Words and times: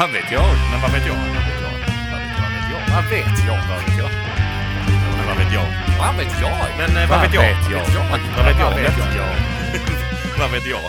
Vad 0.00 0.12
vet 0.12 0.32
jag? 0.32 0.42
Men 0.70 0.80
vad 0.82 0.90
vet 0.92 1.06
jag? 1.06 1.14
Vad 1.14 1.24
vet 1.24 1.60
jag? 1.62 1.72
Vad 2.94 3.04
vet 3.10 3.44
jag? 3.46 3.56
Vad 3.68 3.80
vet 3.80 3.98
jag? 3.98 4.10
Vad 5.26 5.36
vet 5.36 5.52
jag? 5.52 5.68
Men 5.86 6.06
vad 6.06 6.16
vet 6.16 6.40
jag? 6.40 6.52
Men 6.78 7.02
eh, 7.02 7.10
vad 7.10 7.20
vet 7.20 7.34
jag? 7.34 7.42
Vad 7.42 8.44
vet 8.46 8.60
jag? 8.60 8.64
Vad 8.64 8.74
vet 8.74 8.92
jag? 9.16 9.26
Vad 10.38 10.50
vet 10.50 10.66
jag? 10.66 10.80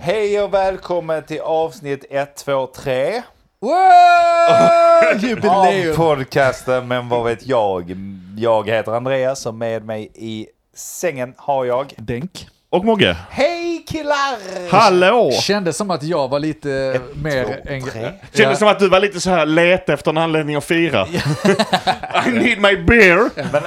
Hej 0.00 0.40
och 0.40 0.54
välkommen 0.54 1.22
till 1.22 1.40
avsnitt 1.40 2.04
123 2.10 3.22
Wow! 3.60 3.70
av 3.70 5.24
Jubileum! 5.24 5.96
podcasten 5.96 6.88
Men 6.88 7.08
vad 7.08 7.24
vet 7.24 7.46
jag? 7.46 7.96
Jag 8.36 8.68
heter 8.68 8.92
Andreas 8.92 9.46
och 9.46 9.54
med 9.54 9.84
mig 9.84 10.10
i 10.14 10.46
sängen 10.74 11.34
har 11.36 11.64
jag 11.64 11.94
Denk. 11.96 12.48
Och 12.70 12.84
Mogge. 12.84 13.16
Hej 13.30 13.84
killar! 13.88 14.70
Hallå! 14.70 15.30
Kändes 15.42 15.76
som 15.76 15.90
att 15.90 16.02
jag 16.02 16.28
var 16.28 16.38
lite 16.38 17.00
mer... 17.22 17.44
två, 17.44 17.90
tre. 17.90 18.02
Kändes 18.02 18.12
Ja. 18.32 18.54
som 18.56 18.68
att 18.68 18.78
du 18.78 18.88
var 18.88 19.00
lite 19.00 19.20
så 19.20 19.30
här 19.30 19.46
let 19.46 19.88
efter 19.88 20.10
en 20.10 20.18
anledning 20.18 20.56
att 20.56 20.64
fira. 20.64 21.06
I 22.26 22.30
need 22.30 22.60
my 22.60 22.76
beer. 22.76 23.30
Men 23.52 23.62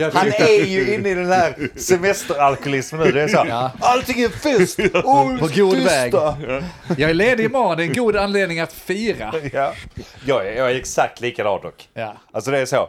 Jag 0.00 0.10
han 0.10 0.26
är 0.28 0.64
ju 0.64 0.94
inne 0.94 1.08
i 1.08 1.14
den 1.14 1.26
här 1.32 1.54
semesteralkoholismen 1.76 3.00
nu. 3.06 3.12
Det 3.12 3.22
är 3.22 3.28
så. 3.28 3.44
Ja. 3.48 3.70
Allting 3.80 4.20
är 4.22 4.28
fest! 4.28 4.78
Oh, 5.04 5.38
På 5.38 5.46
god 5.56 5.74
tysta. 5.74 5.90
väg. 5.90 6.14
Jag 6.98 7.10
är 7.10 7.14
ledig 7.14 7.44
imorgon, 7.44 7.76
det 7.76 7.82
är 7.82 7.86
en 7.86 7.92
god 7.94 8.16
anledning 8.16 8.60
att 8.60 8.72
fira. 8.72 9.32
Ja. 9.52 9.72
Jag, 10.26 10.46
är, 10.46 10.52
jag 10.52 10.70
är 10.70 10.74
exakt 10.76 11.20
likadan 11.20 11.60
dock. 11.62 11.88
Ja. 11.94 12.14
Alltså 12.32 12.50
det 12.50 12.58
är 12.58 12.66
så. 12.66 12.88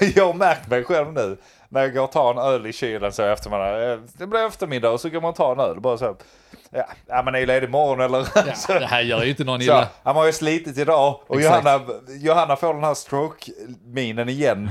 Jag 0.14 0.26
har 0.26 0.34
märkt 0.34 0.70
mig 0.70 0.84
själv 0.84 1.12
nu. 1.12 1.36
När 1.68 1.80
jag 1.80 1.94
går 1.94 2.02
och 2.04 2.12
tar 2.12 2.30
en 2.30 2.38
öl 2.38 2.66
i 2.66 2.72
kylen 2.72 3.12
så 3.12 3.22
efter 3.22 3.32
eftermiddag. 3.32 3.92
Eh, 3.92 3.98
det 4.18 4.26
blir 4.26 4.46
eftermiddag 4.46 4.90
och 4.90 5.00
så 5.00 5.08
går 5.08 5.20
man 5.20 5.30
och 5.30 5.36
tar 5.36 5.52
en 5.52 5.60
öl. 5.60 5.80
Bara 5.80 5.98
så. 5.98 6.04
här, 6.04 6.14
ja 7.08 7.22
man 7.22 7.34
är 7.34 7.38
ju 7.38 7.46
ledig 7.46 7.68
imorgon 7.68 8.00
eller? 8.00 8.26
Ja, 8.34 8.42
det 8.78 8.86
här 8.86 9.00
gör 9.00 9.22
ju 9.24 9.30
inte 9.30 9.44
någon 9.44 9.60
Så, 9.60 9.64
illa. 9.64 9.88
han 10.02 10.16
har 10.16 10.26
ju 10.26 10.32
slitit 10.32 10.78
idag 10.78 11.20
och 11.26 11.40
Exakt. 11.40 11.64
Johanna, 11.64 11.84
Johanna 12.08 12.56
får 12.56 12.74
den 12.74 12.84
här 12.84 12.94
stroke-minen 12.94 14.28
igen. 14.28 14.70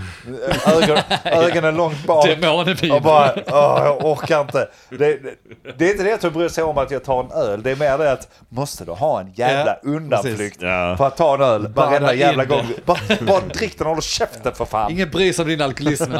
Ögon, 0.65 0.97
ögonen 1.23 1.75
långt 1.75 2.05
bak. 2.05 2.25
Demonevin. 2.25 2.91
Och 2.91 3.01
bara, 3.01 3.33
åh, 3.47 3.81
jag 3.85 4.05
orkar 4.05 4.41
inte. 4.41 4.69
Det, 4.89 4.97
det, 4.97 5.33
det 5.77 5.85
är 5.85 5.91
inte 5.91 6.03
det 6.03 6.13
att 6.13 6.23
jag 6.23 6.33
bryr 6.33 6.49
sig 6.49 6.63
om 6.63 6.77
att 6.77 6.91
jag 6.91 7.03
tar 7.03 7.23
en 7.23 7.31
öl. 7.31 7.63
Det 7.63 7.71
är 7.71 7.75
mer 7.75 7.97
det 7.97 8.11
att, 8.11 8.27
måste 8.49 8.85
du 8.85 8.91
ha 8.91 9.19
en 9.19 9.31
jävla 9.35 9.77
Ja, 9.83 9.89
undanflykt. 9.89 10.61
Ja. 10.61 10.95
för 10.97 11.07
att 11.07 11.17
ta 11.17 11.35
en 11.35 11.41
öl 11.41 11.67
varenda 11.67 12.13
jävla 12.13 12.45
gång? 12.45 12.65
Bara, 12.85 12.99
bara 13.21 13.39
drick 13.39 13.77
den 13.77 13.87
och 13.87 13.93
håll 13.93 14.01
käften 14.03 14.55
för 14.55 14.65
fan. 14.65 14.91
Ingen 14.91 15.09
bryr 15.09 15.33
sig 15.33 15.43
om 15.43 15.49
din 15.49 15.61
alkoholism. 15.61 16.11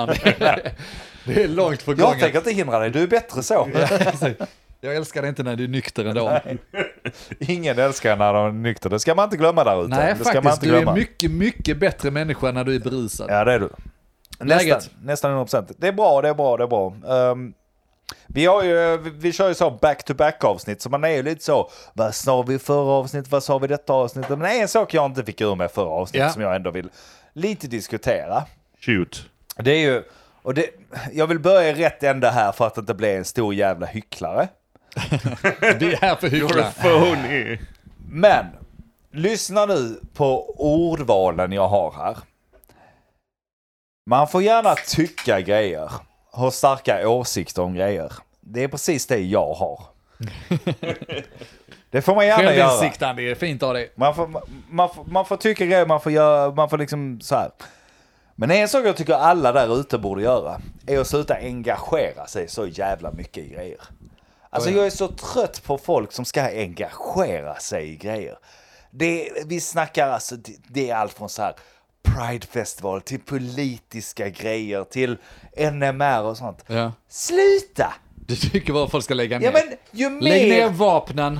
Det 1.25 1.43
är 1.43 1.47
långt 1.47 1.85
på 1.85 1.93
Jag 1.97 2.19
tänker 2.19 2.37
inte 2.37 2.51
hindra 2.51 2.79
dig, 2.79 2.89
du 2.89 3.03
är 3.03 3.07
bättre 3.07 3.43
så. 3.43 3.67
Jag 4.83 4.95
älskar 4.95 5.21
dig 5.21 5.29
inte 5.29 5.43
när 5.43 5.55
du 5.55 5.63
är 5.63 5.67
nykter 5.67 6.05
ändå. 6.05 6.39
Ingen 7.39 7.79
älskar 7.79 8.17
när 8.17 8.33
de 8.33 8.45
är 8.45 8.51
nykter. 8.51 8.89
Det 8.89 8.99
ska 8.99 9.15
man 9.15 9.23
inte 9.23 9.37
glömma 9.37 9.63
där 9.63 9.85
ute. 9.85 9.95
Nej, 9.95 10.15
det 10.19 10.25
ska 10.25 10.33
man 10.33 10.43
faktiskt. 10.43 10.61
Du 10.61 10.69
är 10.77 10.81
glömma. 10.81 10.95
mycket, 10.95 11.31
mycket 11.31 11.77
bättre 11.79 12.11
människa 12.11 12.51
när 12.51 12.63
du 12.63 12.75
är 12.75 12.79
berusad. 12.79 13.27
Ja, 13.31 13.43
det 13.43 13.53
är 13.53 13.59
du. 13.59 13.69
Nästan, 14.39 14.47
Läget? 14.47 14.89
nästan 15.03 15.45
100%. 15.45 15.73
Det 15.77 15.87
är 15.87 15.91
bra, 15.91 16.21
det 16.21 16.29
är 16.29 16.33
bra, 16.33 16.57
det 16.57 16.63
är 16.63 16.67
bra. 16.67 16.95
Ehm, 17.07 17.53
vi, 18.27 18.45
har 18.45 18.63
ju, 18.63 18.97
vi, 18.97 19.09
vi 19.09 19.31
kör 19.31 19.47
ju 19.47 19.53
så 19.53 19.71
back-to-back 19.71 20.43
avsnitt, 20.43 20.81
så 20.81 20.89
man 20.89 21.03
är 21.03 21.09
ju 21.09 21.23
lite 21.23 21.43
så, 21.43 21.69
vad 21.93 22.15
sa 22.15 22.41
vi 22.41 22.59
förra 22.59 22.91
avsnittet, 22.91 23.31
vad 23.31 23.43
sa 23.43 23.57
vi 23.57 23.67
detta 23.67 23.93
avsnittet? 23.93 24.39
Men 24.39 24.61
en 24.61 24.67
sak 24.67 24.93
jag 24.93 25.05
inte 25.05 25.23
fick 25.23 25.41
ur 25.41 25.55
med 25.55 25.71
förra 25.71 25.89
avsnittet 25.89 26.27
Ja. 26.27 26.33
som 26.33 26.41
jag 26.41 26.55
ändå 26.55 26.71
vill 26.71 26.89
lite 27.33 27.67
diskutera. 27.67 28.43
Shoot. 28.79 29.25
Det 29.55 29.71
är 29.71 29.79
ju, 29.91 30.03
och 30.41 30.53
det, 30.53 30.69
jag 31.13 31.27
vill 31.27 31.39
börja 31.39 31.69
i 31.69 31.73
rätt 31.73 32.03
ände 32.03 32.29
här 32.29 32.51
för 32.51 32.67
att 32.67 32.77
inte 32.77 32.93
bli 32.93 33.15
en 33.15 33.25
stor 33.25 33.53
jävla 33.53 33.85
hycklare. 33.85 34.47
Vi 35.79 35.93
är 35.93 36.01
här 36.01 36.15
för 36.15 36.27
att 36.27 36.33
hyckla. 36.33 36.71
Phony. 36.71 37.57
Men, 38.09 38.45
lyssna 39.11 39.65
nu 39.65 39.99
på 40.13 40.55
ordvalen 40.57 41.51
jag 41.51 41.67
har 41.67 41.91
här. 41.91 42.17
Man 44.05 44.27
får 44.27 44.43
gärna 44.43 44.75
tycka 44.75 45.41
grejer, 45.41 45.91
ha 46.31 46.51
starka 46.51 47.09
åsikter 47.09 47.61
om 47.61 47.73
grejer. 47.73 48.13
Det 48.41 48.63
är 48.63 48.67
precis 48.67 49.07
det 49.07 49.19
jag 49.19 49.53
har. 49.53 49.79
Det 51.93 52.01
får 52.01 52.15
man 52.15 52.25
gärna 52.25 52.53
göra. 52.53 52.69
Självinsikt, 52.69 53.01
Andy. 53.01 53.25
Det 53.25 53.31
är 53.31 53.35
fint 53.35 53.63
av 53.63 53.73
dig. 53.73 53.91
Man 53.95 54.15
får, 54.15 54.41
man, 54.69 54.89
får, 54.89 55.03
man 55.05 55.25
får 55.25 55.37
tycka 55.37 55.65
grejer, 55.65 55.85
man 55.85 56.01
får 56.01 56.11
göra, 56.11 56.51
man 56.51 56.69
får 56.69 56.77
liksom 56.77 57.21
så 57.21 57.35
här. 57.35 57.51
Men 58.35 58.51
en 58.51 58.67
sak 58.67 58.85
jag 58.85 58.97
tycker 58.97 59.13
alla 59.13 59.51
där 59.51 59.79
ute 59.79 59.97
borde 59.97 60.21
göra 60.21 60.61
är 60.87 60.99
att 60.99 61.07
sluta 61.07 61.35
engagera 61.35 62.27
sig 62.27 62.47
så 62.47 62.67
jävla 62.67 63.11
mycket 63.11 63.43
i 63.43 63.49
grejer. 63.49 63.79
Alltså 64.53 64.69
jag 64.69 64.85
är 64.85 64.89
så 64.89 65.07
trött 65.07 65.63
på 65.63 65.77
folk 65.77 66.11
som 66.11 66.25
ska 66.25 66.41
engagera 66.41 67.55
sig 67.55 67.89
i 67.89 67.95
grejer. 67.95 68.37
Det, 68.91 69.29
vi 69.45 69.59
snackar 69.59 70.07
alltså, 70.09 70.35
det, 70.35 70.53
det 70.67 70.89
är 70.89 70.95
allt 70.95 71.13
från 71.13 71.29
så 71.29 71.41
här 71.41 71.55
Pride 72.03 72.47
Festival 72.47 73.01
till 73.01 73.19
politiska 73.19 74.29
grejer 74.29 74.83
till 74.83 75.17
NMR 75.71 76.21
och 76.21 76.37
sånt. 76.37 76.63
Ja. 76.67 76.91
Sluta! 77.09 77.93
Du 78.15 78.35
tycker 78.35 78.73
bara 78.73 78.87
folk 78.89 79.03
ska 79.03 79.13
lägga 79.13 79.39
ner. 79.39 79.45
Ja 79.45 79.51
men 79.53 79.77
ju 79.91 80.21
Lägg 80.21 80.49
ner 80.49 80.69
mer, 80.69 80.69
vapnen. 80.69 81.39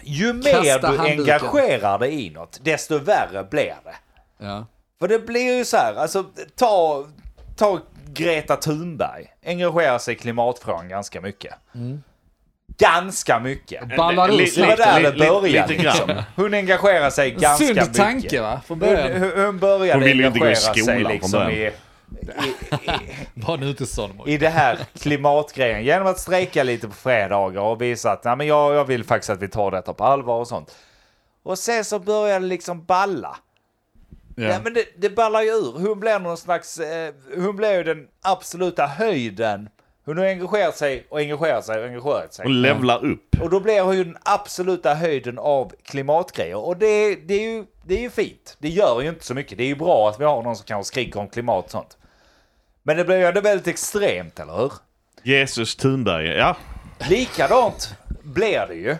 ju 0.00 0.32
mer 0.32 0.78
du 0.80 0.86
handduken. 0.86 1.34
engagerar 1.34 1.98
dig 1.98 2.26
i 2.26 2.30
något, 2.30 2.60
desto 2.62 2.98
värre 2.98 3.44
blir 3.44 3.76
det. 3.84 3.96
Ja. 4.38 4.66
För 5.00 5.08
det 5.08 5.18
blir 5.18 5.56
ju 5.56 5.64
så 5.64 5.76
här, 5.76 5.94
alltså 5.94 6.24
ta, 6.56 7.06
ta 7.56 7.80
Greta 8.06 8.56
Thunberg. 8.56 9.26
Engagerar 9.46 9.98
sig 9.98 10.14
i 10.14 10.18
klimatfrågan 10.18 10.88
ganska 10.88 11.20
mycket. 11.20 11.54
Ganska 12.78 13.38
mycket. 13.40 13.96
Ballar 13.96 14.28
ur 14.28 14.32
Li- 14.32 14.52
Det 14.56 14.60
var 14.60 14.76
snabbt. 14.76 14.78
där 14.78 15.02
det 15.12 15.18
började. 15.18 15.68
lite 15.72 15.82
grann. 15.82 15.96
Liksom. 15.96 16.22
Hon 16.36 16.54
engagerar 16.54 17.10
sig 17.10 17.30
ganska 17.30 17.66
Sund 17.66 17.78
mycket. 17.78 17.94
tanke 17.94 18.40
va, 18.42 18.60
från 18.66 18.80
Hon, 18.80 18.88
början. 18.88 19.20
hon- 19.22 19.44
hon 19.44 19.58
började 19.58 19.92
Hon 19.92 20.02
ville 20.08 20.22
ju 20.22 20.26
inte 20.26 20.38
gå 20.38 20.44
i 20.44 20.48
engagera 20.48 20.74
sig 20.74 20.82
skolan 20.82 21.00
från 21.02 21.12
liksom 21.12 21.30
början. 21.30 21.52
i, 21.52 21.70
Var 23.34 23.56
nu 23.56 23.68
inte 23.68 23.86
sån 23.86 24.20
i 24.28 24.36
det 24.38 24.48
här 24.48 24.78
klimatgrejen 25.00 25.84
genom 25.84 26.06
att 26.06 26.18
strejka 26.18 26.62
lite 26.62 26.88
på 26.88 26.94
fredagar 26.94 27.60
och 27.62 27.82
visa 27.82 28.10
att 28.12 28.24
Nej, 28.24 28.36
men 28.36 28.46
jag, 28.46 28.74
jag 28.74 28.84
vill 28.84 29.04
faktiskt 29.04 29.30
att 29.30 29.42
vi 29.42 29.48
tar 29.48 29.70
detta 29.70 29.92
på 29.94 30.04
allvar 30.04 30.34
och 30.40 30.48
sånt. 30.48 30.76
Och 31.42 31.58
sen 31.58 31.84
så 31.84 31.98
börjar 31.98 32.40
det 32.40 32.46
liksom 32.46 32.84
balla. 32.84 33.36
Ja. 34.36 34.44
Ja. 34.44 34.56
men 34.64 34.74
det, 34.74 34.84
det 34.98 35.10
ballar 35.10 35.42
ju 35.42 35.48
ur. 35.50 35.72
Hon 35.88 36.00
blir 36.00 36.18
någon 36.18 36.36
slags, 36.36 36.78
eh, 36.78 37.14
hon 37.36 37.56
blir 37.56 37.72
ju 37.76 37.82
den 37.84 38.06
absoluta 38.22 38.86
höjden. 38.86 39.68
Hon 40.08 40.18
har 40.18 40.24
engagerat 40.24 40.76
sig 40.76 41.06
och 41.08 41.18
engagerat 41.18 41.64
sig 41.64 41.78
och 41.80 41.86
engagerat 41.86 42.34
sig. 42.34 42.44
Och 42.44 42.50
levlar 42.50 43.04
upp. 43.04 43.36
Och 43.42 43.50
då 43.50 43.60
blir 43.60 43.80
hon 43.80 43.96
ju 43.96 44.04
den 44.04 44.16
absoluta 44.22 44.94
höjden 44.94 45.38
av 45.38 45.72
klimatgrejer. 45.82 46.56
Och 46.56 46.76
det, 46.76 47.14
det, 47.14 47.34
är 47.34 47.42
ju, 47.42 47.64
det 47.86 47.94
är 47.94 48.00
ju 48.00 48.10
fint. 48.10 48.56
Det 48.58 48.68
gör 48.68 49.00
ju 49.00 49.08
inte 49.08 49.24
så 49.24 49.34
mycket. 49.34 49.58
Det 49.58 49.64
är 49.64 49.68
ju 49.68 49.76
bra 49.76 50.08
att 50.08 50.20
vi 50.20 50.24
har 50.24 50.42
någon 50.42 50.56
som 50.56 50.64
kanske 50.64 50.88
skriker 50.88 51.20
om 51.20 51.28
klimat 51.28 51.64
och 51.64 51.70
sånt. 51.70 51.96
Men 52.82 52.96
det 52.96 53.04
blir 53.04 53.16
ju 53.16 53.24
ändå 53.24 53.40
väldigt 53.40 53.66
extremt, 53.66 54.40
eller 54.40 54.56
hur? 54.56 54.72
Jesus 55.22 55.76
Thunberg. 55.76 56.26
Ja. 56.26 56.56
Likadant 57.10 57.94
blir 58.22 58.66
det 58.68 58.74
ju. 58.74 58.96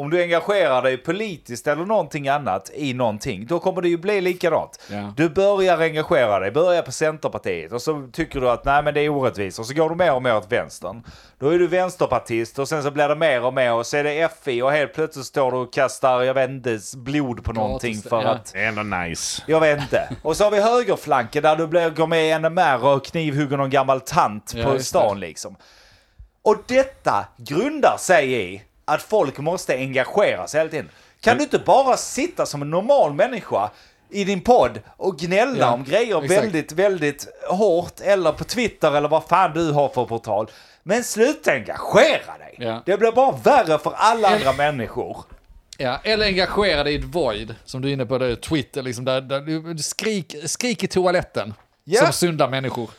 Om 0.00 0.10
du 0.10 0.22
engagerar 0.22 0.82
dig 0.82 0.96
politiskt 0.96 1.66
eller 1.66 1.84
någonting 1.84 2.28
annat 2.28 2.70
i 2.74 2.94
någonting, 2.94 3.46
då 3.46 3.58
kommer 3.58 3.82
det 3.82 3.88
ju 3.88 3.98
bli 3.98 4.20
likadant. 4.20 4.80
Ja. 4.90 5.14
Du 5.16 5.28
börjar 5.28 5.80
engagera 5.80 6.38
dig, 6.38 6.50
börjar 6.50 6.82
på 6.82 6.92
Centerpartiet 6.92 7.72
och 7.72 7.82
så 7.82 8.08
tycker 8.12 8.40
du 8.40 8.50
att 8.50 8.64
nej 8.64 8.82
men 8.82 8.94
det 8.94 9.00
är 9.00 9.08
orättvist 9.08 9.58
och 9.58 9.66
så 9.66 9.74
går 9.74 9.90
du 9.90 9.94
mer 9.94 10.14
och 10.14 10.22
mer 10.22 10.36
åt 10.36 10.52
vänstern. 10.52 11.02
Då 11.38 11.48
är 11.48 11.58
du 11.58 11.66
vänsterpartist 11.66 12.58
och 12.58 12.68
sen 12.68 12.82
så 12.82 12.90
blir 12.90 13.08
det 13.08 13.16
mer 13.16 13.44
och 13.44 13.54
mer 13.54 13.72
och 13.72 13.86
så 13.86 13.96
är 13.96 14.04
det 14.04 14.28
FI 14.42 14.62
och 14.62 14.72
helt 14.72 14.94
plötsligt 14.94 15.26
står 15.26 15.50
du 15.50 15.56
och 15.56 15.72
kastar, 15.72 16.22
jag 16.22 16.34
vet 16.34 16.50
inte, 16.50 16.78
blod 16.96 17.44
på 17.44 17.52
någonting 17.52 17.96
för 17.96 18.22
ja. 18.22 18.28
att 18.28 18.52
Det 18.52 18.60
är 18.60 18.68
ändå 18.68 18.82
nice. 18.82 19.42
jag 19.46 19.60
vet 19.60 19.80
inte. 19.80 20.16
Och 20.22 20.36
så 20.36 20.44
har 20.44 20.50
vi 20.50 20.60
högerflanken 20.60 21.42
där 21.42 21.56
du 21.56 21.66
blir, 21.66 21.90
går 21.90 22.06
med 22.06 22.30
i 22.30 22.38
NMR 22.38 22.84
och 22.86 23.04
knivhugger 23.04 23.56
någon 23.56 23.70
gammal 23.70 24.00
tant 24.00 24.52
Ja, 24.54 24.64
på 24.64 24.78
stan 24.78 25.20
liksom. 25.20 25.56
Och 26.42 26.56
detta 26.66 27.24
grundar 27.36 27.96
sig 27.98 28.32
i 28.32 28.62
att 28.84 29.02
folk 29.02 29.38
måste 29.38 29.74
engagera 29.74 30.46
sig 30.46 30.60
hela 30.60 30.70
tiden. 30.70 30.88
Kan 31.20 31.36
du 31.36 31.42
inte 31.42 31.58
bara 31.58 31.96
sitta 31.96 32.46
som 32.46 32.62
en 32.62 32.70
normal 32.70 33.14
människa 33.14 33.70
i 34.10 34.24
din 34.24 34.40
podd 34.40 34.80
och 34.96 35.18
gnälla 35.18 35.58
Ja, 35.58 35.72
om 35.72 35.84
grejer 35.84 36.22
exakt. 36.24 36.42
väldigt, 36.42 36.72
väldigt 36.72 37.26
hårt 37.48 38.00
eller 38.00 38.32
på 38.32 38.44
Twitter 38.44 38.96
eller 38.96 39.08
vad 39.08 39.24
fan 39.24 39.52
du 39.54 39.72
har 39.72 39.88
för 39.88 40.04
portal. 40.04 40.50
Men 40.82 41.04
sluta 41.04 41.52
engagera 41.52 42.38
dig. 42.38 42.54
Ja. 42.58 42.82
Det 42.86 42.96
blir 42.96 43.12
bara 43.12 43.36
värre 43.36 43.78
för 43.78 43.92
alla 43.96 44.28
andra 44.28 44.52
människor. 44.52 45.16
Ja, 45.78 46.00
eller 46.04 46.26
engagera 46.26 46.84
dig 46.84 46.94
i 46.94 46.98
ett 46.98 47.04
void, 47.04 47.54
som 47.64 47.82
du 47.82 47.88
är 47.88 47.92
inne 47.92 48.06
på, 48.06 48.18
det, 48.18 48.36
Twitter, 48.36 48.82
liksom, 48.82 49.04
där, 49.04 49.20
där 49.20 49.76
skrik, 49.82 50.36
skrik 50.46 50.84
i 50.84 50.86
toaletten. 50.86 51.54
Ja. 51.84 52.00
Som 52.00 52.12
sunda 52.12 52.48
människor. 52.48 52.90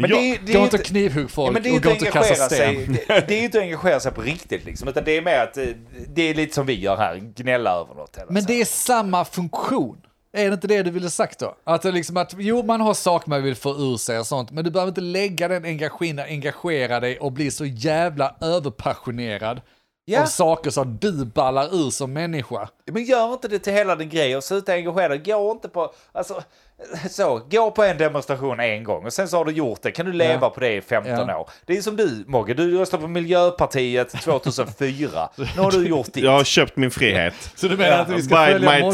Men 0.00 0.10
det, 0.10 0.16
är- 0.16 0.38
det 0.46 0.52
Gå 0.52 0.58
är 0.58 0.64
inte 0.64 0.76
och 0.76 0.82
knivhugg 0.84 1.30
folk 1.30 1.48
Ja, 1.48 1.52
men 1.52 1.62
det 1.62 1.68
är 1.68 1.70
och 1.70 1.76
inte 1.76 1.88
gå 1.88 1.94
inte 1.94 2.06
och 2.06 2.12
kasta 2.12 2.34
engagera 2.34 2.48
sten. 2.48 2.96
sig. 2.96 3.04
Det, 3.08 3.24
det 3.28 3.34
är 3.40 3.42
inte 3.44 3.58
att 3.58 3.62
engagera 3.64 4.00
sig 4.00 4.12
på 4.12 4.20
riktigt 4.22 4.64
liksom. 4.64 4.88
Utan 4.88 5.04
det 5.04 5.16
är 5.16 5.22
mer 5.22 5.38
att 5.38 5.56
eh, 5.56 5.64
det 6.08 6.22
är 6.22 6.34
lite 6.34 6.54
som 6.54 6.66
vi 6.66 6.80
gör 6.80 6.96
här, 6.96 7.16
gnälla 7.16 7.70
över 7.70 7.94
något. 7.94 8.16
Eller 8.16 8.32
Men 8.32 8.42
så. 8.42 8.48
det 8.48 8.60
är 8.60 8.64
samma 8.64 9.24
funktion. 9.24 9.96
Är 10.32 10.46
det 10.48 10.54
inte 10.54 10.66
det 10.66 10.82
du 10.82 10.90
ville 10.90 11.10
sagt 11.10 11.38
då? 11.38 11.54
Att, 11.64 11.84
liksom 11.84 12.16
att 12.16 12.34
jo, 12.38 12.62
man 12.62 12.80
har 12.80 12.94
saker 12.94 13.30
man 13.30 13.42
vill 13.42 13.54
få 13.56 13.70
ur 13.70 13.96
sig 13.96 14.18
och 14.18 14.26
sånt, 14.26 14.50
men 14.50 14.64
du 14.64 14.70
behöver 14.70 14.88
inte 14.90 15.00
lägga 15.00 15.48
den 15.48 15.64
energin, 15.64 16.18
engagera 16.18 17.00
dig 17.00 17.18
och 17.18 17.32
bli 17.32 17.50
så 17.50 17.64
jävla 17.64 18.36
överpassionerad 18.40 19.60
Ja. 20.04 20.22
av 20.22 20.26
saker 20.26 20.80
att 20.80 21.00
du 21.00 21.24
ballar 21.24 21.74
ur 21.74 21.90
som 21.90 22.12
människa. 22.12 22.68
Men 22.92 23.04
gör 23.04 23.32
inte 23.32 23.48
det 23.48 23.58
till 23.58 23.72
hela 23.72 23.96
din 23.96 24.08
grej 24.08 24.36
och 24.36 24.44
sluta 24.44 24.72
engagera 24.72 25.08
dig. 25.08 25.18
Gå 25.18 25.50
inte 25.52 25.68
på, 25.68 25.92
alltså, 26.12 26.42
så, 27.10 27.40
gå 27.50 27.70
på 27.70 27.82
en 27.84 27.98
demonstration 27.98 28.60
en 28.60 28.84
gång 28.84 29.04
och 29.06 29.12
sen 29.12 29.28
så 29.28 29.36
har 29.36 29.44
du 29.44 29.52
gjort 29.52 29.82
det. 29.82 29.90
Kan 29.90 30.06
du 30.06 30.12
leva 30.12 30.38
Ja. 30.42 30.50
på 30.50 30.60
det 30.60 30.72
i 30.76 30.80
15 30.80 31.28
Ja. 31.28 31.36
år? 31.38 31.50
Det 31.66 31.76
är 31.76 31.82
som 31.82 31.96
du 31.96 32.24
Mogge, 32.26 32.54
du 32.54 32.78
röstade 32.78 33.00
på 33.02 33.08
Miljöpartiet 33.08 34.10
2004. 34.24 35.28
nu 35.36 35.44
har 35.62 35.70
du 35.70 35.86
gjort 35.88 36.12
ditt. 36.12 36.24
Jag 36.24 36.30
har 36.30 36.44
köpt 36.44 36.76
min 36.76 36.90
frihet. 36.90 37.34
Så 37.54 37.68
du 37.68 37.76
menar 37.76 37.90
Ja, 37.96 37.98
att 38.02 38.08
vi 38.10 38.22
ska 38.22 38.34
bide 38.46 38.52
följa 38.52 38.70
my 38.70 38.80
Mogge- 38.82 38.92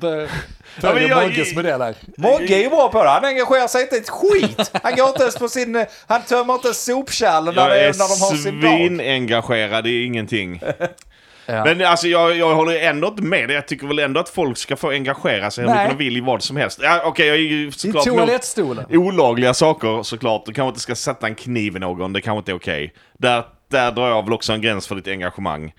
time. 0.00 0.28
Ja, 0.82 0.90
Följa 0.92 1.08
jag- 1.08 1.22
Mogges 1.22 1.54
modell 1.54 1.80
här. 1.82 1.94
Mogge 2.16 2.54
är 2.54 2.62
ju 2.62 2.68
bra 2.68 2.88
på 2.88 3.02
det. 3.04 3.08
Han 3.10 3.24
engagerar 3.24 3.66
sig 3.68 3.82
inte 3.82 3.96
ett 3.96 4.08
skit. 4.10 4.70
Han 4.82 4.94
går 4.96 5.08
inte 5.08 5.22
ens 5.22 5.36
på 5.38 5.48
sin... 5.48 5.86
Han 6.06 6.22
tömmer 6.22 6.54
inte 6.54 6.74
sopkärlen 6.74 7.54
när, 7.54 7.68
Jag 7.68 7.78
är, 7.78 7.82
är 7.82 7.92
när 7.92 8.16
de 8.16 8.20
har 8.24 8.36
sin 8.36 8.60
dag. 8.60 8.70
svinengagerad 8.70 9.86
i 9.86 10.04
ingenting. 10.04 10.60
Ja. 11.50 11.64
Men 11.64 11.82
alltså 11.82 12.08
jag, 12.08 12.36
jag 12.36 12.54
håller 12.54 12.80
ändå 12.80 13.08
inte 13.08 13.22
med. 13.22 13.50
Jag 13.50 13.68
tycker 13.68 13.86
väl 13.86 13.98
ändå 13.98 14.20
att 14.20 14.28
folk 14.28 14.58
ska 14.58 14.76
få 14.76 14.90
engagera 14.90 15.50
sig 15.50 15.64
hur 15.64 15.70
mycket 15.72 15.90
de 15.90 16.04
vill 16.04 16.16
i 16.16 16.20
vad 16.20 16.42
som 16.42 16.56
helst. 16.56 16.80
Ja, 16.82 17.02
Okej, 17.04 17.26
jag 17.26 17.36
är 17.36 17.40
ju 17.40 17.68
I 17.68 17.72
såklart 17.72 18.06
emot 18.06 18.18
toalettstolen. 18.18 18.84
olagliga 18.90 19.54
saker 19.54 20.02
såklart. 20.02 20.46
Du 20.46 20.52
kanske 20.52 20.68
inte 20.68 20.80
ska 20.80 20.94
sätta 20.94 21.26
en 21.26 21.34
kniv 21.34 21.76
i 21.76 21.78
någon, 21.78 22.12
det 22.12 22.20
kanske 22.20 22.38
inte 22.38 22.52
är 22.52 22.56
okej. 22.56 22.94
Där, 23.18 23.44
där 23.70 23.92
drar 23.92 24.08
jag 24.08 24.22
väl 24.24 24.32
också 24.32 24.52
en 24.52 24.60
gräns 24.60 24.86
för 24.86 24.94
ditt 24.94 25.08
engagemang. 25.08 25.72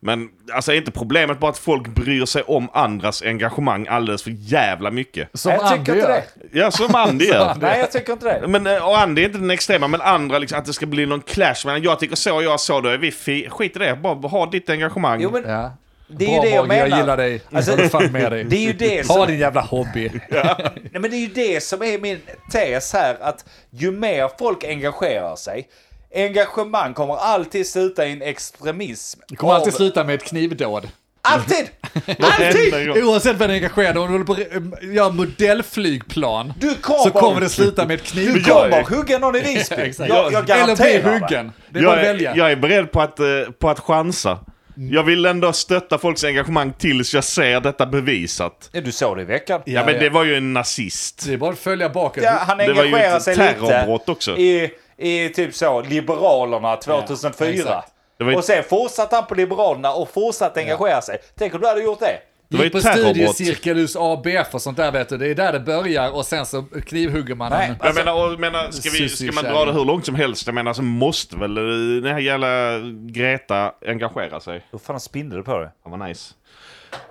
Men 0.00 0.28
alltså 0.52 0.72
är 0.72 0.76
inte 0.76 0.90
problemet 0.90 1.38
bara 1.40 1.50
att 1.50 1.58
folk 1.58 1.88
bryr 1.88 2.24
sig 2.24 2.42
om 2.42 2.68
andras 2.72 3.22
engagemang 3.22 3.86
alldeles 3.90 4.22
för 4.22 4.30
jävla 4.38 4.90
mycket? 4.90 5.28
Som 5.34 5.52
Jag 5.52 5.60
tycker 5.60 5.78
Andy 5.92 5.92
inte 5.92 6.08
det. 6.12 6.24
Ja, 6.58 6.70
som 6.70 6.94
Andy 6.94 7.24
gör. 7.24 7.54
Nej, 7.60 7.78
jag 7.78 7.92
tycker 7.92 8.12
inte 8.12 8.40
det. 8.40 8.48
Men, 8.48 8.66
eh, 8.66 8.88
och 8.88 8.98
Andy 8.98 9.22
är 9.22 9.26
inte 9.26 9.38
den 9.38 9.50
extrema, 9.50 9.88
men 9.88 10.00
andra 10.00 10.38
liksom, 10.38 10.58
att 10.58 10.64
det 10.64 10.72
ska 10.72 10.86
bli 10.86 11.06
någon 11.06 11.20
clash. 11.20 11.54
Men 11.64 11.82
jag 11.82 11.98
tycker 12.00 12.16
så, 12.16 12.42
jag 12.42 12.60
så, 12.60 12.80
då 12.80 12.88
är 12.88 12.98
vi 12.98 13.10
fi- 13.10 13.48
Skit 13.50 13.76
i 13.76 13.78
det, 13.78 13.96
bara 13.96 14.28
ha 14.28 14.46
ditt 14.46 14.70
engagemang. 14.70 15.20
Jo, 15.20 15.30
men 15.32 15.42
Ja. 15.46 15.70
det 16.08 16.24
är 16.24 16.28
ju 16.28 16.34
Bra 16.34 16.42
det 16.42 16.48
jag 16.50 16.64
Mogge, 16.68 16.76
jag 16.78 16.88
menar. 16.88 17.00
gillar 17.00 17.16
dig. 17.16 17.42
Alltså, 17.52 17.78
Jag 17.80 17.90
fan 17.90 18.12
med 18.12 18.32
dig. 18.32 18.44
Det 18.44 18.56
är 18.56 18.66
ju 18.66 18.72
det 18.72 18.96
Ha 19.08 19.14
som... 19.14 19.26
din 19.26 19.38
jävla 19.38 19.60
hobby. 19.60 20.10
Nej, 20.30 20.54
men 20.92 21.02
det 21.02 21.16
är 21.16 21.20
ju 21.20 21.28
det 21.34 21.62
som 21.62 21.82
är 21.82 21.98
min 21.98 22.18
tes 22.52 22.92
här, 22.92 23.16
att 23.20 23.44
ju 23.70 23.90
mer 23.90 24.30
folk 24.38 24.64
engagerar 24.64 25.36
sig, 25.36 25.66
engagemang 26.14 26.94
kommer 26.94 27.16
alltid 27.16 27.66
sluta 27.66 28.06
i 28.06 28.12
en 28.12 28.22
extremism. 28.22 29.20
Det 29.28 29.36
kommer 29.36 29.54
alltid 29.54 29.74
sluta 29.74 30.04
med 30.04 30.14
ett 30.14 30.24
knivdåd. 30.24 30.88
Alltid! 31.22 31.70
Alltid! 32.20 33.04
Oavsett 33.04 33.36
vad 33.36 33.48
du 33.48 33.52
är 33.52 33.56
engagerad 33.56 33.98
om 33.98 34.06
du 34.06 34.12
håller 34.12 34.24
på 34.24 34.32
att 34.32 34.82
göra 34.94 35.10
modellflygplan, 35.10 36.52
Du 36.60 36.74
kommer, 36.74 36.98
så 36.98 37.10
kommer 37.10 37.40
det 37.40 37.48
sluta 37.48 37.86
med 37.86 37.94
ett 37.94 38.04
du 38.04 38.10
knivdåd. 38.10 38.44
kommer 38.70 38.82
hugga 38.82 39.18
någon 39.18 39.36
i 39.36 39.40
Visby. 39.40 39.92
Jag, 40.08 40.32
jag 40.32 40.50
Eller 40.50 40.76
bli 40.76 41.10
huggen. 41.10 41.52
Det 41.70 41.78
är 41.78 41.84
bara 41.84 41.92
Jag 41.92 41.98
att 41.98 42.04
är, 42.04 42.12
välja. 42.12 42.36
jag 42.36 42.52
är 42.52 42.56
beredd 42.56 42.92
på 42.92 43.00
att, 43.00 43.20
eh, 43.20 43.26
på 43.58 43.70
att 43.70 43.80
chansa. 43.80 44.38
Jag 44.74 45.02
vill 45.02 45.26
ändå 45.26 45.52
stötta 45.52 45.98
folks 45.98 46.24
engagemang 46.24 46.72
tills 46.78 47.14
jag 47.14 47.24
ser 47.24 47.60
detta 47.60 47.86
bevisat. 47.86 48.68
Ja, 48.72 48.80
du 48.80 48.92
såg 48.92 49.16
det 49.16 49.22
i 49.22 49.24
veckan. 49.24 49.60
Ja, 49.66 49.86
men 49.86 49.98
det 49.98 50.10
var 50.10 50.24
ju 50.24 50.36
en 50.36 50.52
nazist. 50.52 51.24
Det 51.26 51.32
är 51.32 51.36
bara 51.36 51.52
att 51.52 51.58
följa 51.58 51.88
bakåt. 51.88 52.22
Ja, 52.24 52.30
han 52.46 52.58
Det 52.58 52.72
var 52.72 52.84
ju 52.84 52.88
engagerar 52.94 53.16
ett 53.16 53.22
sig 53.22 53.36
terrorbrott 53.36 54.00
lite 54.00 54.12
också. 54.12 54.36
i, 54.36 54.70
i 54.98 55.28
typ 55.28 55.54
så 55.54 55.80
Liberalerna 55.82 56.76
2004. 56.76 57.50
exakt. 57.52 57.92
Det 58.18 58.24
var 58.24 58.30
ju- 58.30 58.36
och 58.38 58.44
sen 58.44 58.64
fortsatte 58.64 59.16
han 59.16 59.26
på 59.26 59.34
Liberalerna 59.34 59.92
och 59.92 60.08
fortsatte 60.10 60.60
engagera 60.60 61.00
sig. 61.02 61.18
Tänk 61.38 61.54
om 61.54 61.60
du 61.60 61.66
hade 61.66 61.82
gjort 61.82 62.00
det. 62.00 62.18
Det 62.50 62.56
var 62.56 62.64
ju 62.64 62.70
på 62.70 62.80
studiecirkel 62.80 63.80
hos 63.80 63.96
ABF 63.96 64.54
och 64.54 64.62
sånt 64.62 64.76
där 64.76 64.92
vet 64.92 65.08
du. 65.08 65.18
Det 65.18 65.26
är 65.30 65.34
där 65.34 65.52
det 65.52 65.60
börjar 65.60 66.10
och 66.10 66.26
sen 66.26 66.46
så 66.46 66.62
knivhugger 66.62 67.34
man 67.34 67.50
Nej. 67.52 67.68
en. 67.68 67.76
Jag 67.82 67.94
menar, 67.94 68.32
och, 68.32 68.40
menar 68.40 68.70
ska, 68.70 68.90
vi, 68.90 69.08
ska 69.08 69.32
man 69.32 69.44
dra 69.44 69.64
det 69.64 69.72
hur 69.72 69.84
långt 69.84 70.06
som 70.06 70.14
helst, 70.14 70.46
jag 70.46 70.54
menar 70.54 70.72
så 70.72 70.82
måste 70.82 71.36
väl 71.36 71.54
den 72.02 72.12
här 72.12 72.18
jävla 72.18 72.78
Greta 73.12 73.72
engagera 73.86 74.40
sig. 74.40 74.66
Hur 74.70 74.78
fan 74.78 75.00
spindel 75.00 75.42
på 75.42 75.58
dig? 75.58 75.68
Fan 75.82 75.98
vad 75.98 76.08
nice. 76.08 76.34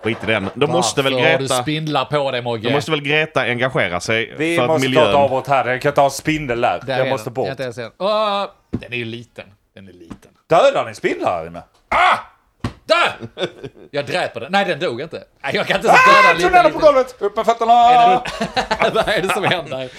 Skit 0.03 0.17
i 0.23 0.25
den. 0.25 0.49
Då 0.53 0.67
måste 0.67 1.01
väl 1.01 1.13
har 1.13 1.21
du 1.21 1.37
Greta... 1.37 1.61
spindlar 1.61 2.05
på 2.05 2.31
dig 2.31 2.41
Mogge? 2.41 2.69
Då 2.69 2.75
måste 2.75 2.91
väl 2.91 3.01
Greta 3.01 3.41
engagera 3.41 3.99
sig 3.99 4.33
Vi 4.37 4.55
för 4.55 4.63
att 4.63 4.69
måste 4.69 4.85
ta 4.85 4.89
miljön... 4.89 5.09
ett 5.09 5.15
avbrott 5.15 5.47
här. 5.47 5.65
Jag 5.67 5.81
kan 5.81 5.93
ta 5.93 6.03
en 6.03 6.11
spindel 6.11 6.61
där. 6.61 6.79
Där 6.85 6.97
jag 6.97 7.07
är 7.07 7.11
måste 7.11 7.29
den. 7.29 7.33
bort. 7.33 7.47
Jag 7.57 7.67
inte 7.67 7.91
Åh, 7.97 8.45
den 8.71 8.93
är 8.93 8.97
ju 8.97 9.05
liten. 9.05 9.45
Den 9.75 9.87
är 9.87 9.93
liten. 9.93 10.31
Dödar 10.49 10.85
ni 10.85 10.95
spindlar 10.95 11.31
här 11.39 11.47
inne? 11.47 11.61
Där! 12.85 13.11
Jag 13.91 14.05
dräper 14.05 14.39
den. 14.39 14.51
Nej, 14.51 14.65
den 14.65 14.79
dog 14.79 15.01
inte. 15.01 15.23
Nej, 15.43 15.55
jag 15.55 15.67
kan 15.67 15.75
inte 15.75 15.87
ens 15.87 16.01
Ah, 16.07 16.21
döda 16.21 16.29
en 16.35 16.37
tunneln 16.41 16.65
liten. 16.65 16.79
på 16.79 16.85
golvet! 16.85 17.15
Upp 17.19 17.35
med 17.35 17.45
fötterna! 17.45 17.73
Vad 18.93 19.07
är 19.07 19.21
det 19.21 19.33
som 19.33 19.43
händer? 19.43 19.89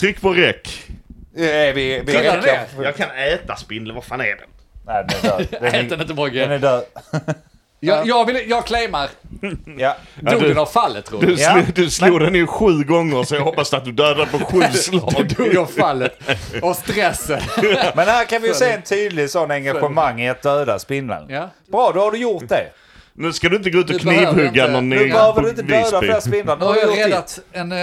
Tryck 0.00 0.20
på 0.20 0.32
räck. 0.32 0.86
Är 1.36 1.72
vi, 1.72 2.00
vi 2.06 2.12
ner? 2.12 2.66
Jag 2.82 2.96
kan 2.96 3.10
äta 3.10 3.56
spindel, 3.56 3.94
vad 3.94 4.04
fan 4.04 4.20
är 4.20 4.24
den? 4.36 4.48
Nej, 4.86 5.04
den 5.08 5.32
är 5.32 5.38
död. 5.38 5.46
Den 5.60 5.64
Ät 5.64 5.74
är, 5.74 5.78
den 5.78 5.80
inte 5.80 5.96
den 5.96 6.10
är 6.10 6.14
Mogge. 6.14 6.58
död. 6.58 6.84
Jag, 7.80 8.06
jag, 8.06 8.24
vill, 8.26 8.50
jag 8.50 8.66
claimar. 8.66 9.08
Ja. 9.78 9.96
Dog 10.20 10.58
av 10.58 10.66
fallet 10.66 11.04
tror 11.06 11.20
Du, 11.20 11.26
du? 11.26 11.42
Ja. 11.42 11.62
du 11.74 11.90
slog 11.90 12.20
den 12.20 12.34
ju 12.34 12.46
sju 12.46 12.84
gånger 12.84 13.22
så 13.22 13.34
jag 13.34 13.42
hoppas 13.42 13.74
att 13.74 13.84
du 13.84 13.92
dödade 13.92 14.26
på 14.26 14.38
sju 14.38 14.62
slag. 14.72 15.28
Dog 15.36 15.56
av 15.56 15.66
fallet. 15.66 16.18
Och 16.62 16.76
stressen. 16.76 17.40
Men 17.94 18.08
här 18.08 18.24
kan 18.24 18.42
vi 18.42 18.48
ju 18.48 18.54
se 18.54 18.70
en 18.70 18.82
tydlig 18.82 19.30
sån 19.30 19.50
engagemang 19.50 20.20
i 20.20 20.28
att 20.28 20.42
döda 20.42 20.78
spindeln. 20.78 21.26
Ja. 21.28 21.50
Bra, 21.72 21.92
då 21.94 22.00
har 22.00 22.12
du 22.12 22.18
gjort 22.18 22.48
det. 22.48 22.66
Nu 23.12 23.32
ska 23.32 23.48
du 23.48 23.56
inte 23.56 23.70
gå 23.70 23.78
ut 23.78 23.90
och 23.90 24.00
knivhugga 24.00 24.66
någon 24.66 24.88
Nu 24.88 25.08
behöver 25.08 25.42
du 25.42 25.48
inte 25.50 25.62
döda 25.62 26.00
fler 26.00 26.20
spindlar. 26.20 26.56
Nu 26.56 26.64
har 26.64 26.76
jag 26.76 26.98
räddat 26.98 27.38
en 27.52 27.72
eh, 27.72 27.78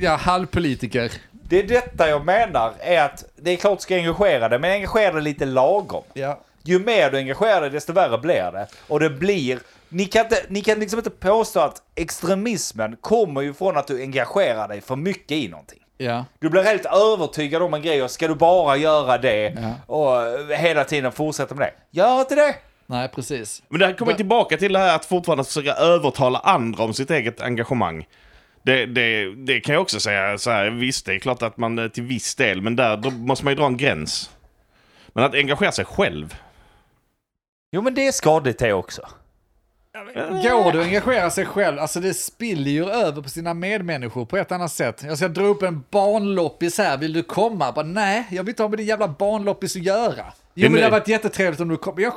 ja, 0.00 0.16
halvpolitiker. 0.16 1.12
Det 1.30 1.58
är 1.58 1.62
detta 1.62 2.08
jag 2.08 2.24
menar, 2.24 2.72
är 2.80 3.02
att 3.02 3.24
det 3.36 3.50
är 3.50 3.56
klart 3.56 3.78
du 3.78 3.82
ska 3.82 3.94
engagera 3.94 4.48
dig, 4.48 4.58
men 4.58 4.70
engagera 4.72 5.12
dig 5.12 5.22
lite 5.22 5.44
lagom. 5.44 6.02
Ja. 6.14 6.40
Ju 6.68 6.78
mer 6.78 7.10
du 7.10 7.18
engagerar 7.18 7.60
dig, 7.60 7.70
desto 7.70 7.92
värre 7.92 8.18
blir 8.18 8.52
det. 8.52 8.66
Och 8.88 9.00
det 9.00 9.10
blir... 9.10 9.58
Ni 9.88 10.04
kan, 10.04 10.24
inte, 10.24 10.42
ni 10.48 10.60
kan 10.60 10.78
liksom 10.80 10.98
inte 10.98 11.10
påstå 11.10 11.60
att 11.60 11.82
extremismen 11.94 12.96
kommer 13.00 13.40
ju 13.40 13.54
från 13.54 13.76
att 13.76 13.86
du 13.86 14.02
engagerar 14.02 14.68
dig 14.68 14.80
för 14.80 14.96
mycket 14.96 15.32
i 15.36 15.48
någonting. 15.48 15.78
Ja. 15.98 16.24
Du 16.38 16.48
blir 16.50 16.62
helt 16.62 16.84
övertygad 16.86 17.62
om 17.62 17.74
en 17.74 17.82
grej 17.82 18.02
och 18.02 18.10
ska 18.10 18.28
du 18.28 18.34
bara 18.34 18.76
göra 18.76 19.18
det 19.18 19.56
Ja. 19.62 19.94
och 19.94 20.48
hela 20.56 20.84
tiden 20.84 21.12
fortsätta 21.12 21.54
med 21.54 21.66
det. 21.66 21.98
Gör 21.98 22.20
inte 22.20 22.34
det! 22.34 22.54
Nej, 22.86 23.08
precis. 23.08 23.62
Men 23.68 23.80
det 23.80 23.86
här 23.86 23.92
kommer 23.92 24.12
tillbaka 24.12 24.56
till 24.56 24.72
det 24.72 24.78
här 24.78 24.96
att 24.96 25.04
fortfarande 25.04 25.44
försöka 25.44 25.72
övertala 25.74 26.38
andra 26.38 26.84
om 26.84 26.94
sitt 26.94 27.10
eget 27.10 27.40
engagemang. 27.40 28.06
Det, 28.62 28.86
det, 28.86 29.34
det 29.34 29.60
kan 29.60 29.72
jag 29.72 29.82
också 29.82 30.00
säga 30.00 30.38
så 30.38 30.50
här, 30.50 30.70
visst 30.70 31.06
det 31.06 31.14
är 31.14 31.18
klart 31.18 31.42
att 31.42 31.56
man 31.56 31.78
eh, 31.78 31.88
till 31.88 32.02
viss 32.02 32.34
del, 32.34 32.62
men 32.62 32.76
där 32.76 32.96
då 32.96 33.10
måste 33.10 33.44
man 33.44 33.52
ju 33.52 33.56
dra 33.56 33.66
en 33.66 33.76
gräns. 33.76 34.30
Men 35.12 35.24
att 35.24 35.34
engagera 35.34 35.72
sig 35.72 35.84
själv. 35.84 36.34
Jo 37.72 37.82
men 37.82 37.94
det 37.94 38.06
är 38.06 38.12
skadligt 38.12 38.58
det 38.58 38.72
också. 38.72 39.02
Går 40.42 40.72
du 40.72 40.80
att 40.80 40.86
engagera 40.86 41.30
sig 41.30 41.46
själv, 41.46 41.78
alltså 41.78 42.00
det 42.00 42.14
spiller 42.14 42.70
ju 42.70 42.90
över 42.90 43.22
på 43.22 43.28
sina 43.28 43.54
medmänniskor 43.54 44.24
på 44.24 44.36
ett 44.36 44.52
annat 44.52 44.72
sätt. 44.72 45.02
Jag 45.04 45.16
ska 45.18 45.28
dra 45.28 45.42
upp 45.44 45.62
en 45.62 45.84
barnloppis 45.90 46.78
här, 46.78 46.96
vill 46.98 47.12
du 47.12 47.22
komma? 47.22 47.72
Bara, 47.72 47.86
nej, 47.86 48.26
jag 48.30 48.42
vill 48.42 48.48
inte 48.50 48.62
ha 48.62 48.68
med 48.68 48.78
din 48.78 48.86
jävla 48.86 49.08
barnloppis 49.08 49.76
att 49.76 49.82
göra. 49.82 50.24
Jo 50.54 50.62
Det 50.62 50.68
men 50.72 50.80
det 50.80 50.84
nu- 50.86 50.90
varit 50.90 51.08
jättetrevligt 51.08 51.60
om 51.60 51.68
du 51.68 51.76
kommer. 51.76 52.02
Jag 52.02 52.12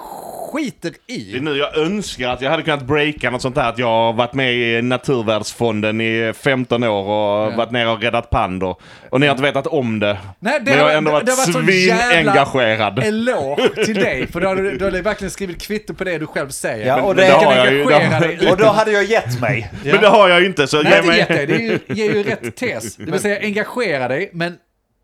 skiter 0.54 0.94
Det 1.08 1.14
är 1.14 1.18
i. 1.38 1.40
nu 1.42 1.58
jag 1.58 1.78
önskar 1.78 2.30
att 2.30 2.42
jag 2.42 2.52
hade 2.52 2.64
kunnat 2.64 2.84
breaka 2.84 3.30
något 3.30 3.42
sånt 3.42 3.56
där. 3.56 3.70
Att 3.70 3.78
jag 3.78 3.88
har 3.88 4.14
varit 4.14 4.34
med 4.34 4.54
i 4.54 4.82
Naturvärdsfonden 4.82 6.02
i 6.02 6.34
15 6.44 6.84
år 6.84 7.04
och 7.04 7.54
varit 7.54 7.72
nere 7.72 7.90
och 7.90 8.02
räddat 8.02 8.30
pandor. 8.30 8.76
Och 9.10 9.20
ni 9.20 9.28
har 9.28 9.32
inte 9.34 9.44
vetat 9.44 9.68
om 9.68 10.00
det. 10.00 10.18
Nej, 10.40 10.60
det 10.60 10.72
Men 10.72 10.80
jag 10.80 10.86
har 10.86 10.92
ändå 10.94 11.12
varit 11.12 11.26
det 11.26 11.32
har 11.32 11.54
varit 11.54 11.66
svinengagerad. 11.66 13.00
Eloge 13.00 13.86
till 13.86 13.96
dig, 13.96 14.28
för 14.28 14.42
då 14.42 14.48
har 14.48 14.56
du, 14.56 14.84
har 14.86 14.92
verkligen 15.02 15.32
skrivit 15.32 15.62
kvitto 15.62 15.94
på 15.94 16.04
det 16.04 16.18
du 16.18 16.28
själv 16.28 16.50
säger. 16.50 16.88
Ja, 16.88 17.02
och 17.02 17.16
du 17.16 17.22
det- 17.22 17.28
kan 17.30 17.40
det 17.40 17.46
har 17.46 17.56
jag 17.56 17.74
ju, 17.74 17.82
engagera 17.82 18.20
det- 18.20 18.28
dig 18.36 18.52
Och 18.52 18.58
då 18.58 18.66
hade 18.66 18.92
jag 18.92 19.04
gett 19.04 19.40
mig. 19.42 19.72
Ja. 19.84 19.92
Men 19.94 20.02
det 20.02 20.08
har 20.08 20.30
jag 20.30 20.40
ju 20.40 20.46
inte. 20.46 20.68
Så 20.68 20.82
Nej, 20.82 20.92
ge 20.92 20.98
inte 20.98 21.08
mig... 21.08 21.26
dig. 21.28 21.46
Det 21.48 21.54
är 21.54 21.60
ju, 21.60 21.80
ger 21.88 22.14
ju 22.16 22.24
rätt 22.24 22.56
tes. 22.56 22.96
Det 22.96 23.12
vill 23.12 23.20
säga 23.20 23.40
engagera 23.40 24.08
dig, 24.08 24.30
men 24.34 24.56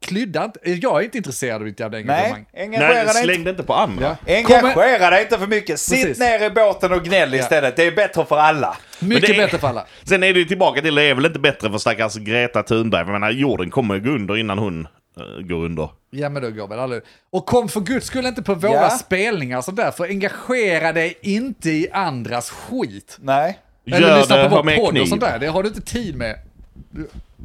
klydda 0.01 0.46
inte. 0.46 0.60
Jag 0.63 1.00
är 1.00 1.04
inte 1.06 1.18
intresserad 1.18 1.62
av 1.62 1.66
ditt 1.66 1.80
jävla 1.80 1.98
engagemang. 1.98 2.46
Nej, 2.54 2.63
engagera 2.63 2.94
Nej, 2.94 3.06
dig 3.06 3.13
släng 3.24 3.36
inte. 3.36 3.44
det 3.44 3.50
inte 3.50 3.63
på 3.63 3.74
andra. 3.74 4.18
Ja. 4.25 4.34
Engagera 4.36 5.10
dig 5.10 5.22
inte 5.22 5.38
för 5.39 5.48
mycket. 5.48 5.80
Sitt 5.80 6.01
Precis. 6.01 6.20
ner 6.20 6.44
i 6.46 6.50
båten 6.50 6.94
och 6.94 7.04
gnäll 7.04 7.34
istället. 7.34 7.75
Det 7.75 7.84
är 7.88 7.92
bättre 7.92 8.25
för 8.25 8.38
alla. 8.38 8.77
Mycket 9.00 9.30
är- 9.30 9.38
bättre 9.38 9.58
för 9.58 9.68
alla. 9.68 9.86
Sen 10.04 10.24
är 10.24 10.34
det 10.34 10.39
ju 10.39 10.46
tillbaka 10.46 10.82
till, 10.82 10.96
det 10.96 11.04
är 11.04 11.16
väl 11.16 11.25
inte 11.25 11.39
bättre 11.39 11.72
för 11.72 11.77
stackars 11.77 12.16
Greta 12.16 12.63
Thunberg. 12.63 13.00
Jag 13.01 13.10
menar, 13.10 13.32
jorden 13.32 13.70
kommer 13.70 13.96
ju 13.96 14.01
gå 14.01 14.10
under 14.10 14.38
innan 14.38 14.58
hon 14.58 14.88
uh, 15.20 15.48
går 15.48 15.66
under. 15.66 15.89
Ja 16.10 16.30
men 16.30 16.42
då 16.42 16.50
går 16.51 16.68
väl 16.68 16.80
alla 16.80 17.01
Och 17.30 17.46
kom 17.46 17.70
för 17.70 17.80
guds 17.82 18.08
skull 18.08 18.25
inte 18.25 18.42
på 18.44 18.54
våra 18.54 18.72
Ja. 18.74 18.89
spelningar 18.89 19.58
och 19.58 19.63
sånt 19.66 19.77
där, 19.77 19.92
för 19.92 20.04
engagera 20.04 20.94
dig 20.94 21.18
inte 21.22 21.70
i 21.70 21.88
andras 21.92 22.50
skit. 22.50 23.18
Nej. 23.22 23.60
Eller 23.88 24.08
Gör 24.08 24.18
lyssna 24.18 24.38
det, 24.38 24.50
på 24.50 24.56
vår 24.56 24.75
podd 24.77 24.98
och 24.98 25.08
sånt 25.08 25.22
där, 25.22 25.39
det 25.39 25.48
har 25.48 25.63
du 25.63 25.70
inte 25.70 25.82
tid 25.82 26.16
med. 26.16 26.36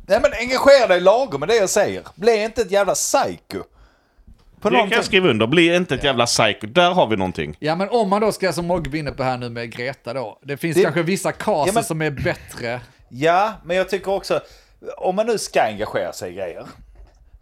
Nej 0.06 0.20
men 0.22 0.32
engagera 0.40 0.86
dig 0.86 1.00
lagom 1.00 1.40
med 1.40 1.48
det 1.48 1.56
jag 1.56 1.70
säger. 1.70 2.02
Bli 2.14 2.44
inte 2.44 2.62
ett 2.62 2.70
jävla 2.70 2.94
psycho. 2.94 3.62
På 4.60 4.70
Det 4.70 4.76
kan 4.78 4.90
jag 4.90 5.04
skriva 5.04 5.28
under. 5.28 5.46
Bli 5.46 5.74
inte 5.76 5.94
ett 5.94 6.04
jävla 6.04 6.26
psycho. 6.26 6.66
Där 6.66 6.90
har 6.90 7.06
vi 7.06 7.16
någonting. 7.16 7.56
Ja 7.58 7.76
men 7.76 7.88
om 7.88 8.08
man 8.10 8.20
då 8.20 8.32
ska, 8.32 8.52
som 8.52 8.66
Mogge 8.66 8.98
inne 8.98 9.12
på 9.12 9.22
här 9.22 9.38
nu 9.38 9.48
med 9.50 9.72
Greta 9.72 10.12
då, 10.14 10.38
det 10.42 10.56
finns 10.56 10.76
Det- 10.76 10.82
kanske 10.82 11.02
vissa 11.02 11.32
caser 11.32 11.66
Ja, 11.66 11.72
men- 11.74 11.84
som 11.84 12.02
är 12.02 12.10
bättre. 12.10 12.80
Ja, 13.08 13.52
men 13.64 13.76
jag 13.76 13.88
tycker 13.88 14.12
också, 14.12 14.40
om 14.96 15.16
man 15.16 15.26
nu 15.26 15.38
ska 15.38 15.62
engagera 15.62 16.12
sig 16.12 16.30
i 16.32 16.34
grejer. 16.34 16.66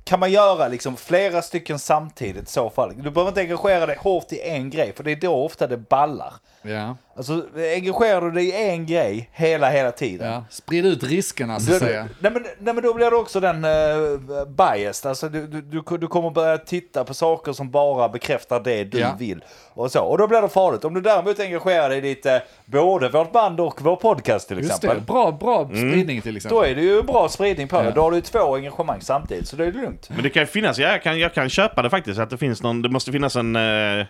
kan 0.05 0.21
man 0.21 0.31
göra 0.33 0.69
liksom 0.69 0.97
flera 0.97 1.43
stycken 1.43 1.79
samtidigt 1.79 2.49
i 2.49 2.53
så 2.53 2.71
fall? 2.71 2.93
Du 2.97 3.11
behöver 3.11 3.29
inte 3.29 3.41
engagera 3.41 3.87
dig 3.87 3.97
hårt 4.01 4.33
i 4.33 4.41
en 4.41 4.71
grej, 4.71 4.93
för 4.97 5.05
det 5.05 5.11
är 5.13 5.17
då 5.17 5.45
ofta 5.45 5.67
det 5.67 5.77
ballar. 5.77 6.33
Ja. 6.63 6.97
Alltså, 7.21 7.47
engagerar 7.77 8.21
du 8.21 8.31
dig 8.31 8.47
i 8.49 8.69
en 8.71 8.87
grej 8.87 9.31
hela, 9.33 9.71
hela 9.71 9.91
tiden. 9.93 10.33
ja. 10.33 10.45
Sprid 10.51 10.87
ut 10.87 11.03
riskerna 11.05 11.61
så 11.61 11.71
Du, 11.71 11.77
att 11.77 11.83
säga. 11.83 12.09
nej, 12.21 12.33
men, 12.33 12.43
nej 12.59 12.75
men 12.75 12.83
då 12.85 12.95
blir 12.95 13.11
det 13.11 13.17
också 13.17 13.41
den 13.41 13.65
uh, 13.65 14.45
biased, 14.49 15.09
alltså 15.09 15.29
du, 15.29 15.47
du, 15.47 15.61
du, 15.61 15.99
du 15.99 16.07
kommer 16.07 16.31
börja 16.31 16.59
titta 16.59 17.05
på 17.05 17.15
saker 17.15 17.53
som 17.53 17.71
bara 17.71 18.09
bekräftar 18.09 18.61
det 18.61 18.85
du 18.85 18.99
Ja. 18.99 19.17
vill. 19.19 19.45
Och 19.75 19.93
så. 19.93 20.01
Och 20.01 20.19
då 20.19 20.27
blir 20.27 20.43
det 20.43 20.49
farligt. 20.49 20.85
Om 20.85 20.95
du 20.95 21.01
däremot 21.01 21.41
engagerar 21.41 21.89
dig 21.89 21.99
i 21.99 22.01
lite, 22.01 22.43
både 22.67 23.09
vårt 23.09 23.33
band 23.33 23.61
och 23.61 23.83
vår 23.83 23.97
podcast 23.97 24.49
till 24.49 24.57
Just 24.59 24.71
exempel. 24.71 24.99
det, 24.99 25.05
bra, 25.07 25.33
bra 25.33 25.67
spridning 25.69 26.21
till 26.23 26.37
exempel. 26.37 26.57
Då 26.59 26.65
är 26.65 26.75
det 26.75 26.83
ju 26.83 27.03
bra 27.03 27.29
spridning 27.29 27.69
på 27.69 27.77
det. 27.79 27.85
Ja. 27.85 27.91
Då 27.91 28.01
har 28.03 28.11
du 28.11 28.21
två 28.21 28.55
engagemang 28.55 29.01
samtidigt, 29.01 29.49
så 29.49 29.57
det 29.57 29.65
är 29.67 29.73
lugnt. 29.73 30.09
Men 30.11 30.23
det 30.23 30.31
kan 30.31 30.43
ju 30.43 30.47
finnas, 30.47 30.79
ja, 30.79 30.89
jag, 30.89 31.03
kan, 31.03 31.19
jag 31.19 31.35
kan 31.35 31.49
köpa 31.49 31.83
det 31.83 31.91
faktiskt, 31.91 32.21
att 32.21 32.31
det 32.31 32.39
finns 32.39 32.63
någon, 32.63 32.83
det 32.83 32.89
måste 32.89 33.13
finnas 33.13 33.37
en, 33.37 33.57
eh, 33.57 34.07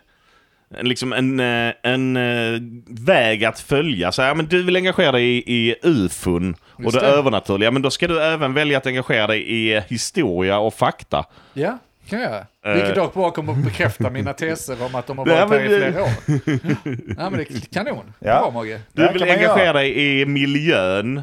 en, 0.78 0.88
liksom 0.88 1.12
en, 1.12 1.40
eh, 1.40 1.72
en 1.82 2.16
eh, 2.16 2.60
väg 2.86 3.44
att 3.44 3.60
följa. 3.60 4.12
Så, 4.12 4.22
ja, 4.22 4.34
men 4.34 4.46
du 4.46 4.62
vill 4.62 4.76
engagera 4.76 5.12
dig 5.12 5.24
i, 5.24 5.68
i 5.70 5.74
ufon 5.82 6.54
och 6.70 6.84
Just 6.84 6.94
det, 7.00 7.06
det. 7.06 7.12
övernaturliga, 7.12 7.70
men 7.70 7.82
då 7.82 7.90
ska 7.90 8.08
du 8.08 8.22
även 8.22 8.54
välja 8.54 8.78
att 8.78 8.86
engagera 8.86 9.26
dig 9.26 9.42
i 9.42 9.76
eh, 9.76 9.82
historia 9.88 10.58
och 10.58 10.74
fakta. 10.74 11.24
Ja, 11.54 11.78
kan 12.08 12.20
jag 12.20 12.30
göra. 12.32 12.46
Eh. 12.66 12.72
Vilket 12.74 12.94
dock 12.94 13.14
bara 13.14 13.30
kommer 13.30 13.52
att 13.52 13.64
bekräfta 13.64 14.10
mina 14.10 14.32
teser 14.32 14.84
om 14.84 14.94
att 14.94 15.06
de 15.06 15.18
har 15.18 15.26
varit 15.46 15.50
här 15.50 15.64
i 15.64 15.68
flera 15.68 16.02
år. 16.02 16.10
Ja, 17.18 17.30
men 17.30 17.32
det 17.38 17.50
är 17.50 17.72
kanon. 17.72 18.12
Ja. 18.18 18.40
Bra 18.40 18.50
Mogge. 18.50 18.80
Du 18.92 19.08
vill 19.12 19.22
engagera 19.22 19.64
göra. 19.64 19.72
dig 19.72 20.20
i 20.20 20.26
miljön, 20.26 21.22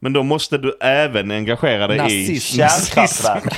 men 0.00 0.12
då 0.12 0.22
måste 0.22 0.58
du 0.58 0.76
även 0.80 1.30
engagera 1.30 1.86
dig 1.86 1.96
Nazism. 1.98 2.32
i... 2.32 2.40
Kärnkraftverk. 2.40 3.54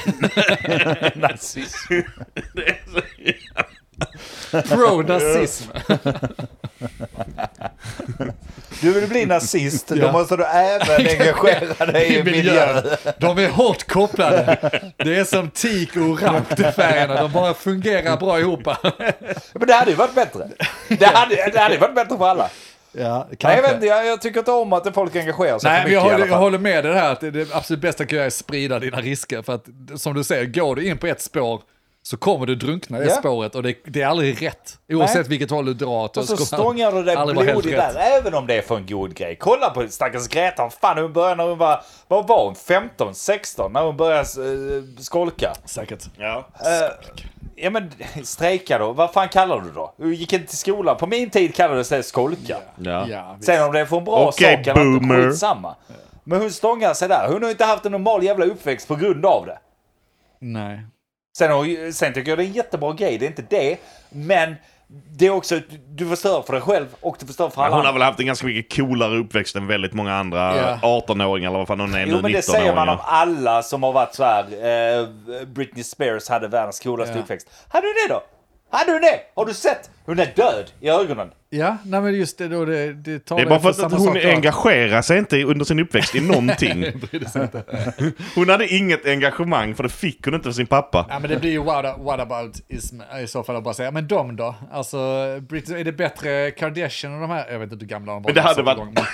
Nazism. 1.17 1.93
Pro-nazism. 4.51 5.65
Du 8.81 8.93
vill 8.93 9.09
bli 9.09 9.27
nazist, 9.27 9.89
då 9.89 9.97
Ja. 9.97 10.13
måste 10.13 10.37
du 10.37 10.45
även 10.45 11.07
engagera 11.07 11.87
dig 11.87 12.15
i 12.19 12.25
miljön. 12.25 12.85
De 13.19 13.39
är 13.39 13.49
hårt 13.49 13.89
kopplade. 13.89 14.59
Det 14.97 15.17
är 15.19 15.25
som 15.25 15.51
teak 15.51 15.97
och 15.97 16.03
orange 16.03 16.73
färgerna. 16.77 17.23
De 17.23 17.33
bara 17.33 17.55
fungerar 17.55 18.17
bra 18.17 18.41
ihop. 18.41 18.61
Men 19.55 19.67
det 19.69 19.75
hade 19.75 19.91
ju 19.91 19.97
varit 19.97 20.15
bättre. 20.15 20.49
Det 20.89 21.05
hade, 21.07 21.51
det 21.53 21.59
hade 21.59 21.75
ju 21.75 21.81
varit 21.81 21.95
bättre 21.95 22.19
för 22.19 22.27
alla. 22.29 22.49
Ja, 22.95 23.27
Nej, 23.43 23.57
jag, 23.57 23.63
vet 23.63 23.75
inte, 23.75 23.87
jag, 23.87 24.07
jag 24.07 24.21
tycker 24.23 24.39
inte 24.39 24.51
om 24.53 24.73
att 24.73 24.95
folk 24.95 25.17
engagerar 25.17 25.59
sig 25.59 25.71
Nej, 25.71 25.83
för 25.83 25.89
men 25.89 25.95
jag 25.95 26.03
mycket 26.03 26.11
i 26.11 26.13
håller, 26.13 26.15
alla 26.15 26.25
jag 26.27 26.29
fall. 26.31 26.41
håller 26.43 26.59
med 26.59 26.85
dig 26.85 26.95
här 26.95 27.13
att 27.13 27.21
det, 27.21 27.31
det 27.31 27.55
absolut 27.55 27.81
bästa 27.83 28.07
kan 28.07 28.17
göra 28.17 28.25
är 28.25 28.29
att 28.29 28.35
sprida 28.35 28.79
dina 28.79 29.01
risker. 29.01 29.43
För 29.43 29.55
att 29.55 29.65
som 29.97 30.15
du 30.15 30.25
säger, 30.25 30.45
går 30.47 30.77
du 30.77 30.87
in 30.87 30.99
på 30.99 31.07
ett 31.07 31.21
spår 31.21 31.63
så 32.05 32.17
kommer 32.17 32.47
du 32.47 32.55
drunkna 32.55 32.99
i 32.99 33.01
det 33.01 33.09
Ja. 33.09 33.15
spåret 33.15 33.55
och 33.55 33.63
det, 33.63 33.77
det 33.85 34.03
är 34.03 34.07
aldrig 34.07 34.43
rätt. 34.43 34.79
Oavsett 34.89 35.15
Nej. 35.15 35.29
vilket 35.29 35.51
håll 35.51 35.65
du 35.65 35.75
drar 35.75 35.89
åt. 35.89 36.17
Och 36.17 36.25
så 36.25 36.37
stångar 36.37 36.93
du 36.93 37.03
dig 37.03 37.17
rätt. 37.17 37.65
där, 37.65 37.97
även 37.97 38.35
om 38.35 38.47
det 38.47 38.55
är 38.55 38.63
för 38.63 38.77
en 38.77 38.87
god 38.87 39.15
grej. 39.15 39.37
Kolla 39.41 39.71
på 39.71 39.89
stackars 39.89 40.29
Greta, 40.29 40.71
fan 40.71 40.99
hon 40.99 41.13
började 41.13 41.35
när 41.35 41.49
hon 41.49 41.59
var, 41.59 41.81
vad 42.09 42.27
var 42.27 42.45
hon, 42.45 42.55
15, 42.55 43.15
16, 43.15 43.73
när 43.73 43.83
hon 43.83 43.97
började 43.97 44.41
uh, 44.41 44.85
skolka. 44.99 45.53
Säkert. 45.65 46.05
Ja. 46.19 46.49
Eh, 46.61 47.11
ja 47.57 47.71
men 47.71 47.91
strejka 48.25 48.79
då, 48.79 48.93
vad 48.93 49.13
fan 49.13 49.29
kallar 49.29 49.61
du 49.61 49.71
då? 49.71 49.95
Du 49.97 50.15
gick 50.15 50.33
inte 50.33 50.47
till 50.47 50.59
skolan. 50.59 50.97
På 50.97 51.07
min 51.07 51.31
tid 51.31 51.55
kallades 51.55 51.89
det 51.89 52.03
skolka. 52.03 52.57
Ja. 52.77 53.07
Ja. 53.09 53.37
Sen 53.41 53.65
om 53.65 53.73
det 53.73 53.81
är 53.81 53.85
för 53.87 53.97
en 53.97 54.05
bra 54.05 54.29
Okej, 54.29 54.57
sak 54.57 54.67
eller 54.67 54.95
inte, 54.95 55.23
skitsamma. 55.23 55.75
Men 56.25 56.41
hon 56.41 56.51
stångar 56.51 56.95
sig 56.95 57.09
där. 57.09 57.29
Hon 57.33 57.43
har 57.43 57.51
inte 57.51 57.65
haft 57.65 57.87
en 57.87 57.93
normal 57.93 58.23
jävla 58.23 58.45
uppväxt 58.45 58.89
på 58.89 58.95
grund 58.97 59.27
av 59.27 59.47
det. 59.47 59.59
Nej. 60.39 60.81
Sen, 61.39 61.93
sen 61.93 62.13
tycker 62.15 62.31
jag 62.31 62.39
det 62.39 62.45
är 62.45 62.47
en 62.47 62.53
jättebra 62.53 62.93
grej, 62.93 63.19
det 63.19 63.27
är 63.27 63.29
inte 63.29 63.45
det. 63.51 63.77
Men 64.11 64.55
det 65.19 65.27
är 65.27 65.31
också, 65.31 65.61
du 65.89 66.09
förstör 66.09 66.43
för 66.43 66.53
dig 66.53 66.63
själv 66.63 66.87
och 67.01 67.17
du 67.21 67.27
förstör 67.27 67.49
för 67.51 67.63
alla 67.63 67.77
hon 67.77 67.87
har 67.87 67.93
väl 67.93 68.03
haft 68.03 68.21
en 68.21 68.27
ganska 68.27 68.47
mycket 68.47 68.77
coolare 68.77 69.17
uppväxt 69.19 69.57
än 69.57 69.67
väldigt 69.67 69.93
många 69.93 70.15
andra 70.15 70.57
Ja. 70.83 71.03
18-åringar 71.09 71.49
eller 71.49 71.59
vad 71.59 71.67
fan 71.69 71.81
hon 71.81 71.95
är 71.95 72.07
nu, 72.07 72.13
Jo 72.13 72.19
men 72.23 72.33
det 72.33 72.43
säger 72.43 72.75
man 72.75 72.89
om 72.89 72.95
19-åringar. 72.97 73.05
alla 73.07 73.63
som 73.63 73.83
har 73.83 73.93
varit 73.93 74.15
så 74.15 74.25
här. 74.25 74.43
Eh, 75.01 75.09
Britney 75.47 75.85
Spears 75.85 76.29
hade 76.29 76.49
världens 76.49 76.81
coolaste 76.81 77.15
Ja. 77.15 77.21
uppväxt. 77.23 77.51
Hade 77.69 77.87
du 77.87 77.93
det 77.93 78.15
då? 78.15 78.23
Hade 78.73 78.93
du 78.93 78.99
det? 78.99 79.21
Har 79.35 79.47
du 79.47 79.55
sett? 79.55 79.91
Hon 80.07 80.19
är 80.19 80.33
död 80.37 80.71
i 80.81 80.89
ögonen. 80.89 81.31
Ja, 81.51 81.77
nej 81.85 82.01
men 82.01 82.15
just 82.15 82.39
det 82.39 82.49
då, 82.49 82.65
det, 82.65 82.87
det 82.93 82.93
Det 83.13 83.19
talar 83.19 83.43
är 83.43 83.49
bara 83.49 83.61
för 83.61 83.87
att 83.87 83.93
hon 83.93 84.17
engagerar 84.17 85.03
sig 85.03 85.19
inte 85.19 85.43
under 85.43 85.65
sin 85.65 85.79
uppväxt 85.81 86.15
i 86.15 86.21
någonting. 86.29 86.85
Hon 88.35 88.49
hade 88.49 88.75
inget 88.75 89.07
engagemang 89.07 89.75
för 89.75 89.83
det 89.83 89.89
fick 89.89 90.25
hon 90.25 90.35
inte 90.35 90.45
för 90.45 90.53
sin 90.53 90.67
pappa. 90.67 91.07
Ja 91.11 91.19
men 91.19 91.31
det 91.31 91.37
blir 91.41 91.51
ju 91.51 91.63
what, 91.63 91.99
what 91.99 92.21
about 92.21 92.61
ism 92.69 93.01
i 93.23 93.27
så 93.27 93.43
fall 93.43 93.57
att 93.57 93.65
bara 93.65 93.75
säga, 93.75 93.91
men 93.91 94.09
de 94.09 94.37
då? 94.37 94.55
Alltså, 94.73 94.97
är 94.99 95.85
det 95.85 95.93
bättre 95.93 96.51
Kardashian 96.51 97.15
och 97.15 97.21
de 97.21 97.31
här? 97.31 97.51
Jag 97.53 97.59
vet 97.59 97.73
inte 97.73 97.85
hur 97.85 97.89
gamla 97.91 98.13
de 98.13 98.23
var. 98.23 98.29
Men 98.29 98.35
det 98.35 98.41
hade 98.41 98.63
varit- 98.63 98.77
igång, 98.79 98.93
men- 98.95 99.05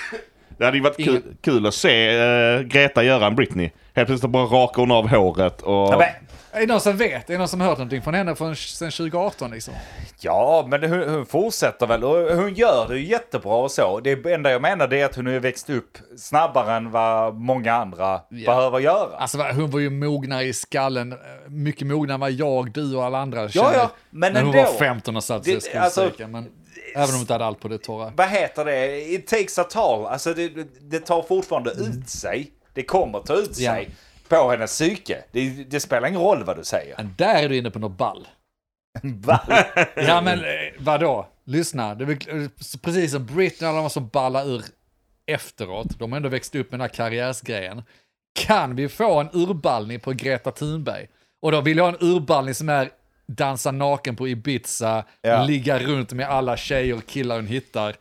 Det 0.59 0.65
hade 0.65 0.77
ju 0.77 0.83
varit 0.83 0.97
kul, 0.97 1.07
Ingen- 1.09 1.37
kul 1.41 1.65
att 1.65 1.73
se 1.73 2.17
eh, 2.17 2.61
Greta 2.61 3.03
göra 3.03 3.25
en 3.27 3.35
Britney. 3.35 3.69
Helt 3.93 4.07
plötsligt 4.07 4.31
bara 4.31 4.43
rakar 4.45 4.81
hon 4.81 4.91
av 4.91 5.07
håret 5.09 5.61
och... 5.61 5.73
Ja, 5.73 6.03
Är 6.51 6.59
det 6.59 6.65
någon 6.65 6.81
som 6.81 6.97
vet? 6.97 7.29
Är 7.29 7.33
det 7.33 7.37
någon 7.39 7.47
som 7.47 7.61
har 7.61 7.67
hört 7.67 7.77
någonting 7.77 8.01
från 8.01 8.13
henne 8.13 8.35
från, 8.35 8.55
sen 8.55 8.91
2018 8.91 9.51
liksom? 9.51 9.73
ja, 10.21 10.65
men 10.69 10.83
hon, 10.83 11.09
hon 11.09 11.25
fortsätter 11.25 11.87
väl 11.87 12.03
och 12.03 12.35
hon 12.37 12.53
gör 12.53 12.87
det 12.87 12.97
ju 12.99 13.05
jättebra 13.05 13.55
och 13.55 13.71
så. 13.71 13.99
Det 13.99 14.25
enda 14.33 14.51
jag 14.51 14.61
menar 14.61 14.87
det 14.87 14.99
är 15.01 15.05
att 15.05 15.15
hon 15.15 15.25
har 15.27 15.33
växt 15.39 15.69
upp 15.69 15.97
snabbare 16.17 16.73
än 16.75 16.91
vad 16.91 17.35
många 17.35 17.73
andra 17.73 18.21
behöver 18.45 18.79
göra. 18.79 19.17
Alltså 19.17 19.37
hon 19.37 19.71
var 19.71 19.79
ju 19.79 19.89
mognare 19.89 20.43
i 20.43 20.53
skallen, 20.53 21.11
eh, 21.11 21.17
mycket 21.47 21.87
mognare 21.87 22.13
än 22.13 22.19
vad 22.19 22.31
jag, 22.31 22.71
du 22.71 22.95
och 22.95 23.03
alla 23.05 23.17
andra 23.19 23.41
Ja, 23.41 23.47
kände. 23.49 23.77
ja, 23.77 23.89
men 24.09 24.33
när 24.33 24.41
hon 24.43 24.55
ändå. 24.55 24.71
var 24.71 24.77
15 24.79 25.15
och 25.15 25.23
satt 25.23 25.43
Det- 25.43 25.61
sig 25.63 25.73
i 25.73 25.77
alltså. 25.77 26.11
Men 26.27 26.47
även 26.95 27.09
om 27.09 27.11
hon 27.11 27.21
inte 27.21 27.33
hade 27.33 27.45
allt 27.45 27.59
på 27.59 27.67
det 27.67 27.77
torra. 27.77 28.13
Vad 28.15 28.29
heter 28.29 28.65
det? 28.65 29.01
It 29.13 29.27
takes 29.27 29.59
a 29.59 29.63
toll. 29.63 30.05
Alltså 30.05 30.33
det, 30.33 30.49
det 30.81 30.99
tar 30.99 31.21
fortfarande 31.23 31.71
ut 31.71 32.09
sig. 32.09 32.51
Det 32.73 32.83
kommer 32.83 33.19
ta 33.19 33.33
ut 33.33 33.59
Ja. 33.59 33.73
sig 33.73 33.89
på 34.27 34.49
hennes 34.51 34.71
psyke. 34.71 35.23
Det, 35.31 35.49
det 35.49 35.79
spelar 35.79 36.07
ingen 36.07 36.21
roll 36.21 36.43
vad 36.43 36.57
du 36.57 36.63
säger. 36.63 36.93
Men 36.97 37.13
där 37.17 37.43
är 37.43 37.49
du 37.49 37.57
inne 37.57 37.71
på 37.71 37.79
något 37.79 37.97
ball. 37.97 38.27
Va? 39.03 39.39
Ja 39.95 40.21
men 40.21 40.39
eh, 40.39 40.45
vadå? 40.79 41.27
Lyssna, 41.45 41.95
det 41.95 42.03
är 42.05 42.43
eh, 42.43 42.47
precis 42.81 43.11
som 43.11 43.25
Britney 43.25 43.67
och 43.69 43.73
alla 43.73 43.81
de 43.81 43.89
som 43.89 44.07
ballar 44.07 44.47
ur 44.47 44.61
efteråt, 45.25 45.99
de 45.99 46.11
har 46.11 46.17
ändå 46.17 46.29
växt 46.29 46.55
upp 46.55 46.71
med 46.71 46.79
den 46.79 46.81
här 46.81 46.95
karriärsgrejen. 46.95 47.83
Kan 48.39 48.75
vi 48.75 48.89
få 48.89 49.19
en 49.19 49.29
urballning 49.33 49.99
på 49.99 50.11
Greta 50.11 50.51
Thunberg? 50.51 51.07
Och 51.41 51.51
då 51.51 51.61
vill 51.61 51.77
jag 51.77 51.83
ha 51.83 51.89
en 51.91 52.07
urballning 52.15 52.53
som 52.53 52.69
är 52.69 52.89
dansa 53.29 53.71
naken 53.71 54.15
på 54.15 54.27
Ibiza, 54.27 55.03
Ja. 55.21 55.43
ligga 55.43 55.79
runt 55.79 56.13
med 56.13 56.29
alla 56.29 56.57
tjejer 56.57 56.97
och 56.97 57.05
killar 57.07 57.35
hon 57.35 57.47
hittar. 57.47 57.95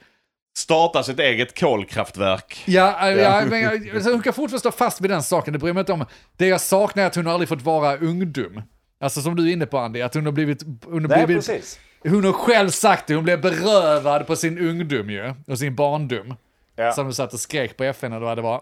Starta 0.59 1.03
sitt 1.03 1.19
eget 1.21 1.61
kolkraftverk. 1.61 2.63
Ja, 2.67 3.11
äh, 3.11 3.19
ja. 3.19 3.45
men 3.45 3.61
jag, 3.61 3.91
alltså, 3.95 4.11
hon 4.11 4.23
kan 4.23 4.33
fortfarande 4.33 4.59
stå 4.59 4.71
fast 4.71 5.01
vid 5.01 5.11
den 5.11 5.23
saken, 5.23 5.53
det 5.53 5.59
bryr 5.59 5.73
mig 5.73 5.81
inte 5.81 5.93
om. 5.93 6.05
Det 6.37 6.47
jag 6.47 6.61
saknar 6.61 7.03
är 7.03 7.07
att 7.07 7.15
hon 7.15 7.27
har 7.27 7.33
aldrig 7.33 7.49
fått 7.49 7.63
vara 7.63 7.97
ungdom. 7.97 8.63
Alltså 9.01 9.21
som 9.23 9.37
du 9.37 9.49
är 9.49 9.53
inne 9.53 9.67
på 9.67 9.79
Andy, 9.79 10.01
att 10.03 10.15
hon 10.15 10.25
har 10.25 10.33
blivit... 10.33 10.63
Hon 10.85 10.93
har 10.93 11.01
Nej, 11.01 11.27
blivit 11.27 11.47
precis. 11.47 11.81
hon 12.03 12.25
har 12.25 12.33
själv 12.33 12.71
sagt 12.71 13.07
det, 13.07 13.15
hon 13.15 13.25
blev 13.25 13.41
berövad 13.41 14.27
på 14.27 14.37
sin 14.37 14.59
ungdom 14.59 15.11
ju, 15.11 15.35
och 15.47 15.59
sin 15.59 15.75
barndom. 15.75 16.35
Ja. 16.77 16.93
Som 16.93 17.05
hon 17.05 17.15
satt 17.15 17.33
och 17.33 17.41
skrek 17.41 17.77
på 17.77 17.85
FN 17.85 18.13
och 18.13 18.37
det 18.37 18.43
var. 18.43 18.61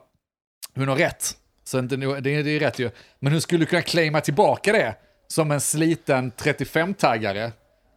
Hon 0.75 0.89
har 0.89 0.97
rätt. 0.97 1.37
Så 1.65 1.79
inte, 1.79 1.97
det, 1.97 2.21
det 2.21 2.51
är 2.51 2.61
rätt 2.61 2.79
ju. 2.79 2.91
Men 3.19 3.33
hon 3.33 3.41
skulle 3.41 3.65
kunna 3.67 3.83
claima 3.83 4.21
tillbaka 4.21 4.73
det 4.73 4.95
som 5.29 5.51
en 5.51 5.61
sliten 5.61 6.33
35-taggare, 6.33 7.53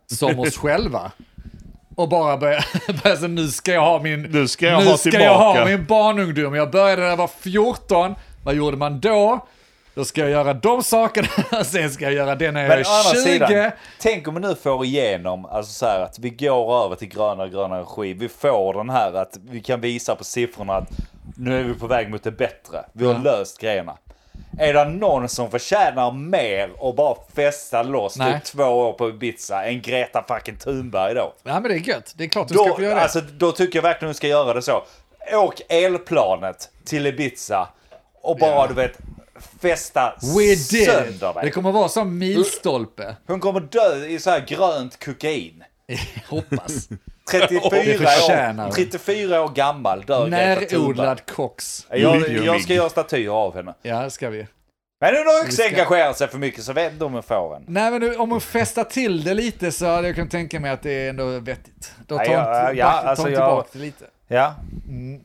som 0.08 0.40
oss 0.40 0.58
själva. 0.58 1.12
Och 1.96 2.10
bara 2.10 2.38
börja, 2.38 2.62
börja 3.04 3.18
så 3.18 3.28
nu 3.28 3.48
ska 3.48 3.72
jag 3.74 3.82
ha 3.82 4.00
min, 4.02 4.22
Nu 4.22 4.48
ska 4.48 4.66
jag 4.66 4.84
nu 4.84 4.90
ha 4.90 4.98
ska 4.98 5.10
tillbaka. 5.12 5.26
jag 5.26 5.38
ha 5.38 5.66
min 5.66 5.86
barnungdom. 5.86 6.56
Jag 6.56 6.72
började 6.72 7.02
när 7.02 7.10
jag 7.10 7.18
var 7.18 7.28
14, 7.28 8.16
vad 8.44 8.56
gjorde 8.56 8.78
man 8.78 9.00
då? 9.00 9.46
Då 9.96 10.06
ska 10.06 10.22
jag 10.22 10.30
göra 10.30 10.54
de 10.54 10.84
sakerna, 10.84 11.28
sen 11.64 11.90
ska 11.92 12.06
jag 12.06 12.14
göra 12.14 12.36
det 12.36 12.52
när 12.52 12.62
jag 12.62 12.70
Men 12.70 12.80
är 12.80 13.14
20. 13.14 13.22
sidan, 13.22 13.72
tänk 14.00 14.28
om 14.28 14.34
vi 14.36 14.40
nu 14.42 14.56
får 14.56 14.86
igenom 14.86 15.46
alltså 15.46 15.72
så 15.74 15.86
här, 15.86 16.00
att 16.00 16.20
vi 16.20 16.30
går 16.30 16.86
över 16.86 16.96
till 16.96 17.08
grönare 17.10 17.50
grönare 17.50 17.80
energi. 17.80 18.14
Vi 18.14 18.30
får 18.30 18.74
den 18.74 18.90
här 18.90 19.14
att 19.14 19.38
vi 19.50 19.62
kan 19.62 19.82
visa 19.82 20.16
på 20.16 20.24
siffrorna 20.24 20.74
att 20.74 20.90
nu 21.38 21.60
är 21.60 21.64
vi 21.64 21.74
på 21.74 21.88
väg 21.88 22.10
mot 22.10 22.24
det 22.24 22.32
bättre. 22.32 22.86
Vi 22.94 23.06
har 23.06 23.14
Ja. 23.14 23.20
löst 23.20 23.60
grejerna. 23.62 23.98
Är 24.58 24.74
det 24.74 24.86
någon 24.86 25.30
som 25.30 25.52
förtjänar 25.52 26.12
mer 26.12 26.72
och 26.84 26.96
bara 26.96 27.16
festa 27.36 27.84
loss 27.84 28.18
Nej. 28.18 28.34
typ 28.34 28.44
två 28.44 28.64
år 28.64 28.94
på 28.94 29.10
Ibiza 29.10 29.64
än 29.64 29.82
Greta 29.82 30.24
fucking 30.28 30.56
Thunberg 30.58 31.14
då? 31.16 31.34
Ja 31.44 31.54
men 31.60 31.64
det 31.64 31.74
är 31.74 31.88
gött, 31.90 32.14
det 32.18 32.24
är 32.24 32.28
klart 32.28 32.48
du 32.48 32.54
ska 32.54 32.64
Då, 32.68 32.76
få 32.76 32.82
göra 32.82 32.96
det. 32.96 33.02
alltså, 33.02 33.22
då 33.22 33.52
tycker 33.52 33.78
jag 33.78 33.84
verkligen 33.84 34.10
du 34.10 34.14
ska 34.16 34.28
göra 34.28 34.54
det 34.54 34.62
så. 34.62 34.84
Åk 35.34 35.62
elplanet 35.70 36.70
till 36.86 37.08
Ibiza 37.08 37.70
och 38.22 38.38
bara 38.38 38.52
Ja. 38.52 38.68
du 38.68 38.74
vet 38.74 38.98
it. 40.44 40.86
sönder 40.86 41.34
dig. 41.34 41.44
Det 41.44 41.52
kommer 41.52 41.72
vara 41.72 41.90
som 41.90 42.18
milstolpe. 42.18 43.16
Hon 43.28 43.40
kommer 43.40 43.60
dö 43.60 44.06
i 44.06 44.20
så 44.20 44.30
här 44.30 44.46
grönt 44.48 45.06
kokain. 45.06 45.64
Hoppas. 46.30 46.90
34, 47.32 47.70
Det 47.72 47.98
förtjänar 47.98 48.64
år, 48.64 48.68
hon. 48.68 48.76
34 48.76 49.42
år 49.42 49.50
gammal 49.50 50.02
dör. 50.02 50.28
Närodlad 50.28 51.26
kox. 51.26 51.88
Jag, 51.90 52.30
jag 52.30 52.62
ska 52.62 52.74
göra 52.74 52.90
statyer 52.90 53.30
av 53.30 53.56
henne. 53.56 53.74
Ja, 53.82 54.02
det 54.02 54.10
ska 54.10 54.30
vi. 54.30 54.48
Men 55.02 55.16
hon 55.16 55.28
har 55.28 55.46
också 55.46 55.64
engagerat 55.64 56.18
sig 56.18 56.28
för 56.28 56.38
mycket 56.38 56.64
så 56.64 56.80
inte 56.80 57.06
om 57.06 57.14
hon 57.14 57.24
får 57.24 57.56
en. 57.56 57.64
Nej, 57.68 57.92
men 57.92 58.02
nu, 58.02 58.16
om 58.16 58.32
hon 58.32 58.42
festar 58.42 58.84
till 58.84 59.24
det 59.24 59.34
lite 59.34 59.72
så 59.72 59.86
hade 59.86 60.08
jag 60.08 60.16
kunnat 60.16 60.32
tänka 60.32 60.60
mig 60.60 60.72
att 60.72 60.82
det 60.82 60.92
är 60.92 61.10
ändå 61.10 61.40
vettigt. 61.40 61.94
Då 62.08 62.18
tar 62.18 62.26
ja, 62.26 62.74
ja, 62.74 62.86
alltså 62.86 63.26
tillbaka 63.26 63.70
det 63.72 63.80
lite. 63.80 64.06
Ja, 64.28 64.56
Nej, 64.88 65.20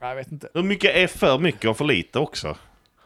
Jag 0.00 0.14
vet 0.14 0.32
inte. 0.32 0.48
Hur 0.54 0.62
mycket 0.62 0.96
är 0.96 1.06
för 1.06 1.38
mycket 1.38 1.70
och 1.70 1.76
för 1.76 1.84
lite 1.84 2.18
också? 2.18 2.56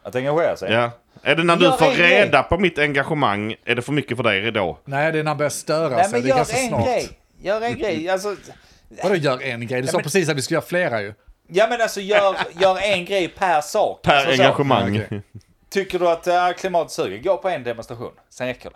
att 0.03 0.15
engagera 0.15 0.57
sig. 0.57 0.71
Ja. 0.73 0.91
Är 1.23 1.35
det 1.35 1.43
när 1.43 1.55
du 1.55 1.65
Gör 1.65 1.71
får 1.71 1.91
reda 1.91 2.43
på 2.43 2.57
mitt 2.57 2.79
engagemang, 2.79 3.55
är 3.65 3.75
det 3.75 3.81
för 3.81 3.93
mycket 3.93 4.17
för 4.17 4.23
dig 4.23 4.51
då? 4.51 4.77
Nej, 4.85 5.11
det 5.11 5.19
är 5.19 5.23
när 5.23 5.29
han 5.31 5.37
börjar 5.37 5.49
störa 5.49 5.89
Nej 5.95 6.03
sig. 6.03 6.11
men 6.13 6.21
det 6.21 6.29
är 6.29 6.35
ganska 6.35 6.57
snart. 6.57 6.85
grej. 6.85 7.09
Gör 7.41 7.61
en 7.61 7.77
grej. 7.77 8.09
Alltså, 8.09 8.35
Vadå 9.03 9.15
gör 9.15 9.41
en 9.41 9.67
grej? 9.67 9.81
Du 9.81 9.87
sa 9.87 9.97
men- 9.97 10.03
precis 10.03 10.29
att 10.29 10.37
vi 10.37 10.41
skulle 10.41 10.55
göra 10.55 10.65
flera 10.65 11.01
ju. 11.01 11.13
ja 11.47 11.67
men 11.69 11.81
alltså 11.81 12.01
gör, 12.01 12.37
gör 12.61 12.77
en 12.81 13.05
grej 13.05 13.27
per 13.27 13.61
sak. 13.61 14.01
Per 14.01 14.15
alltså, 14.15 14.35
så. 14.35 14.43
engagemang. 14.43 14.95
Ja, 14.95 15.03
okej. 15.05 15.21
Tycker 15.69 15.99
du 15.99 16.09
att 16.09 16.27
äh, 16.27 16.51
klimatet 16.51 16.91
suger, 16.91 17.17
gå 17.23 17.37
på 17.37 17.49
en 17.49 17.63
demonstration. 17.63 18.11
Sen 18.29 18.47
räcker 18.47 18.69
det. 18.69 18.75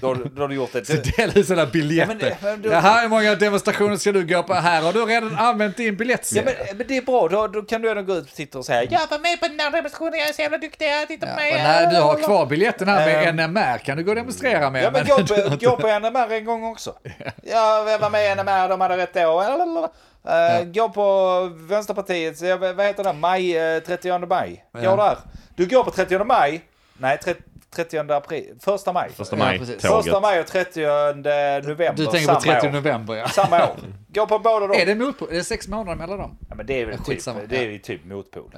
Då, 0.00 0.06
har 0.06 0.14
du- 0.14 0.24
då 0.24 0.42
har 0.42 0.48
du 0.48 0.54
gjort 0.54 0.72
det. 0.72 0.84
Så 0.86 0.92
dela 1.16 1.32
ut 1.32 1.46
sådana 1.46 1.66
biljetter. 1.70 2.26
Ja, 2.30 2.36
men 2.40 2.50
men 2.52 2.62
du- 2.62 2.68
Jaha, 2.68 3.00
hur 3.00 3.08
många 3.08 3.34
demonstrationer 3.34 3.96
ska 3.96 4.12
du 4.12 4.26
gå 4.26 4.42
på 4.42 4.54
här? 4.54 4.82
Har 4.82 4.92
du 4.92 5.04
redan 5.04 5.38
använt 5.38 5.76
din 5.76 5.86
Ja 5.86 5.92
biljettserie? 5.92 6.44
men, 6.68 6.76
men 6.76 6.86
det 6.86 6.96
är 6.96 7.02
bra, 7.02 7.28
då, 7.28 7.46
då 7.46 7.62
kan 7.62 7.82
du 7.82 7.90
ändå 7.90 8.02
gå 8.02 8.14
ut 8.14 8.24
och 8.24 8.34
titta 8.36 8.58
och 8.58 8.64
säga 8.64 8.84
Jag 8.84 9.00
var 9.10 9.18
med 9.18 9.40
på 9.40 9.48
den 9.48 9.60
här 9.60 9.70
demonstrationen, 9.70 10.18
jag 10.18 10.28
är 10.28 10.32
så 10.32 10.42
jävla 10.42 10.58
duktig, 10.58 10.86
titta 11.08 11.26
på 11.26 11.32
Ja, 11.32 11.36
mig. 11.36 11.52
när 11.62 11.90
du 11.90 11.96
har 11.96 12.14
kvar 12.16 12.46
biljetten 12.46 12.88
här 12.88 13.06
med 13.06 13.28
Ehm. 13.28 13.36
NMR 13.36 13.78
kan 13.78 13.96
du 13.96 14.04
gå 14.04 14.10
och 14.10 14.16
demonstrera 14.16 14.70
med. 14.70 14.82
Ja 14.84 14.90
men 14.90 15.06
gå 15.06 15.16
på, 15.16 15.56
gå 15.66 15.76
på 15.76 15.86
NMR 15.98 16.32
en 16.32 16.44
gång 16.44 16.64
också. 16.64 16.94
Ja, 17.42 17.90
jag 17.90 17.98
var 17.98 18.10
med 18.10 18.24
i 18.26 18.34
NMR, 18.34 18.68
de 18.68 18.80
hade 18.80 18.96
rätt 18.96 19.14
då. 19.14 19.88
Uh, 20.28 20.64
Gå 20.64 20.88
på 20.88 21.50
Vänsterpartiet, 21.54 22.40
ja, 22.40 22.56
vad 22.56 22.86
heter 22.86 23.04
det, 23.04 23.12
maj, 23.12 23.56
eh, 23.58 23.82
30 23.82 24.26
maj. 24.26 24.64
Gå 24.72 24.80
Ja. 24.82 24.96
där. 24.96 25.16
Du 25.56 25.66
går 25.66 25.84
på 25.84 25.90
30 25.90 26.24
maj, 26.24 26.64
nej 26.98 27.18
30, 27.24 27.42
30 27.76 28.12
april, 28.12 28.54
första 28.60 28.92
maj. 28.92 29.10
Första 29.10 29.36
Ja, 29.36 29.44
maj, 29.44 29.58
precis. 29.58 29.82
tåget. 29.82 30.04
Första 30.04 30.20
maj 30.20 30.40
och 30.40 30.46
30 30.46 30.80
november 30.80 31.92
Du 31.96 32.06
tänker 32.06 32.34
på 32.34 32.40
samma 32.40 32.54
30 32.60 32.68
år. 32.68 32.72
november 32.72 33.14
ja. 33.14 33.28
Samma 33.28 33.56
år. 33.68 33.76
Gå 34.08 34.26
på 34.26 34.38
båda 34.38 34.66
dem. 34.66 34.76
Är 34.80 34.86
det 34.86 34.94
motpol? 34.94 35.28
Är 35.30 35.34
det 35.34 35.44
sex 35.44 35.68
månader 35.68 35.96
mellan 35.96 36.18
dem? 36.18 36.38
Ja, 36.48 36.54
men 36.54 36.66
det 36.66 36.80
är 36.80 36.86
väl 36.86 36.96
typ, 36.98 37.06
Skitsamma. 37.06 37.40
det 37.48 37.56
är 37.58 37.70
ju 37.70 37.78
typ 37.78 38.04
motpol. 38.04 38.50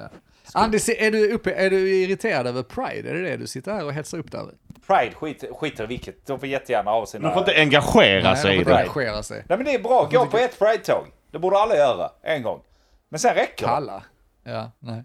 Andy, 0.53 0.79
se- 0.79 1.05
är 1.05 1.11
du, 1.11 1.31
uppe, 1.33 1.51
är 1.51 1.69
du 1.69 1.95
irriterad 1.95 2.47
över 2.47 2.63
Pride? 2.63 3.09
Är 3.09 3.13
det 3.13 3.21
det 3.21 3.37
du 3.37 3.47
sitter 3.47 3.71
här 3.71 3.85
och 3.85 3.93
hetsar 3.93 4.17
upp 4.17 4.31
där? 4.31 4.45
Pride, 4.87 5.15
skit, 5.15 5.43
skiter 5.51 5.83
i 5.83 5.87
vilket. 5.87 6.25
De 6.27 6.39
får 6.39 6.49
jättegärna 6.49 6.91
ha 6.91 7.05
sina... 7.05 7.23
Man 7.23 7.33
får 7.33 7.41
inte 7.41 7.55
engagera 7.61 8.23
Nej, 8.33 8.37
sig 8.41 8.55
i 8.55 8.57
de 8.57 8.63
får 8.63 8.71
det. 8.71 8.79
inte 8.81 8.91
engagera 8.99 9.23
sig. 9.23 9.43
Nej 9.49 9.57
men 9.57 9.65
det 9.65 9.73
är 9.73 9.79
bra, 9.79 10.09
gå 10.11 10.25
på 10.25 10.37
ett 10.37 10.59
Pride-tåg. 10.59 11.05
Det 11.31 11.39
borde 11.39 11.57
alla 11.57 11.75
göra, 11.75 12.09
en 12.23 12.43
gång. 12.43 12.61
Men 13.09 13.19
sen 13.19 13.33
räcker 13.35 13.65
det. 13.65 13.71
Kalla. 13.73 14.03
Ja, 14.43 14.71
nej. 14.79 15.03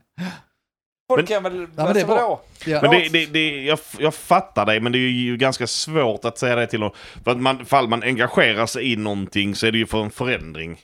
Folk 1.11 1.19
Men- 1.19 1.27
kan 1.27 1.43
väl... 1.43 1.67
Ja, 1.77 1.85
men 1.85 1.95
det 1.95 2.01
är 2.01 2.07
bra. 2.07 2.41
Ja. 2.65 2.79
Men 2.83 2.91
det, 2.91 3.09
det, 3.09 3.27
det, 3.27 3.65
jag, 3.65 3.79
jag 3.99 4.15
fattar 4.15 4.67
dig, 4.67 4.81
men 4.81 4.93
det 4.93 4.99
är 4.99 5.11
ju 5.11 5.37
ganska 5.37 5.67
svårt 5.67 6.25
att 6.25 6.39
säga 6.39 6.57
det 6.57 6.67
till 6.67 6.81
någon. 6.81 6.91
För 7.25 7.31
att 7.31 7.41
man, 7.41 7.67
fall 7.67 7.89
man 7.89 8.03
engagerar 8.03 8.67
sig 8.67 8.93
i 8.93 8.97
någonting 8.97 9.55
så 9.55 9.67
är 9.67 9.73
det 9.73 9.79
ju 9.79 9.87
för 9.87 10.03
en 10.03 10.11
förändring. 10.11 10.81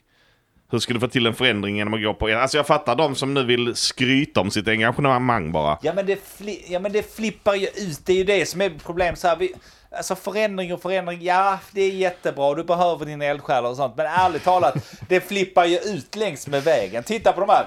Hur 0.70 0.78
ska 0.78 0.94
du 0.94 1.00
få 1.00 1.08
till 1.08 1.26
en 1.26 1.34
förändring 1.34 1.76
genom 1.76 1.94
att 1.94 2.02
gå 2.02 2.14
på... 2.14 2.28
Alltså 2.28 2.56
jag 2.56 2.66
fattar 2.66 2.96
de 2.96 3.14
som 3.14 3.34
nu 3.34 3.44
vill 3.44 3.74
skryta 3.76 4.40
om 4.40 4.50
sitt 4.50 4.68
engagemang 4.68 5.52
bara. 5.52 5.78
Ja 5.82 5.92
men, 5.94 6.06
det 6.06 6.18
fli- 6.38 6.64
ja 6.68 6.78
men 6.78 6.92
det 6.92 7.14
flippar 7.16 7.54
ju 7.54 7.66
ut, 7.66 8.00
det 8.04 8.12
är 8.12 8.16
ju 8.16 8.24
det 8.24 8.46
som 8.48 8.60
är 8.60 8.72
problemet. 8.84 9.18
Så 9.18 9.28
här, 9.28 9.36
vi, 9.36 9.54
alltså 9.90 10.14
förändring 10.14 10.74
och 10.74 10.82
förändring, 10.82 11.22
ja 11.22 11.58
det 11.70 11.80
är 11.82 11.90
jättebra, 11.90 12.54
du 12.54 12.64
behöver 12.64 13.06
dina 13.06 13.24
eldsjälar 13.24 13.70
och 13.70 13.76
sånt. 13.76 13.96
Men 13.96 14.06
ärligt 14.06 14.44
talat, 14.44 14.74
det 15.08 15.20
flippar 15.20 15.64
ju 15.64 15.76
ut 15.78 16.16
längs 16.16 16.46
med 16.46 16.64
vägen. 16.64 17.02
Titta 17.02 17.32
på 17.32 17.40
de 17.40 17.48
här, 17.48 17.66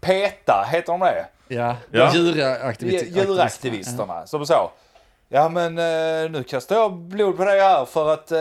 PETA, 0.00 0.66
heter 0.70 0.92
de 0.92 1.00
det? 1.00 1.26
Ja, 1.48 1.76
Ja. 1.90 2.14
djuraktivitet. 2.14 3.16
Djuraktivisterna, 3.16 4.26
som 4.26 4.46
så. 4.46 4.70
Ja 5.28 5.48
men 5.48 5.78
eh, 5.78 6.30
nu 6.30 6.44
kastar 6.48 6.76
jag 6.76 6.92
blod 6.96 7.36
på 7.36 7.44
dig 7.44 7.60
här 7.60 7.84
för 7.84 8.12
att 8.12 8.32
eh, 8.32 8.38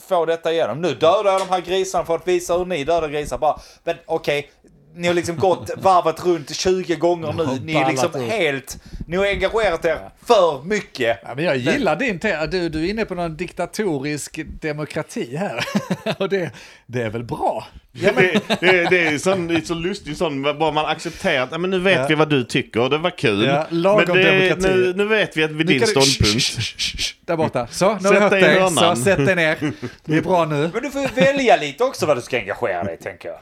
få 0.00 0.24
detta 0.26 0.52
igenom. 0.52 0.80
Nu 0.80 0.94
dödar 0.94 1.32
jag 1.32 1.40
de 1.40 1.48
här 1.48 1.60
grisarna 1.60 2.04
för 2.04 2.14
att 2.14 2.28
visa 2.28 2.56
hur 2.58 2.64
ni 2.64 2.84
dödar 2.84 3.08
grisar. 3.08 3.38
Bara, 3.38 3.60
men 3.84 3.96
okej, 4.06 4.50
ni 4.94 5.06
har 5.06 5.14
liksom 5.14 5.36
gått 5.36 5.70
varvet 5.76 6.24
runt 6.26 6.54
20 6.54 6.96
gånger 6.96 7.32
nu. 7.32 7.46
Ni 7.64 7.74
är 7.74 7.88
liksom 7.88 8.10
helt, 8.30 8.78
ni 9.06 9.16
har 9.16 9.26
engagerat 9.26 9.84
er 9.84 9.98
för 10.26 10.62
mycket. 10.64 11.18
Ja, 11.22 11.28
men 11.36 11.44
jag 11.44 11.56
gillar 11.56 11.96
din 11.96 12.18
te- 12.18 12.46
du, 12.46 12.68
du 12.68 12.84
är 12.86 12.90
inne 12.90 13.04
på 13.04 13.14
någon 13.14 13.36
diktatorisk 13.36 14.40
demokrati 14.60 15.36
här. 15.36 15.64
och 16.18 16.28
det, 16.28 16.50
det 16.86 17.02
är 17.02 17.10
väl 17.10 17.24
bra? 17.24 17.66
det, 17.92 18.12
det, 18.60 18.90
det 18.90 19.06
är 19.06 19.18
sån, 19.18 19.46
det 19.46 19.54
är 19.54 19.60
så 19.60 19.74
lustigt 19.74 20.18
sån, 20.18 20.42
bara 20.42 20.72
man 20.72 20.86
accepterar 20.86 21.42
att 21.42 21.48
"Ja, 21.52 21.58
men 21.58 21.70
nu 21.70 21.78
vet 21.78 21.98
Ja. 21.98 22.06
vi 22.08 22.14
vad 22.14 22.28
du 22.30 22.44
tycker, 22.44 22.88
det 22.88 22.98
var 22.98 23.10
kul. 23.10 23.44
Ja, 23.44 23.66
lagom 23.70 24.04
men 24.08 24.16
det, 24.16 24.32
demokrati. 24.48 24.68
nu, 24.76 24.92
nu 24.96 25.04
vet 25.06 25.36
vi 25.36 25.44
att 25.44 25.50
vi 25.50 25.64
din 25.64 25.78
kan 25.80 25.88
du- 25.94 26.00
ståndpunkt. 26.02 27.16
Där 27.26 27.36
borta. 27.36 27.66
Så, 27.70 27.98
nu 28.00 28.08
har 28.08 28.14
hört 28.20 28.30
dig. 28.30 28.70
Så, 28.70 28.96
sätt 28.96 29.26
dig 29.26 29.36
ner. 29.36 29.72
Det 30.04 30.16
är 30.16 30.22
bra 30.22 30.44
nu. 30.44 30.70
Men 30.74 30.82
du 30.82 30.90
får 30.90 31.00
ju 31.00 31.06
välja 31.06 31.56
lite 31.56 31.84
också 31.84 32.06
vad 32.06 32.16
du 32.16 32.20
ska 32.20 32.38
engagera 32.38 32.84
dig 32.84 32.96
tänker 32.96 33.28
jag. 33.28 33.38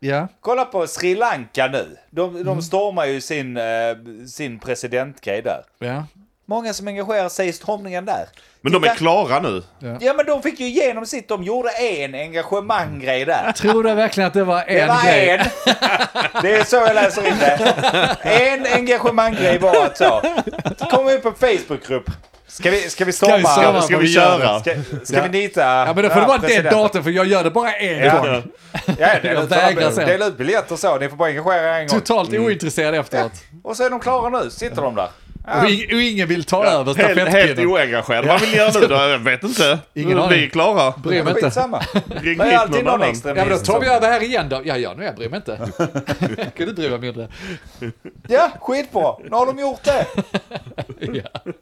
Ja. 0.00 0.28
Kolla 0.40 0.64
på 0.64 0.86
Sri 0.86 1.14
Lanka 1.14 1.66
nu. 1.66 1.96
De, 2.10 2.44
de 2.44 2.62
stormar 2.62 3.04
ju 3.06 3.20
sin, 3.20 3.56
eh, 3.56 3.64
sin 4.28 4.58
presidentgrej 4.58 5.42
där. 5.42 5.62
ja. 5.78 6.04
Många 6.48 6.72
som 6.72 6.88
engagerar 6.88 7.28
sig 7.28 7.48
i 7.48 7.52
stormningen 7.52 8.04
där. 8.04 8.26
Men 8.60 8.72
de 8.72 8.84
är 8.84 8.94
klara 8.94 9.40
nu. 9.40 9.62
Ja 10.00 10.14
men 10.16 10.26
de 10.26 10.42
fick 10.42 10.60
ju 10.60 10.66
igenom 10.66 11.06
sitt, 11.06 11.28
de 11.28 11.42
gjorde 11.42 11.70
en 11.70 12.14
engagemanggrej 12.14 13.24
där. 13.24 13.52
Tror 13.52 13.82
du 13.82 13.94
verkligen 13.94 14.26
att 14.28 14.34
det 14.34 14.44
var 14.44 14.64
Det 14.66 14.80
en 14.80 14.88
var 14.88 15.02
grej? 15.04 15.28
en. 15.30 15.46
Det 16.42 16.56
är 16.56 16.64
så 16.64 16.76
jag 16.76 16.94
läser 16.94 17.26
in 17.28 17.38
det. 17.38 18.16
En 18.22 18.66
engagemanggrej 18.74 19.58
var 19.58 19.86
att 19.86 19.96
så. 19.98 20.22
Kom 20.90 21.08
ut 21.08 21.22
på 21.22 21.32
Facebookgrupp. 21.32 22.10
Ska 22.48 22.70
vi, 22.70 22.90
ska 22.90 23.04
vi 23.04 23.12
storma? 23.12 23.48
Ska 23.48 23.60
vi 23.72 23.72
storma? 23.72 23.82
Ska 23.82 23.98
vi 23.98 24.08
köra? 24.12 24.60
Ska, 24.60 24.74
ska 25.04 25.16
Ja. 25.16 25.22
vi 25.22 25.28
nita? 25.28 25.60
Ja, 25.60 25.92
men 25.94 26.04
då 26.04 26.10
får 26.10 26.20
det 26.20 26.26
vara 26.26 26.38
det 26.38 26.60
datum, 26.70 27.02
för 27.04 27.10
jag 27.10 27.26
gör 27.26 27.44
det 27.44 27.50
bara 27.50 27.72
en 27.72 27.98
Ja. 28.04 28.18
gång. 28.22 28.42
Ja, 28.98 29.08
dela 29.22 29.42
ut, 29.88 29.94
sen. 29.94 30.06
dela 30.06 30.26
ut 30.26 30.38
biljetter 30.38 30.76
så. 30.76 30.98
Ni 30.98 31.08
får 31.08 31.16
bara 31.16 31.28
engagera 31.28 31.76
er 31.76 31.80
en 31.80 31.86
gång. 31.86 32.00
Totalt 32.00 32.32
ointresserad 32.32 32.94
efteråt. 32.94 33.32
Och 33.64 33.76
så 33.76 33.84
är 33.84 33.90
de 33.90 34.00
klara 34.00 34.28
nu. 34.42 34.50
Sitter 34.50 34.82
de 34.82 34.94
där. 34.94 35.08
Och, 35.46 35.52
ing- 35.68 35.94
och 35.94 36.00
ingen 36.02 36.28
vill 36.28 36.44
ta 36.44 36.64
över 36.64 36.94
Helt, 36.94 36.98
helt 37.18 37.30
stafettpinnen. 37.30 37.66
oengagerad. 37.72 38.24
Vad 38.26 38.40
vill 38.40 38.50
ni 38.50 38.56
göra 38.56 38.80
nu 38.80 38.86
då? 38.86 38.94
Jag 38.94 39.18
vet 39.18 39.42
inte. 39.42 39.78
Ingen 39.94 40.16
vi 40.16 40.22
aning. 40.22 40.44
är 40.44 40.48
klara. 40.48 40.90
Bryr 40.96 41.22
mig 41.22 41.32
inte. 41.32 41.42
Skitsamma. 41.42 41.82
Ring 42.22 42.38
Det 42.38 42.44
är 42.44 42.50
hit 42.50 42.58
alltid 42.58 42.84
någon 42.84 43.02
extra 43.02 43.28
Ja, 43.30 43.34
men 43.44 43.48
då 43.48 43.58
tar 43.58 43.80
vi 43.80 43.86
över 43.86 44.08
här 44.08 44.22
igen 44.22 44.48
då. 44.48 44.60
Ja, 44.64 44.76
ja, 44.76 44.94
nu 44.96 45.04
jag 45.04 45.14
bryr 45.16 45.28
mig 45.28 45.36
inte. 45.36 45.56
kan 46.56 46.66
du 46.66 46.72
dig 46.72 46.98
mindre? 46.98 47.28
Ja, 48.28 48.50
skitbra. 48.60 49.14
Nu 49.24 49.30
har 49.36 49.46
de 49.46 49.58
gjort 49.58 49.84
det. 49.84 50.06
Ja. 51.22 51.52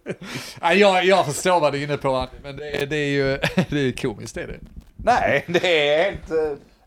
Ja, 0.61 0.73
jag, 0.75 1.05
jag 1.05 1.27
förstår 1.27 1.61
vad 1.61 1.73
du 1.73 1.79
är 1.79 1.83
inne 1.85 1.97
på, 1.97 2.29
men 2.42 2.57
det, 2.57 2.83
är- 2.83 2.87
det 2.87 2.97
är 2.97 3.09
ju 3.09 3.38
det 3.70 3.79
är 3.88 3.92
komiskt. 3.92 4.35
Det 4.35 4.42
är 4.42 4.47
det. 4.47 4.59
Nej, 4.97 5.44
det 5.49 5.88
är 5.88 6.05
helt... 6.05 6.31
eh, 6.31 6.37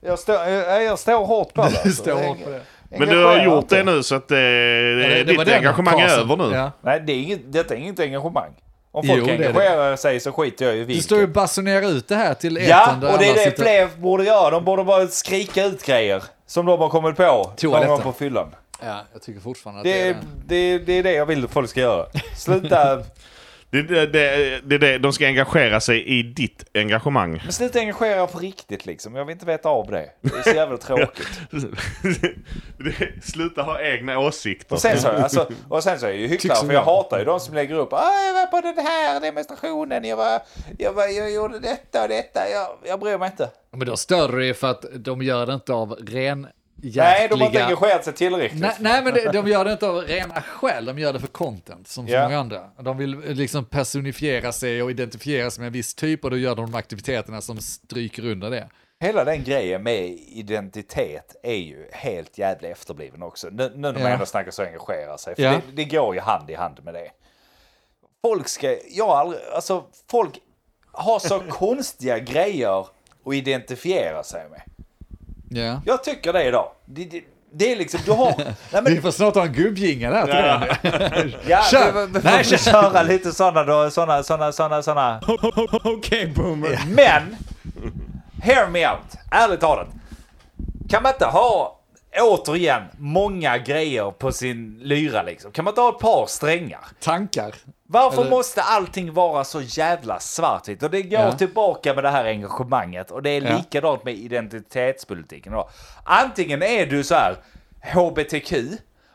Jag 0.02 0.20
står, 0.20 0.36
jag, 0.36 0.84
jag 0.84 1.00
står 1.00 1.26
hårt 1.26 1.54
på 1.54 1.62
det. 1.64 1.70
Du 1.70 1.76
alltså. 1.78 2.04
står 2.04 2.14
hårt 2.28 2.44
på 2.44 2.50
det. 2.50 2.62
Men 2.90 3.08
du 3.10 3.24
har 3.26 3.44
gjort 3.44 3.70
det 3.70 3.84
nu 3.84 4.04
så 4.04 4.16
att 4.16 4.32
eh, 4.32 4.38
Ja, 4.38 4.44
det- 4.44 5.24
det 5.24 5.24
ditt 5.24 5.54
engagemang 5.54 6.00
är 6.00 6.10
över 6.20 6.36
nu. 6.38 6.52
Ja. 6.56 6.72
Nej, 6.82 7.04
det 7.08 7.14
är 7.14 7.18
inget, 7.18 7.54
detta 7.54 7.74
är 7.74 7.78
inget 7.80 8.00
engagemang. 8.00 8.52
Om 8.92 9.08
folk 9.08 9.20
Jo, 9.20 9.26
det 9.26 9.38
det. 9.38 9.48
engagerar 9.48 9.96
sig 9.96 10.20
så 10.20 10.32
skiter 10.32 10.66
jag 10.66 10.76
i 10.76 10.78
Du 10.80 10.86
vilket. 10.86 11.06
står 11.06 11.18
ju 11.18 11.24
och 11.24 11.30
basunerar 11.30 11.88
ut 11.90 12.08
det 12.08 12.16
här 12.16 12.34
till. 12.34 12.58
Ja, 12.70 12.96
och 12.96 13.18
det 13.20 13.30
är 13.30 13.34
det 13.34 13.40
sitter- 13.40 13.64
fler 13.64 13.88
borde 13.98 14.24
göra. 14.24 14.50
De 14.50 14.66
borde 14.66 14.84
bara 14.84 15.08
skrika 15.08 15.66
ut 15.66 15.86
grejer. 15.86 16.24
Som 16.48 16.66
de 16.66 16.80
har 16.80 16.90
kommit 16.90 17.16
på 17.18 17.24
någon 17.24 17.56
Toaletten. 17.56 17.90
gång 17.90 18.02
på 18.02 18.12
fyllan. 18.14 18.56
Ja, 18.86 19.00
jag 19.14 19.22
tycker 19.22 19.40
fortfarande 19.42 19.80
att 19.80 19.84
Det 19.84 19.92
det 19.94 20.08
är 20.10 20.14
det. 20.14 20.78
det, 20.78 20.86
det 20.86 20.94
är 20.94 21.04
det 21.04 21.12
jag 21.14 21.26
vill 21.26 21.44
att 21.46 21.52
folk 21.52 21.70
ska 21.70 21.80
göra. 21.80 22.06
Sluta, 22.36 22.98
Det, 23.70 23.82
det, 23.82 24.06
det, 24.06 24.62
det, 24.64 24.78
det, 24.78 24.98
de 24.98 25.14
ska 25.14 25.28
engagera 25.28 25.80
sig 25.80 26.06
i 26.20 26.24
ditt 26.24 26.66
engagemang. 26.74 27.42
men 27.44 27.54
sluta 27.54 27.80
engagera 27.80 28.28
på 28.28 28.40
riktigt 28.40 28.86
liksom. 28.86 29.16
Jag 29.16 29.26
vill 29.26 29.34
inte 29.34 29.46
veta 29.46 29.70
av 29.70 29.92
det. 29.92 30.10
Det 30.22 30.38
är 30.38 30.42
så 30.42 30.50
jävla 30.50 30.78
tråkigt. 30.88 31.40
Sluta 33.24 33.62
ha 33.62 33.82
egna 33.82 34.20
åsikter. 34.20 34.76
Och 34.76 34.82
sen 34.82 35.00
så, 35.00 35.08
alltså, 35.08 35.50
och 35.70 35.84
sen 35.84 36.00
så 36.00 36.06
är 36.06 36.10
jag 36.10 36.20
ju 36.20 36.28
hycklare, 36.28 36.58
för 36.60 36.66
jag 36.66 36.74
jag. 36.74 36.84
hatar 36.84 37.20
ju 37.20 37.26
de 37.26 37.40
som 37.40 37.56
lägger 37.56 37.76
upp 37.76 37.94
ah, 37.94 38.26
jag 38.28 38.34
var 38.34 38.46
på 38.46 38.62
den 38.62 38.86
här 38.86 39.20
demonstrationen, 39.20 40.04
jag, 40.04 40.18
var, 40.18 40.42
jag, 40.78 40.94
var, 40.94 41.08
jag 41.08 41.32
gjorde 41.32 41.60
detta 41.60 42.02
och 42.04 42.10
detta, 42.10 42.50
jag, 42.50 42.68
jag 42.86 43.00
bryr 43.00 43.18
mig 43.18 43.28
inte. 43.32 43.50
Men 43.72 43.88
då 43.88 43.98
stör 43.98 44.38
det 44.38 44.46
ju 44.46 44.54
för 44.54 44.72
att 44.72 44.86
de 44.96 45.22
gör 45.22 45.46
det 45.46 45.54
inte 45.54 45.74
av 45.74 45.92
ren 45.92 46.48
Nej, 46.82 47.28
de 47.30 47.40
har 47.42 47.48
inte 47.48 47.64
engagerat 47.66 48.04
sig 48.04 48.14
tillräckligt. 48.14 48.62
Nej, 48.62 48.76
nej, 48.80 49.04
men 49.04 49.14
det, 49.14 49.32
de 49.32 49.48
gör 49.48 49.66
det 49.66 49.72
inte 49.72 49.88
av 49.88 49.96
rena 49.98 50.42
skäl, 50.42 50.86
de 50.86 51.00
gör 51.00 51.14
det 51.14 51.20
för 51.20 51.28
content, 51.28 51.88
som 51.88 52.08
så 52.08 52.14
många 52.20 52.40
andra. 52.40 52.70
De 52.80 52.98
vill 52.98 53.14
eh, 53.14 53.20
liksom 53.20 53.66
personifiera 53.66 54.52
sig 54.52 54.84
och 54.84 54.92
identifiera 54.92 55.52
sig 55.52 55.62
med 55.62 55.68
en 55.68 55.74
viss 55.74 55.96
typ 55.96 56.24
och 56.24 56.32
då 56.32 56.38
gör 56.38 56.56
de 56.56 56.72
de 56.72 56.78
aktiviteterna 56.78 57.42
som 57.42 57.58
stryker 57.62 58.26
under 58.26 58.50
det. 58.50 58.70
Hela 59.00 59.24
den 59.24 59.44
grejen 59.44 59.84
med 59.84 60.06
identitet 60.28 61.36
är 61.44 61.56
ju 61.56 61.86
helt 61.92 62.38
jävla 62.38 62.68
efterbliven 62.68 63.24
också. 63.24 63.48
Nu, 63.52 63.72
nu 63.76 63.78
när 63.82 63.94
man 63.94 64.02
Ja. 64.02 64.10
ändå 64.10 64.26
snackar 64.26 64.52
så 64.52 64.64
engagerar 64.64 65.18
sig. 65.18 65.36
För 65.36 65.44
Ja. 65.44 65.52
det, 65.52 65.62
det 65.84 65.86
går 65.86 66.16
ju 66.16 66.22
hand 66.22 66.50
i 66.50 66.54
hand 66.54 66.84
med 66.84 66.94
det. 66.94 67.12
Folk 68.22 68.48
ska, 68.48 68.78
jag 68.90 69.10
aldrig, 69.10 69.42
alltså 69.56 69.86
folk 70.12 70.40
har 70.92 71.20
så 71.20 71.40
konstiga 71.50 72.20
grejer 72.20 72.80
att 72.82 73.34
identifiera 73.34 74.24
sig 74.24 74.50
med. 74.50 74.62
Ja. 75.50 75.82
Jag 75.86 76.04
tycker 76.04 76.34
det 76.34 76.44
idag. 76.44 76.72
Det, 76.86 77.06
det, 77.06 77.22
Det 77.54 77.72
är 77.72 77.76
liksom, 77.76 78.00
du 78.06 78.12
har... 78.12 78.34
Nej, 78.38 78.56
Vi 78.72 78.82
men, 78.94 79.02
får 79.02 79.12
snart 79.12 79.36
ha 79.36 79.46
en 79.46 79.54
gubbjingel 79.54 80.14
här 80.14 80.26
till 80.26 80.34
den. 80.36 81.34
ja, 81.48 81.62
Kör. 81.72 81.92
vi- 82.06 82.14
vi 82.14 82.20
får 82.22 82.30
Nej, 82.30 82.44
kör. 82.44 82.58
köra 82.58 83.04
lite 83.04 83.32
sådana 83.32 83.64
då, 83.64 83.90
sådana, 83.90 84.24
sådana, 84.24 84.52
sådana, 84.52 84.84
sådana. 84.84 85.22
Okej, 85.84 86.28
boomer. 86.36 86.80
Men, 86.88 87.36
hear 88.42 88.68
me 88.70 88.88
out, 88.90 89.00
ärligt 89.32 89.60
talat. 89.60 89.88
Kan 90.90 91.04
man 91.04 91.12
inte 91.12 91.26
ha, 91.26 91.80
återigen, 92.22 92.82
många 92.98 93.58
grejer 93.58 94.12
på 94.12 94.32
sin 94.32 94.80
lyra 94.84 95.24
liksom? 95.24 95.52
Kan 95.52 95.66
man 95.66 95.72
inte 95.72 95.82
ha 95.82 95.90
ett 95.90 96.00
par 96.00 96.26
strängar? 96.28 96.80
Tankar. 97.00 97.54
Varför 97.90 98.22
Eller- 98.22 98.32
måste 98.32 98.62
allting 98.62 99.14
vara 99.14 99.44
så 99.44 99.62
jävla 99.62 100.20
svartvitt? 100.20 100.84
Och 100.84 100.90
det 100.90 101.02
går 101.02 101.20
Ja. 101.20 101.32
tillbaka 101.32 101.94
med 101.94 102.04
det 102.04 102.10
här 102.10 102.26
engagemanget. 102.26 103.12
Och 103.12 103.24
det 103.24 103.30
är 103.30 103.42
Ja. 103.42 103.58
likadant 103.58 104.04
med 104.04 104.14
identitetspolitiken. 104.14 105.54
Då. 105.54 105.70
Antingen 106.04 106.64
är 106.64 106.86
du 106.86 107.04
så 107.04 107.16
här 107.16 107.36
HBTQ, 107.94 108.54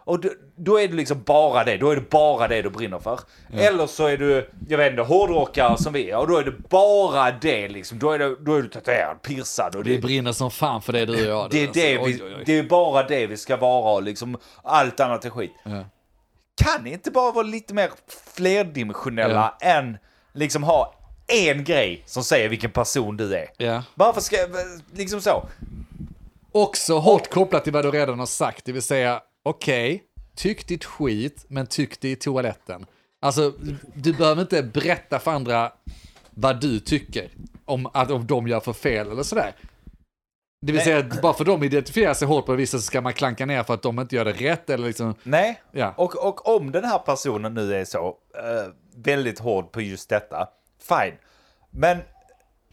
och 0.05 0.21
då, 0.21 0.29
då 0.57 0.81
är 0.81 0.89
du 0.89 0.97
liksom 0.97 1.23
bara 1.23 1.65
det. 1.65 1.77
Då 1.77 1.91
är 1.91 1.97
det 1.97 2.11
bara 2.11 2.49
det 2.49 2.63
du 2.63 2.71
brinner 2.71 2.99
för. 2.99 3.21
Eller 3.53 3.87
så 3.87 4.07
är 4.07 4.17
du, 4.17 4.51
jag 4.69 4.79
vet 4.79 4.91
inte, 4.91 5.03
hårdrockare 5.03 5.79
som 5.79 5.93
vi 5.93 6.11
är. 6.11 6.17
Och 6.19 6.29
då 6.29 6.37
är 6.39 6.45
det 6.45 6.69
bara 6.69 7.31
det 7.31 7.69
liksom. 7.69 7.99
Då 7.99 8.11
är, 8.11 8.19
det, 8.19 8.37
då 8.41 8.55
är 8.55 8.63
du 8.63 8.69
tatuerad, 8.69 9.23
piercad. 9.23 9.77
Och 9.77 9.87
Vi 9.87 9.95
det, 9.97 10.03
brinner 10.03 10.33
som 10.33 10.51
fan 10.51 10.83
för 10.83 10.93
det 10.93 11.07
du 11.07 11.13
och 11.33 11.39
jag. 11.39 11.51
det, 11.51 11.59
är 11.63 11.67
alltså. 11.67 11.81
det, 11.81 11.99
Oj, 11.99 12.13
vi, 12.13 12.23
oj, 12.23 12.35
oj. 12.39 12.43
det 12.47 12.59
är 12.59 12.63
bara 12.63 13.03
det 13.03 13.27
vi 13.27 13.37
ska 13.37 13.57
vara 13.57 13.95
och 13.95 14.03
liksom 14.03 14.37
allt 14.63 15.01
annat 15.01 15.25
är 15.25 15.31
skit. 15.31 15.53
Ja. 15.65 15.85
Kan 16.55 16.85
ni 16.85 16.93
inte 16.93 17.11
bara 17.11 17.33
vara 17.33 17.47
lite 17.47 17.75
mer 17.75 17.91
flerdimensionella 18.35 19.55
än 19.61 19.99
liksom 20.33 20.63
ha 20.63 20.95
en 21.27 21.65
grej 21.65 22.03
som 22.07 22.25
säger 22.25 22.49
vilken 22.49 22.71
person 22.71 23.17
du 23.17 23.35
är? 23.37 23.47
Ja. 23.57 23.83
Varför 23.95 24.21
ska, 24.21 24.37
liksom 24.93 25.21
så. 25.21 25.49
Också 26.53 26.99
hårt 26.99 27.31
kopplat 27.31 27.65
till 27.65 27.73
vad 27.73 27.85
du 27.85 27.91
redan 27.91 28.19
har 28.19 28.27
sagt, 28.27 28.65
det 28.65 28.73
vill 28.73 28.83
säga, 28.83 29.23
okej, 29.43 30.03
tyck 30.37 30.69
ditt 30.69 30.85
skit, 30.85 31.45
men 31.49 31.67
tyck 31.67 32.01
det 32.01 32.11
i 32.11 32.17
toaletten. 32.17 32.87
Alltså, 33.21 33.53
du 33.95 34.13
behöver 34.13 34.43
inte 34.43 34.63
berätta 34.63 35.19
för 35.19 35.31
andra 35.31 35.73
vad 36.31 36.61
du 36.61 36.81
tycker 36.81 37.31
om 37.65 37.91
att 37.93 38.11
om 38.11 38.27
de 38.27 38.49
gör 38.49 38.61
för 38.61 38.73
fel 38.73 39.11
eller 39.11 39.23
sådär. 39.23 39.55
Det 40.65 40.73
vill 40.73 40.75
Nej. 40.77 40.85
säga, 40.85 40.99
att 40.99 41.23
bara 41.23 41.33
för 41.33 41.45
de 41.45 41.63
identifierar 41.63 42.15
sig 42.15 42.29
hårt 42.29 42.47
på 42.47 42.53
vissa 42.55 42.77
så 42.79 42.83
ska 42.83 43.01
man 43.01 43.13
klanka 43.13 43.47
ner 43.47 43.63
för 43.63 43.75
att 43.75 43.83
de 43.83 43.99
inte 43.99 44.17
gör 44.17 44.25
det 44.25 44.33
rätt 44.33 44.71
eller 44.71 44.87
liksom, 44.87 45.15
Nej, 45.23 45.63
Ja. 45.73 45.95
och, 45.97 46.27
och 46.29 46.49
om 46.57 46.73
den 46.73 46.85
här 46.85 46.99
personen 46.99 47.55
nu 47.55 47.75
är 47.75 47.85
så 47.85 48.07
eh, 48.39 48.73
väldigt 48.97 49.39
hård 49.39 49.73
på 49.73 49.81
just 49.81 50.09
detta, 50.09 50.49
fine. 50.89 51.15
Men 51.71 51.99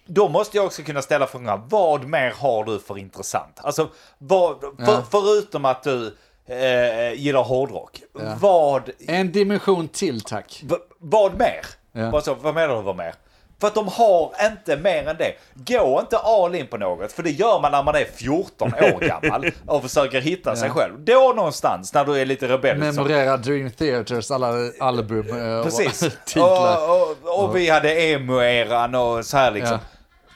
då 0.06 0.30
måste 0.30 0.58
jag 0.58 0.65
också 0.65 0.82
kunna 0.84 1.02
ställa 1.02 1.28
frågan, 1.28 1.62
vad 1.69 2.06
mer 2.06 2.32
har 2.38 2.63
du 2.63 2.80
för 2.80 2.97
intressant? 2.97 3.60
Alltså, 3.62 3.89
vad, 4.17 4.60
för, 4.62 4.73
Ja. 4.78 5.04
förutom 5.12 5.65
att 5.65 5.84
du 5.84 6.15
eh, 6.45 7.13
gillar 7.13 7.43
hårdrock, 7.43 8.02
Ja. 8.13 8.36
vad, 8.39 8.89
en 9.08 9.32
dimension 9.32 9.88
till 9.88 10.21
tack. 10.21 10.63
v, 10.65 10.75
vad 10.99 11.39
mer? 11.39 11.65
Ja. 11.91 12.10
Vad, 12.12 12.23
så, 12.23 12.34
vad 12.34 12.54
menar 12.56 12.75
du 12.75 12.82
vad 12.82 12.95
mer? 12.97 13.15
För 13.60 13.67
att 13.67 13.76
de 13.76 13.88
har 13.88 14.34
inte 14.52 14.78
mer 14.78 15.08
än 15.08 15.17
det. 15.17 15.34
Gå 15.54 16.00
inte 16.00 16.17
all 16.17 16.56
in 16.56 16.67
på 16.67 16.78
något, 16.78 17.12
för 17.12 17.24
det 17.24 17.32
gör 17.32 17.62
man 17.62 17.72
när 17.72 17.84
man 17.84 17.95
är 17.95 18.06
14 18.15 18.74
år 18.74 19.00
gammal 19.22 19.52
och 19.67 19.82
försöker 19.82 20.22
hitta 20.22 20.56
sig 20.56 20.69
själv. 20.69 21.00
Då 21.00 21.34
någonstans, 21.36 21.93
när 21.93 22.06
du 22.06 22.15
är 22.22 22.26
lite 22.26 22.48
rebellisk. 22.48 22.95
Memorera 22.98 23.38
Dream 23.38 23.72
Theaters 23.72 24.32
alla 24.32 24.54
album 24.80 25.30
eh, 25.30 25.58
och 25.58 25.63
Precis. 25.63 26.00
titlar. 26.26 26.89
Och, 26.89 27.17
och, 27.24 27.43
och 27.43 27.56
vi 27.56 27.69
hade 27.69 28.02
emo-eran 28.02 28.95
och 28.95 29.26
så 29.26 29.38
här 29.38 29.52
liksom. 29.52 29.78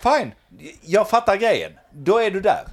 Fine, 0.03 0.31
jag 0.81 1.09
fattar 1.09 1.35
grejen. 1.35 1.71
Då 1.91 2.17
är 2.21 2.31
du 2.31 2.39
där. 2.39 2.63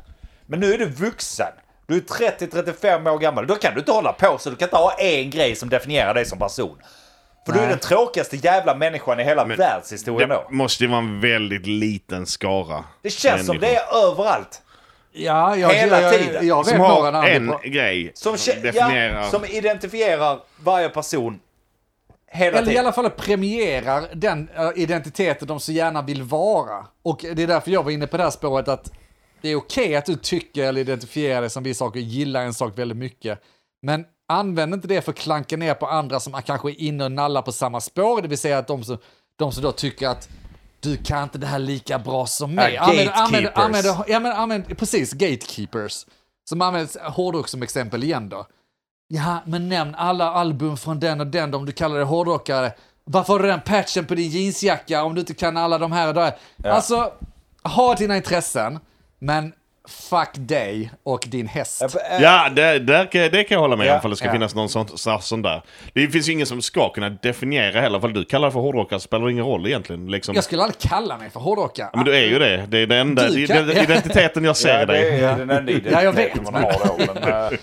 Men 0.47 0.61
nu 0.61 0.75
är 0.75 0.79
du 0.79 0.87
vuxen. 0.87 1.53
Du 1.87 1.97
är 1.97 2.01
30-35 2.01 3.11
år 3.11 3.19
gammal. 3.19 3.47
Då 3.47 3.55
kan 3.55 3.75
du 3.75 3.81
inte 3.81 3.93
hålla 3.93 4.13
på 4.13 4.39
så 4.39 4.51
du 4.51 4.57
kan 4.57 4.67
inte 4.67 4.77
ha 4.77 4.93
en 4.93 5.31
grej 5.31 5.57
som 5.57 5.69
definierar 5.69 6.15
dig 6.15 6.25
som 6.25 6.39
person. 6.39 6.79
För 7.47 7.53
du 7.53 7.59
är 7.59 7.63
Nej. 7.63 7.71
den 7.71 7.79
tråkigaste 7.79 8.37
jävla 8.37 8.75
människan 8.75 9.21
i 9.21 9.25
hela 9.25 9.45
världshistorien 9.45 10.29
Det 10.29 10.35
då. 10.35 10.47
måste 10.51 10.85
ju 10.85 10.91
vara 10.91 10.99
en 11.01 11.21
väldigt 11.21 11.67
liten 11.67 12.27
skara. 12.27 12.85
Det 13.03 13.11
känns 13.11 13.47
som 13.47 13.59
det 13.59 13.77
är 13.77 14.09
överallt. 14.11 14.63
Ja, 15.13 15.57
jag, 15.57 15.69
Hela 15.75 16.01
jag, 16.01 16.13
tiden. 16.13 16.35
jag, 16.35 16.45
jag 16.45 16.65
vet 16.65 16.67
Som 16.69 16.81
har 16.81 17.27
en 17.29 17.47
bra- 17.47 17.61
grej 17.65 18.13
Som, 18.15 18.39
som, 18.39 18.63
definierar... 18.63 19.23
ja, 19.23 19.31
som 19.31 19.45
identifierar 19.45 20.39
varje 20.61 20.89
person 20.89 21.41
hela 22.33 22.59
Eller 22.59 22.63
i 22.63 22.71
tiden. 22.71 22.85
alla 22.87 22.93
fall 22.93 23.11
premierar 23.11 24.05
den 24.15 24.49
eh, 24.57 24.71
identiteten 24.77 25.49
de 25.49 25.61
så 25.61 25.73
gärna 25.73 26.03
vill 26.03 26.23
vara. 26.23 26.87
Och 27.03 27.25
det 27.35 27.43
är 27.43 27.47
därför 27.47 27.71
jag 27.71 27.83
var 27.83 27.91
inne 27.91 28.07
på 28.07 28.17
det 28.17 28.23
här 28.23 28.31
spåret 28.31 28.69
att 28.69 28.93
det 29.43 29.49
är 29.49 29.57
okej 29.57 29.97
att 29.97 30.07
du 30.07 30.15
tycker 30.17 30.65
eller 30.65 30.81
identifierar 30.81 31.41
dig 31.41 31.51
som 31.51 31.63
vissa 31.63 31.79
saker, 31.85 32.01
gillar 32.01 32.43
en 32.43 32.55
sak 32.55 32.79
väldigt 32.79 32.99
mycket. 32.99 33.39
Men 33.83 34.05
använd 34.31 34.75
inte 34.75 34.89
det 34.89 35.03
för 35.03 35.13
att 35.13 35.19
klanka 35.19 35.57
ner 35.57 35.75
på 35.75 35.87
andra 35.87 36.21
som 36.21 36.43
kanske 36.47 36.71
är 36.71 36.81
inne 36.81 37.05
och 37.05 37.13
nallar 37.13 37.43
på 37.43 37.53
samma 37.53 37.81
spår, 37.81 38.23
det 38.23 38.29
vill 38.29 38.39
säga 38.39 38.59
att 38.59 38.67
de 38.67 38.85
som, 38.85 38.99
de 39.37 39.53
som 39.53 39.63
då 39.63 39.73
tycker 39.73 40.09
att 40.09 40.29
du 40.81 40.97
kan 40.97 41.23
inte 41.23 41.39
det 41.39 41.47
här 41.47 41.59
lika 41.59 41.99
bra 41.99 42.27
som 42.27 42.55
mig. 42.55 42.75
Ja, 42.75 42.83
använd, 42.83 43.11
använd, 43.11 43.45
gatekeepers. 43.45 43.87
använd, 43.87 44.05
ja, 44.09 44.21
men 44.21 44.33
använd, 44.33 44.79
precis, 44.79 45.13
gatekeepers. 45.13 46.07
Som 46.49 46.63
används 46.63 46.97
hårdrock 46.97 47.49
som 47.49 47.63
exempel 47.63 48.05
igen 48.05 48.29
då. 48.29 48.47
Ja, 49.09 49.39
men 49.47 49.69
nämn 49.69 49.95
alla 49.95 50.31
album 50.31 50.77
från 50.77 51.01
den 51.01 51.21
och 51.21 51.27
den 51.27 51.55
om 51.55 51.67
du 51.67 51.73
kallar 51.73 51.99
det 51.99 52.05
hårdrockare. 52.05 52.73
Varför 53.05 53.33
har 53.33 53.41
du 53.41 53.49
den 53.49 53.61
patchen 53.61 54.07
på 54.07 54.15
din 54.15 54.31
jeansjacka 54.31 55.05
om 55.05 55.15
du 55.15 55.21
inte 55.21 55.35
kan 55.35 55.57
alla 55.57 55.79
de 55.79 55.93
här 55.93 56.09
och 56.09 56.15
där? 56.15 56.37
Alltså, 56.65 57.13
ha 57.63 57.95
dina 57.95 58.17
intressen, 58.17 58.79
men 59.19 59.53
fuck 59.89 60.29
dig 60.35 60.91
och 61.03 61.25
din 61.29 61.47
häst. 61.49 61.83
Ja, 62.21 62.49
det, 62.57 62.79
där, 62.79 63.05
kan- 63.13 63.21
det 63.31 63.45
kan 63.45 63.55
jag 63.55 63.61
hålla 63.61 63.77
med 63.77 63.87
Ja, 63.87 63.93
om 63.93 63.99
ifall 63.99 64.11
det 64.11 64.17
ska 64.17 64.27
ja. 64.27 64.33
finnas 64.33 64.55
någon 64.55 64.69
sån, 64.69 64.89
sån, 64.99 65.23
sån 65.23 65.43
där. 65.43 65.63
Det 65.95 66.07
finns 66.09 66.29
ju 66.29 66.33
ingen 66.33 66.47
som 66.47 66.63
ska 66.63 66.89
kunna 66.93 67.09
definiera 67.11 67.81
heller. 67.81 67.99
Ifall 67.99 68.13
du 68.13 68.25
kallar 68.25 68.49
det 68.49 68.53
för 68.53 68.61
hårdrockare 68.61 69.01
spelar 69.01 69.27
det 69.27 69.33
ingen 69.33 69.45
roll 69.45 69.67
egentligen. 69.67 70.07
Liksom. 70.11 70.35
Jag 70.35 70.45
skulle 70.45 70.63
aldrig 70.63 70.79
kalla 70.79 71.19
mig 71.19 71.31
för 71.31 71.41
hårdrockare. 71.41 71.89
Ja, 71.93 71.97
Men 71.97 72.05
du 72.05 72.17
är 72.17 72.27
ju 72.27 72.39
det. 72.39 72.67
Det 72.69 72.79
är 72.79 72.87
den 72.87 72.99
enda 72.99 73.29
det 73.29 73.47
kan- 73.47 73.57
är 73.57 73.63
den 73.63 73.85
identiteten 73.85 74.45
jag 74.45 74.57
ser 74.57 74.79
Ja, 74.81 74.87
det 74.87 74.93
dig. 74.93 75.21
är 75.21 75.39
den 75.39 75.51
enda 75.51 75.73
Ja, 75.73 76.03
jag 76.03 76.13
vet, 76.13 76.27
identiteten 76.37 76.53
man 76.53 76.63
har 76.63 76.73
då. 76.87 76.97
Men, 77.15 77.17
eh, 77.17 77.51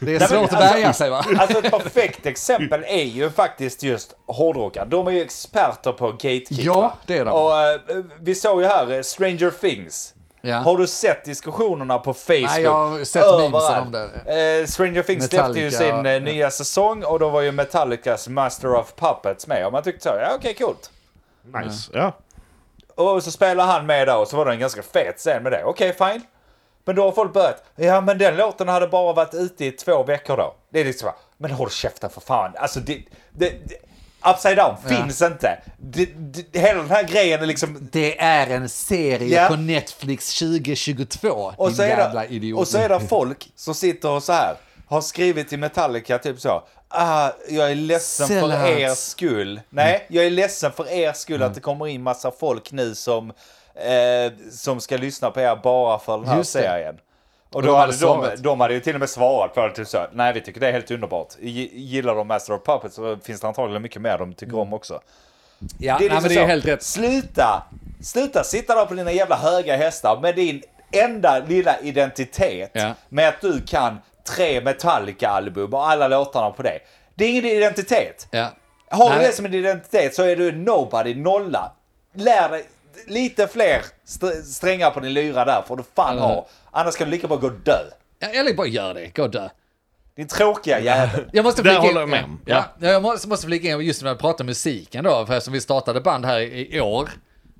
Det 0.00 0.14
är 0.14 0.18
men 0.18 0.28
svårt 0.28 0.44
att 0.44 0.52
alltså- 0.54 0.74
värja 0.74 0.92
sig 0.92 1.10
va? 1.10 1.24
Alltså 1.38 1.58
ett 1.58 1.70
perfekt 1.70 2.26
exempel 2.26 2.84
är 2.88 3.04
ju 3.04 3.30
faktiskt 3.30 3.82
just 3.82 4.16
hårdrockare. 4.26 4.84
De 4.84 5.06
är 5.06 5.10
ju 5.10 5.20
experter 5.22 5.92
på 5.92 6.06
gatekeeper. 6.12 6.64
Ja, 6.64 6.94
det 7.06 7.16
är 7.18 7.24
de. 7.24 7.30
Och 7.34 7.60
eh, 7.60 8.04
vi 8.20 8.34
såg 8.34 8.62
ju 8.62 8.66
här 8.68 8.92
eh, 8.92 9.02
Stranger 9.02 9.50
Things. 9.50 10.14
Ja. 10.40 10.56
Har 10.56 10.76
du 10.76 10.86
sett 10.86 11.24
diskussionerna 11.24 11.98
på 11.98 12.14
Facebook? 12.14 12.50
Nej, 12.50 12.62
jag 12.62 12.88
har 12.88 13.04
sett 13.04 13.38
memesen 13.38 13.82
om 13.82 13.92
det. 13.92 14.60
Eh, 14.60 14.66
Stranger 14.66 15.02
Things 15.02 15.26
släppte 15.26 15.60
ju 15.60 15.70
sin 15.70 16.06
eh, 16.06 16.22
nya 16.22 16.50
säsong 16.50 17.04
och 17.04 17.18
då 17.18 17.28
var 17.28 17.40
ju 17.40 17.52
Metallicas 17.52 18.28
Master 18.28 18.74
of 18.74 18.94
Puppets 18.94 19.46
med. 19.46 19.66
Och 19.66 19.72
man 19.72 19.82
tyckte 19.82 20.02
så, 20.02 20.08
ja 20.08 20.34
okej 20.34 20.54
coolt. 20.54 20.90
Nice. 21.64 21.90
Ja. 21.94 22.12
Och 22.94 23.22
så 23.22 23.30
spelar 23.30 23.66
han 23.66 23.86
med 23.86 24.08
där 24.08 24.18
och 24.18 24.28
så 24.28 24.36
var 24.36 24.44
det 24.46 24.52
en 24.52 24.60
ganska 24.60 24.82
fet 24.82 25.16
scen 25.16 25.42
med 25.42 25.52
det. 25.52 25.64
Okej, 25.64 25.92
fine. 25.92 26.22
Men 26.84 26.96
då 26.96 27.02
har 27.02 27.12
folk 27.12 27.32
börjat, 27.32 27.64
ja 27.76 28.00
men 28.00 28.18
den 28.18 28.36
låten 28.36 28.68
hade 28.68 28.88
bara 28.88 29.12
varit 29.12 29.34
ute 29.34 29.64
i 29.64 29.72
två 29.72 30.02
veckor 30.02 30.36
då. 30.36 30.54
Det 30.70 30.80
är 30.80 30.84
liksom 30.84 31.10
men 31.36 31.50
håll 31.50 31.70
käften 31.70 32.10
för 32.10 32.20
fan. 32.20 32.52
Alltså 32.56 32.80
det, 32.80 33.02
det, 33.30 33.54
det 33.64 33.74
Upside 34.34 34.56
Down 34.56 34.76
finns 34.88 35.22
inte. 35.22 35.58
Det, 35.78 36.06
det, 36.16 36.58
hela 36.60 36.78
den 36.82 36.90
här 36.90 37.02
grejen 37.02 37.42
är 37.42 37.46
liksom... 37.46 37.88
Det 37.92 38.20
är 38.20 38.46
en 38.50 38.68
serie 38.68 39.42
Ja. 39.42 39.48
på 39.48 39.56
Netflix 39.56 40.38
2022, 40.38 41.28
Och 41.56 41.66
din 41.68 41.76
så, 41.76 41.82
är 41.82 41.88
jävla 41.88 42.20
det, 42.20 42.26
idiot. 42.34 42.58
och 42.60 42.68
så 42.68 42.78
är 42.78 42.88
det 42.88 43.00
folk 43.00 43.48
som 43.56 43.74
sitter 43.74 44.10
och 44.10 44.22
så 44.22 44.32
här 44.32 44.54
har 44.86 45.00
skrivit 45.00 45.48
till 45.48 45.58
Metallica 45.58 46.18
typ 46.18 46.40
så. 46.40 46.62
Ah, 46.88 47.30
jag 47.48 47.70
är 47.70 47.74
ledsen 47.74 48.28
för 48.28 48.34
Sellouts. 48.34 48.80
er 48.80 48.94
skull. 48.94 49.60
Nej, 49.70 50.06
jag 50.08 50.26
är 50.26 50.30
ledsen 50.30 50.72
för 50.72 50.90
er 50.90 51.12
skull 51.12 51.36
Mm. 51.36 51.48
att 51.48 51.54
det 51.54 51.60
kommer 51.60 51.86
in 51.86 52.02
massa 52.02 52.30
folk 52.30 52.72
nu 52.72 52.94
som, 52.94 53.30
eh, 53.74 54.32
som 54.52 54.80
ska 54.80 54.96
lyssna 54.96 55.30
på 55.30 55.40
er 55.40 55.56
bara 55.62 55.98
för 55.98 56.18
den 56.18 56.28
här 56.28 56.36
Just 56.36 56.52
det. 56.52 56.60
serien. 56.62 56.94
Och 56.94 57.00
Och 57.52 57.62
då 57.62 57.68
de 57.68 57.76
hade 57.78 57.92
de, 57.92 57.98
svarat. 57.98 58.42
de 58.42 58.60
hade 58.60 58.74
ju 58.74 58.80
till 58.80 58.94
och 58.94 59.00
med 59.00 59.10
svarat 59.10 59.54
på 59.54 59.66
det 59.66 59.74
typ 59.74 59.88
så. 59.88 60.06
Nej, 60.12 60.32
vi 60.32 60.40
tycker 60.40 60.60
det 60.60 60.68
är 60.68 60.72
helt 60.72 60.90
underbart. 60.90 61.28
Gi- 61.40 61.70
Gillar 61.72 62.14
de 62.14 62.26
Master 62.28 62.52
of 62.54 62.62
Puppets 62.64 62.94
så 62.94 63.16
finns 63.24 63.40
det 63.40 63.46
antagligen 63.48 63.82
mycket 63.82 64.02
mer 64.02 64.18
de 64.18 64.34
tycker 64.34 64.58
om 64.58 64.72
också. 64.72 65.00
ja, 65.78 65.96
Det 65.98 66.04
är, 66.06 66.08
nej, 66.08 66.18
liksom 66.20 66.28
det 66.34 66.40
är 66.40 66.46
helt 66.46 66.66
rätt. 66.66 66.82
Sluta! 66.82 67.62
Sluta 68.02 68.44
sitta 68.44 68.74
där 68.74 68.86
på 68.86 68.94
dina 68.94 69.12
jävla 69.12 69.36
höga 69.36 69.76
hästar 69.76 70.20
med 70.20 70.34
din 70.36 70.62
enda 70.92 71.38
lilla 71.38 71.80
identitet. 71.80 72.70
Ja. 72.72 72.94
Med 73.08 73.28
att 73.28 73.40
du 73.40 73.60
kan 73.62 73.98
tre 74.36 74.60
Metallica-album 74.60 75.74
och 75.74 75.90
alla 75.90 76.08
låtarna 76.08 76.50
på 76.50 76.62
det. 76.62 76.78
Det 77.14 77.24
är 77.24 77.30
ingen 77.30 77.44
identitet. 77.44 78.26
Ja. 78.30 78.46
Har 78.90 79.10
du 79.14 79.18
det 79.18 79.32
som 79.32 79.44
en 79.46 79.54
identitet 79.54 80.14
så 80.14 80.22
är 80.22 80.36
du 80.36 80.52
nobody, 80.52 81.14
nolla. 81.14 81.72
Lär 82.14 82.48
dig 82.48 82.66
lite 83.06 83.46
fler 83.48 83.82
st- 84.04 84.42
strängar 84.42 84.90
på 84.90 85.00
din 85.00 85.12
lyra 85.14 85.44
där 85.44 85.62
får 85.68 85.76
du 85.76 85.82
fan 85.96 86.16
Ja. 86.16 86.22
ha. 86.22 86.48
Annars 86.70 86.96
kan 86.96 87.06
du 87.06 87.10
lika 87.10 87.28
bra 87.28 87.36
gå 87.36 87.46
och 87.46 87.52
dö. 87.52 87.78
Ja, 88.18 88.28
Eller 88.28 88.54
bara 88.54 88.66
gör 88.66 88.94
det, 88.94 89.16
gå 89.16 89.22
och 89.22 89.30
dö. 89.30 89.48
Din 90.16 90.28
tråkiga 90.28 90.80
jävel. 90.80 91.30
Jag 91.32 91.42
måste 91.44 91.62
flika 91.62 91.76
in- 91.76 91.82
håller 91.82 92.00
jag 92.00 92.08
med. 92.08 92.24
Ja. 92.46 92.64
Ja, 92.80 92.88
jag 92.90 93.02
måste, 93.02 93.28
måste 93.28 93.46
flika 93.46 93.68
in 93.68 93.80
just 93.80 94.02
när 94.02 94.14
vi 94.14 94.20
pratar 94.20 94.44
musiken 94.44 95.04
då, 95.04 95.26
för 95.26 95.34
eftersom 95.34 95.52
vi 95.52 95.60
startade 95.60 96.00
band 96.00 96.24
här 96.24 96.40
i, 96.40 96.80
år, 96.80 97.08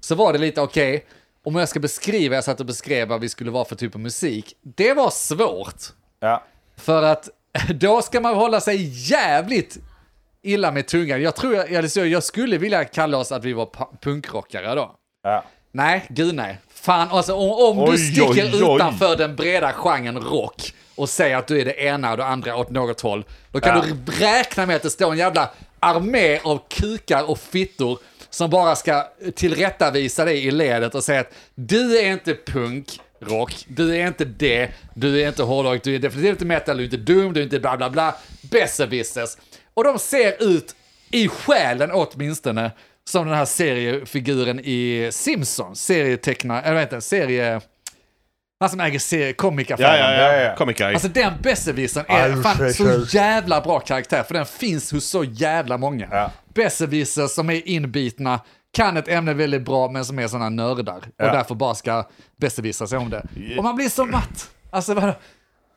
så 0.00 0.14
var 0.14 0.32
det 0.32 0.38
lite 0.38 0.60
okej, 0.60 1.04
om 1.44 1.56
jag 1.56 1.68
ska 1.68 1.80
beskriva, 1.80 2.34
jag 2.34 2.44
satt 2.44 2.60
och 2.60 2.66
beskrev 2.66 3.08
vad 3.08 3.20
vi 3.20 3.28
skulle 3.28 3.50
vara 3.50 3.64
för 3.64 3.76
typ 3.76 3.94
av 3.94 4.00
musik, 4.00 4.54
det 4.62 4.94
var 4.94 5.10
svårt. 5.10 5.82
Ja. 6.20 6.44
För 6.76 7.02
att 7.02 7.28
då 7.74 8.02
ska 8.02 8.20
man 8.20 8.34
hålla 8.34 8.60
sig 8.60 8.76
jävligt 9.10 9.78
illa 10.42 10.72
med 10.72 10.86
tungan. 10.88 11.22
Jag 11.22 11.36
tror, 11.36 11.54
jag, 11.54 12.06
jag 12.08 12.22
skulle 12.24 12.58
vilja 12.58 12.84
kalla 12.84 13.16
oss 13.18 13.32
att 13.32 13.44
vi 13.44 13.52
var 13.52 13.68
punkrockare 14.00 14.74
då. 14.74 14.94
Ja. 15.22 15.44
Nej, 15.72 16.06
gud 16.08 16.34
nej. 16.34 16.58
Fan, 16.74 17.08
alltså 17.10 17.34
om, 17.34 17.78
om 17.78 17.84
du 17.86 17.92
Oj, 17.92 17.98
sticker 17.98 18.30
oj, 18.54 18.64
oj. 18.64 18.76
utanför 18.76 19.16
den 19.16 19.36
breda 19.36 19.72
genren 19.72 20.18
rock 20.20 20.74
och 20.94 21.08
säger 21.08 21.36
att 21.36 21.46
du 21.46 21.60
är 21.60 21.64
det 21.64 21.82
ena 21.84 22.10
och 22.10 22.16
det 22.16 22.24
andra 22.24 22.56
åt 22.56 22.70
något 22.70 23.00
håll, 23.00 23.24
då 23.52 23.60
kan 23.60 23.76
Ja. 23.76 23.84
du 24.06 24.12
räkna 24.12 24.66
med 24.66 24.76
att 24.76 24.82
det 24.82 24.90
står 24.90 25.12
en 25.12 25.18
jävla 25.18 25.50
armé 25.80 26.38
av 26.38 26.60
kukar 26.68 27.30
och 27.30 27.38
fittor 27.38 27.98
som 28.30 28.50
bara 28.50 28.76
ska 28.76 29.08
tillrättavisa 29.34 30.24
dig 30.24 30.46
i 30.46 30.50
ledet 30.50 30.94
och 30.94 31.04
säga 31.04 31.20
att 31.20 31.32
du 31.54 31.98
är 31.98 32.12
inte 32.12 32.34
punk, 32.46 33.00
rock, 33.20 33.64
du 33.68 33.96
är 33.96 34.06
inte 34.06 34.24
det, 34.24 34.70
du 34.94 35.22
är 35.22 35.28
inte 35.28 35.42
hårdrock, 35.42 35.82
du 35.82 35.94
är 35.94 35.98
definitivt 35.98 36.30
inte 36.32 36.44
metal, 36.44 36.76
du 36.76 36.82
är 36.82 36.84
inte 36.84 36.96
dum, 36.96 37.32
du 37.32 37.40
är 37.40 37.44
inte 37.44 37.60
bla 37.60 37.76
bla 37.76 37.90
bla, 37.90 38.14
besserwissers. 38.50 39.36
Och 39.74 39.84
de 39.84 39.98
ser 39.98 40.42
ut, 40.42 40.74
i 41.10 41.28
själen 41.28 41.90
åtminstone, 41.92 42.70
som 43.08 43.26
den 43.26 43.36
här 43.36 43.44
seriefiguren 43.44 44.60
i 44.60 45.08
Simpsons, 45.12 45.80
serietecknare, 45.84 46.62
eller 46.62 46.72
vad 46.74 46.82
heter 46.82 46.96
det, 46.96 47.02
serie... 47.02 47.60
Han 48.60 48.70
som 48.70 48.80
äger 48.80 48.98
serie, 48.98 49.26
Ja, 49.26 49.32
komikaffären. 49.36 49.98
ja, 50.00 50.12
Ja, 50.12 50.32
ja. 50.36 50.42
ja. 50.42 50.56
Comic. 50.56 50.80
Alltså 50.80 51.08
den 51.08 51.32
besserwissern 51.42 52.04
är 52.08 52.42
fan 52.42 52.72
så 52.74 53.16
jävla 53.16 53.60
bra 53.60 53.80
karaktär, 53.80 54.22
för 54.22 54.34
den 54.34 54.46
finns 54.46 54.92
hos 54.92 55.04
så 55.04 55.24
jävla 55.24 55.78
många. 55.78 56.08
Ja. 56.10 56.30
Besserwissers 56.54 57.30
som 57.30 57.50
är 57.50 57.68
inbitna, 57.68 58.40
kan 58.72 58.96
ett 58.96 59.08
ämne 59.08 59.34
väldigt 59.34 59.62
bra, 59.62 59.88
men 59.90 60.04
som 60.04 60.18
är 60.18 60.28
sådana 60.28 60.48
nördar. 60.48 61.02
Ja. 61.16 61.26
Och 61.26 61.32
därför 61.36 61.54
bara 61.54 61.74
ska 61.74 62.08
besserwissa 62.36 62.86
sig 62.86 62.98
om 62.98 63.10
det. 63.10 63.26
Och 63.58 63.64
man 63.64 63.76
blir 63.76 63.88
så 63.88 64.04
matt. 64.04 64.50
Alltså, 64.70 64.94
vadå? 64.94 65.14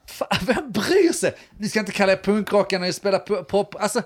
Fan, 0.08 0.28
vem 0.42 0.72
bryr 0.72 1.14
sig? 1.14 1.34
Ni 1.58 1.70
ska 1.70 1.80
inte 1.80 1.92
kalla 1.92 2.12
er 2.12 2.18
punkrockare 2.18 2.80
när 2.80 2.88
ni 2.88 2.94
spelar 2.94 3.44
pop. 3.44 3.76
Alltså, 3.80 4.02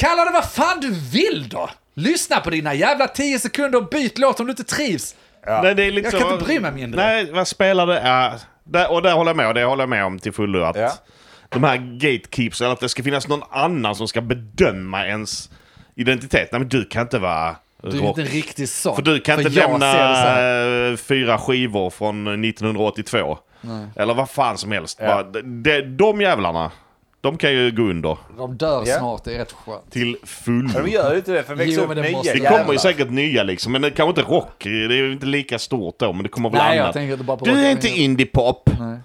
kalla 0.00 0.24
det 0.24 0.30
vad 0.30 0.50
fan 0.50 0.80
du 0.80 0.90
vill 0.90 1.48
då! 1.48 1.70
Lyssna 1.96 2.40
på 2.40 2.50
dina 2.50 2.74
jävla 2.74 3.06
10 3.08 3.38
sekunder 3.38 3.78
och 3.78 3.88
byt 3.88 4.18
låt 4.18 4.40
om 4.40 4.46
du 4.46 4.50
inte 4.50 4.64
trivs. 4.64 5.14
Nej, 5.46 5.74
det 5.74 5.84
är 5.84 5.90
lite 5.92 6.08
Jag 6.12 6.22
kan 6.22 6.32
inte 6.32 6.44
bry 6.44 6.60
mig 6.60 6.72
mindre. 6.72 7.04
Nej, 7.06 7.32
vad 7.32 7.48
spelar 7.48 7.86
det? 7.86 8.00
Ja, 8.04 8.32
där, 8.64 8.92
och 8.92 9.02
där 9.02 9.12
håller 9.12 9.28
jag 9.28 9.36
med, 9.36 9.48
och 9.48 9.54
det 9.54 9.64
håller 9.64 9.82
jag 9.82 9.88
med 9.88 10.04
om 10.04 10.18
till 10.18 10.32
fullo. 10.32 10.62
Att 10.62 10.76
Ja. 10.76 10.92
de 11.48 11.64
här 11.64 11.76
gatekeeps, 11.76 12.60
eller 12.60 12.72
att 12.72 12.80
det 12.80 12.88
ska 12.88 13.02
finnas 13.02 13.28
någon 13.28 13.42
annan 13.50 13.94
som 13.94 14.08
ska 14.08 14.20
bedöma 14.20 15.06
ens 15.06 15.50
identitet. 15.94 16.48
Nej, 16.52 16.58
men 16.58 16.68
du 16.68 16.84
kan 16.84 17.02
inte 17.02 17.18
vara 17.18 17.56
Du 17.82 17.88
är 17.88 17.92
rock. 17.92 18.02
inte 18.08 18.20
en 18.20 18.26
riktig 18.26 18.68
sån. 18.68 18.94
För 18.96 19.02
du 19.02 19.20
kan 19.20 19.40
inte 19.40 19.60
jag 19.60 19.70
lämna 19.70 20.90
eh, 20.90 20.96
fyra 20.96 21.38
skivor 21.38 21.90
från 21.90 22.44
1982. 22.44 23.38
Eller 23.96 24.14
vad 24.14 24.30
fan 24.30 24.58
som 24.58 24.72
helst. 24.72 24.98
Ja. 25.00 25.06
Bara, 25.06 25.22
de, 25.22 25.62
de, 25.62 25.82
de 25.82 26.20
jävlarna, 26.20 26.70
de 27.26 27.38
kan 27.38 27.52
ju 27.52 27.70
gå 27.70 27.82
under 27.82 28.16
De 28.38 28.56
dör 28.56 28.82
Ja. 28.86 28.98
snart, 28.98 29.24
det 29.24 29.34
är 29.34 29.38
rätt 29.38 29.52
skönt. 29.52 29.90
till 29.90 30.16
fullo. 30.24 30.70
Men 30.74 30.84
de 30.84 30.90
gör 30.90 31.10
ju 31.12 31.16
inte 31.16 31.32
det, 31.32 31.42
för 31.42 31.56
det 31.56 31.64
växer 31.64 31.82
Jo, 31.82 31.88
upp 31.88 31.94
det 31.96 32.02
nya 32.02 32.12
måste- 32.16 32.32
Det 32.32 32.38
jävlar. 32.38 32.58
kommer 32.60 32.72
ju 32.72 32.78
säkert 32.78 33.10
nya 33.10 33.42
liksom, 33.42 33.72
men 33.72 33.82
det 33.82 33.90
kanske 33.90 34.20
inte 34.20 34.32
rock. 34.32 34.64
Det 34.64 34.68
är 34.70 34.90
ju 34.90 35.12
inte 35.12 35.26
lika 35.26 35.58
stort 35.58 35.98
då, 35.98 36.12
men 36.12 36.22
det 36.22 36.28
kommer 36.28 36.50
väl 36.50 36.58
Nej, 36.58 36.76
jag 36.76 36.82
annat. 36.82 36.94
tänker 36.94 37.12
inte 37.12 37.24
bara 37.24 37.36
på 37.36 37.44
Du 37.44 37.66
är 37.66 37.70
inte 37.70 37.88
indie-pop. 37.88 38.70
Nej. 38.80 38.98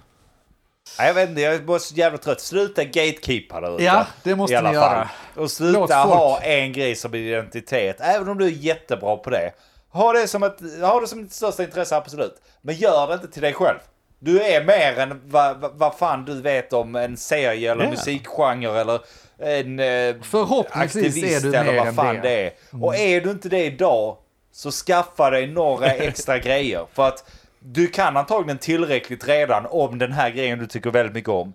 Nej, 0.98 1.06
jag 1.06 1.14
vet 1.14 1.28
inte, 1.28 1.40
jag 1.42 1.54
är 1.54 1.58
bara 1.58 1.78
så 1.78 1.94
jävla 1.94 2.18
trött. 2.18 2.40
Sluta 2.40 2.84
gatekeepa 2.84 3.60
där 3.60 3.74
ute. 3.74 3.84
Ja, 3.84 4.06
det 4.22 4.36
måste 4.36 4.54
I 4.54 4.56
alla 4.56 4.70
ni 4.72 4.76
fall. 4.78 4.96
göra. 4.96 5.08
Och 5.36 5.50
sluta 5.50 5.78
Låt 5.80 5.90
folk- 5.92 6.14
ha 6.14 6.40
en 6.40 6.72
grej 6.72 6.94
som 6.94 7.14
identitet, 7.14 7.96
även 8.00 8.28
om 8.28 8.38
du 8.38 8.44
är 8.44 8.50
jättebra 8.50 9.16
på 9.16 9.30
det. 9.30 9.50
Ha 9.90 10.12
det 10.12 10.28
som, 10.28 10.42
ett, 10.42 10.58
ha 10.80 11.00
det 11.00 11.06
som 11.06 11.22
ditt 11.22 11.32
största 11.32 11.62
intresse, 11.62 11.96
absolut. 11.96 12.34
Men 12.62 12.74
gör 12.74 13.06
det 13.08 13.14
inte 13.14 13.28
till 13.28 13.42
dig 13.42 13.52
själv. 13.52 13.78
Du 14.24 14.42
är 14.42 14.64
mer 14.64 14.98
än 14.98 15.20
vad, 15.26 15.60
vad, 15.60 15.70
vad 15.74 15.94
fan 15.94 16.24
du 16.24 16.40
vet 16.42 16.72
om 16.72 16.96
en 16.96 17.16
serie 17.16 17.72
eller 17.72 17.84
Ja. 17.84 17.90
musikgenre 17.90 18.80
eller 18.80 19.00
en 19.38 19.78
eh, 19.80 20.14
Förhoppningsvis 20.22 20.96
aktivist 21.06 21.44
är 21.46 21.50
du 21.50 21.56
eller 21.56 21.84
vad 21.84 21.94
fan 21.94 22.14
det. 22.14 22.20
det 22.20 22.46
är. 22.46 22.52
Och 22.80 22.96
är 22.96 23.20
du 23.20 23.30
inte 23.30 23.48
det 23.48 23.64
idag, 23.64 24.16
så 24.52 24.70
skaffa 24.70 25.30
dig 25.30 25.46
några 25.46 25.86
extra 25.92 26.38
grejer. 26.38 26.86
För 26.92 27.08
att 27.08 27.30
du 27.58 27.86
kan 27.86 28.16
antagligen 28.16 28.58
tillräckligt 28.58 29.28
redan 29.28 29.66
om 29.70 29.98
den 29.98 30.12
här 30.12 30.30
grejen 30.30 30.58
du 30.58 30.66
tycker 30.66 30.90
väldigt 30.90 31.14
mycket 31.14 31.28
om. 31.30 31.52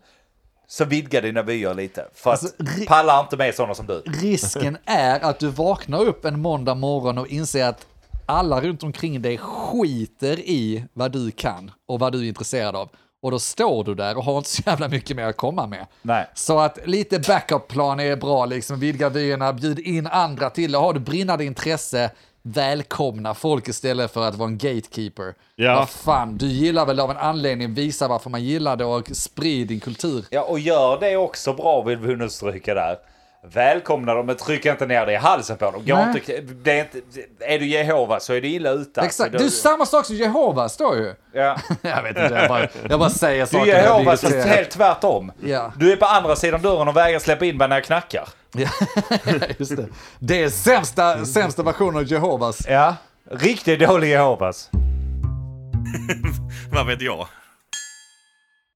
Så 0.67 0.85
vidga 0.85 1.21
dina 1.21 1.41
vyer 1.43 1.73
lite. 1.73 2.05
För 2.15 2.33
att 2.33 2.43
Alltså, 2.43 2.57
ri- 2.63 2.85
pallar 2.87 3.19
inte 3.21 3.37
med 3.37 3.55
sådana 3.55 3.75
som 3.75 3.85
du. 3.87 4.01
Risken 4.21 4.77
är 4.85 5.19
att 5.19 5.39
du 5.39 5.47
vaknar 5.47 6.01
upp 6.05 6.25
en 6.25 6.39
måndag 6.39 6.75
morgon 6.75 7.17
och 7.17 7.27
inser 7.27 7.65
att 7.65 7.85
alla 8.27 8.61
runt 8.61 8.83
omkring 8.83 9.21
dig 9.21 9.37
skiter 9.37 10.39
i 10.39 10.85
vad 10.93 11.11
du 11.11 11.31
kan 11.31 11.71
och 11.87 11.99
vad 11.99 12.11
du 12.11 12.19
är 12.23 12.27
intresserad 12.27 12.75
av. 12.75 12.89
Och 13.21 13.31
då 13.31 13.39
står 13.39 13.83
du 13.83 13.95
där 13.95 14.17
och 14.17 14.23
har 14.23 14.37
inte 14.37 14.49
så 14.49 14.61
jävla 14.65 14.87
mycket 14.87 15.15
mer 15.15 15.25
att 15.25 15.37
komma 15.37 15.67
med. 15.67 15.85
Nej. 16.01 16.27
Så 16.33 16.59
att 16.59 16.79
lite 16.85 17.19
backup-plan 17.19 17.99
är 17.99 18.15
bra, 18.15 18.45
liksom 18.45 18.79
vidga 18.79 19.09
vyerna, 19.09 19.53
bjud 19.53 19.79
in 19.79 20.07
andra 20.07 20.49
till 20.49 20.71
det. 20.71 20.77
Har 20.77 20.93
du 20.93 20.99
brinnande 20.99 21.45
intresse, 21.45 22.11
välkomna 22.41 23.33
folk 23.33 23.67
istället 23.67 24.13
för 24.13 24.27
att 24.27 24.35
vara 24.35 24.49
en 24.49 24.57
gatekeeper. 24.57 25.33
Ja. 25.55 25.75
Vad 25.75 25.89
fan, 25.89 26.37
du 26.37 26.47
gillar 26.47 26.85
väl 26.85 26.99
av 26.99 27.11
en 27.11 27.17
anledning, 27.17 27.73
visa 27.73 28.07
varför 28.07 28.29
man 28.29 28.43
gillar 28.43 28.75
det 28.75 28.85
och 28.85 29.09
sprid 29.13 29.67
din 29.67 29.79
kultur. 29.79 30.25
Ja, 30.29 30.41
och 30.41 30.59
gör 30.59 30.99
det 30.99 31.17
också 31.17 31.53
bra 31.53 31.81
vill 31.81 31.97
vi 31.97 32.13
understryka 32.13 32.73
där. 32.73 32.97
Välkomna 33.43 34.13
dem, 34.13 34.25
men 34.25 34.35
tryck 34.35 34.65
inte 34.65 34.85
ner 34.85 35.05
det 35.05 35.13
i 35.13 35.15
halsen 35.15 35.57
på 35.57 35.71
dem. 35.71 35.83
Gå 35.85 35.95
Nej. 35.95 36.07
inte, 36.15 36.41
det 36.53 36.79
är, 36.79 36.83
inte, 36.83 36.97
är 37.39 37.59
du 37.59 37.65
Jehova 37.67 38.19
så 38.19 38.33
är 38.33 38.41
du 38.41 38.47
illa 38.47 38.69
ute. 38.69 39.01
Exakt, 39.01 39.33
Alltså, 39.33 39.37
det 39.37 39.43
är 39.45 39.49
samma 39.49 39.85
sak 39.85 40.05
som 40.05 40.15
Jehovas 40.15 40.73
står 40.73 40.95
ju. 40.97 41.13
ja. 41.33 41.57
Jag 41.81 42.03
vet 42.03 42.09
inte, 42.17 42.33
jag 42.35 42.49
bara, 42.49 42.67
jag 42.89 42.99
bara 42.99 43.09
säger 43.09 43.45
Du 43.45 43.51
saker. 43.51 43.65
är 43.65 43.67
jag 43.67 43.83
blir 43.83 43.93
Jehova 43.93 44.17
så 44.17 44.25
irriterad. 44.27 44.47
helt 44.47 44.69
tvärtom. 44.71 45.31
Ja. 45.43 45.73
Du 45.77 45.91
är 45.91 45.95
på 45.95 46.05
andra 46.05 46.35
sidan 46.35 46.61
dörren 46.61 46.87
och 46.87 46.97
vägrar 46.97 47.19
släppa 47.19 47.45
in 47.45 47.57
mig 47.57 47.67
när 47.67 47.75
jag 47.75 47.83
knackar. 47.83 48.29
Just 49.57 49.75
det. 49.77 49.87
Det 50.19 50.43
är 50.43 50.49
sämsta, 50.49 51.25
sämsta 51.25 51.63
versionen 51.63 51.95
av 51.97 52.03
Jehovas. 52.03 52.67
Ja. 52.69 52.95
Riktigt 53.31 53.79
dålig 53.79 54.09
Jehovas. 54.09 54.69
Vad 56.71 56.87
vet 56.87 57.01
jag? 57.01 57.27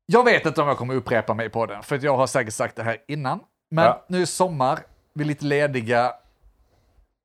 Jag 0.06 0.24
vet 0.24 0.46
inte 0.46 0.62
om 0.62 0.68
jag 0.68 0.78
kommer 0.78 0.96
upprepa 0.96 1.34
mig 1.34 1.50
på 1.50 1.66
den, 1.66 1.84
för 1.84 2.00
jag 2.04 2.18
har 2.18 2.28
säkert 2.28 2.54
sagt 2.54 2.76
det 2.76 2.84
här 2.84 2.98
innan. 3.08 3.40
Men 3.72 3.86
Ja. 3.86 4.06
nu 4.08 4.22
är 4.22 4.26
sommar, 4.26 4.80
vi 5.14 5.24
är 5.24 5.28
lite 5.28 5.46
lediga. 5.46 6.14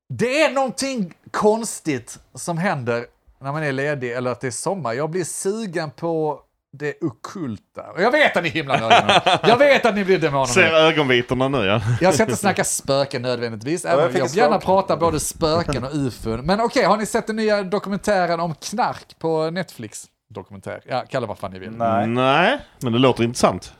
Det 0.09 0.43
är 0.43 0.53
någonting 0.53 1.15
konstigt 1.31 2.19
som 2.35 2.59
händer 2.59 3.07
när 3.41 3.53
man 3.53 3.63
är 3.63 3.73
ledig 3.73 4.13
eller 4.13 4.31
att 4.31 4.41
det 4.41 4.47
är 4.47 4.51
sommar. 4.51 4.93
Jag 4.93 5.11
blir 5.11 5.25
sugen 5.25 5.91
på 5.91 6.41
det 6.73 6.95
okulta. 7.01 7.83
Och 7.95 8.03
jag 8.03 8.11
vet 8.11 8.37
att 8.37 8.43
ni 8.43 8.49
himlar 8.49 8.81
med 8.81 8.93
ögonen. 8.93 9.39
Jag 9.43 9.57
vet 9.57 9.87
att 9.87 9.95
ni 9.95 10.05
blir 10.05 10.19
demoner. 10.19 10.47
Ser 10.47 10.73
ögonvitorna 10.75 11.49
nu 11.49 11.65
ja. 11.65 11.81
Jag 12.01 12.15
ska 12.15 12.23
inte 12.23 12.37
snacka 12.37 12.65
spöken 12.65 13.23
nödvändigtvis, 13.23 13.85
jag 13.85 13.93
även 13.93 14.17
jag 14.17 14.27
ett 14.27 14.35
gärna 14.35 14.59
pratar 14.59 14.97
både 14.97 15.21
spöken 15.21 15.85
och 15.85 15.95
ufon. 15.95 16.41
Men 16.47 16.61
okej, 16.61 16.85
har 16.85 16.97
ni 16.97 17.07
sett 17.07 17.27
den 17.27 17.37
nya 17.37 17.63
dokumentären 17.63 18.41
om 18.41 18.55
knark 18.55 19.19
på 19.19 19.51
Netflix? 19.51 20.05
Dokumentär, 20.29 20.81
ja, 20.85 21.05
kalla 21.09 21.27
vad 21.27 21.39
fan 21.39 21.51
ni 21.53 21.59
vill. 21.59 21.71
Nej. 21.71 22.07
Nej, 22.07 22.59
men 22.81 22.93
det 22.93 22.99
låter 22.99 23.25
intressant. 23.25 23.73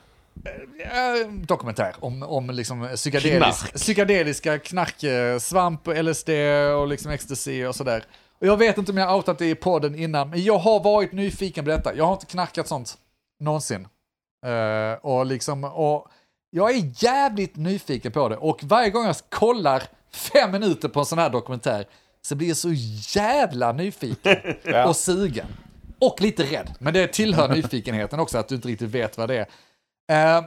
Eh, 0.79 1.27
dokumentär 1.31 1.95
om, 1.99 2.23
om 2.23 2.49
liksom 2.49 2.87
psykedelisk, 2.95 3.37
Knark. 3.37 3.73
psykedeliska 3.73 4.59
knark, 4.59 5.03
svamp, 5.41 5.87
LSD 5.87 6.29
och 6.77 6.87
liksom 6.87 7.11
ecstasy 7.11 7.65
och 7.65 7.75
sådär. 7.75 8.03
Och 8.39 8.47
jag 8.47 8.57
vet 8.57 8.77
inte 8.77 8.91
om 8.91 8.97
jag 8.97 9.15
outat 9.15 9.37
det 9.37 9.49
i 9.49 9.55
podden 9.55 9.95
innan, 9.95 10.29
men 10.29 10.43
jag 10.43 10.57
har 10.57 10.83
varit 10.83 11.11
nyfiken 11.11 11.65
på 11.65 11.71
detta. 11.71 11.95
Jag 11.95 12.05
har 12.05 12.13
inte 12.13 12.25
knarkat 12.25 12.67
sånt 12.67 12.97
någonsin. 13.39 13.87
Eh, 14.45 14.99
och 15.05 15.25
liksom, 15.25 15.63
och 15.63 16.07
jag 16.49 16.71
är 16.71 17.03
jävligt 17.03 17.55
nyfiken 17.55 18.11
på 18.11 18.29
det. 18.29 18.37
Och 18.37 18.59
varje 18.63 18.89
gång 18.89 19.05
jag 19.05 19.15
kollar 19.29 19.83
fem 20.13 20.51
minuter 20.51 20.87
på 20.89 20.99
en 20.99 21.05
sån 21.05 21.17
här 21.19 21.29
dokumentär 21.29 21.85
så 22.21 22.35
blir 22.35 22.47
jag 22.47 22.57
så 22.57 22.69
jävla 23.19 23.71
nyfiken 23.71 24.35
Ja. 24.63 24.87
och 24.87 24.95
sugen. 24.95 25.45
Och 25.99 26.21
lite 26.21 26.43
rädd. 26.43 26.73
Men 26.79 26.93
det 26.93 27.07
tillhör 27.07 27.49
nyfikenheten 27.55 28.19
också, 28.19 28.37
att 28.37 28.47
du 28.47 28.55
inte 28.55 28.67
riktigt 28.67 28.89
vet 28.89 29.17
vad 29.17 29.29
det 29.29 29.37
är. 29.37 29.45
Eh, 30.07 30.41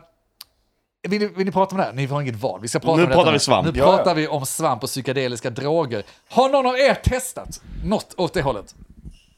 vill, 1.09 1.20
ni, 1.20 1.27
vill 1.27 1.46
ni 1.46 1.53
prata 1.53 1.70
om 1.75 1.79
det 1.79 1.85
här? 1.85 1.92
Ni 1.92 2.07
har 2.07 2.20
inget 2.23 2.37
val. 2.37 2.61
Vi 2.61 2.68
ska 2.68 2.79
prata 2.79 2.96
Nu 2.96 3.03
om 3.03 3.09
detta 3.09 3.18
pratar 3.18 3.33
vi 3.33 3.38
svamp. 3.38 3.66
Nu 3.75 3.79
Ja, 3.79 3.85
pratar 3.96 4.11
ja. 4.11 4.14
vi 4.14 4.29
om 4.29 4.46
svamp 4.46 4.83
och 4.83 4.88
psykedeliska 4.88 5.51
droger. 5.51 6.03
Har 6.29 6.49
någon 6.49 6.66
av 6.66 6.79
er 6.79 6.94
testat 6.94 7.61
något 7.85 8.14
åt 8.16 8.35
det 8.35 8.42
hållet? 8.42 8.75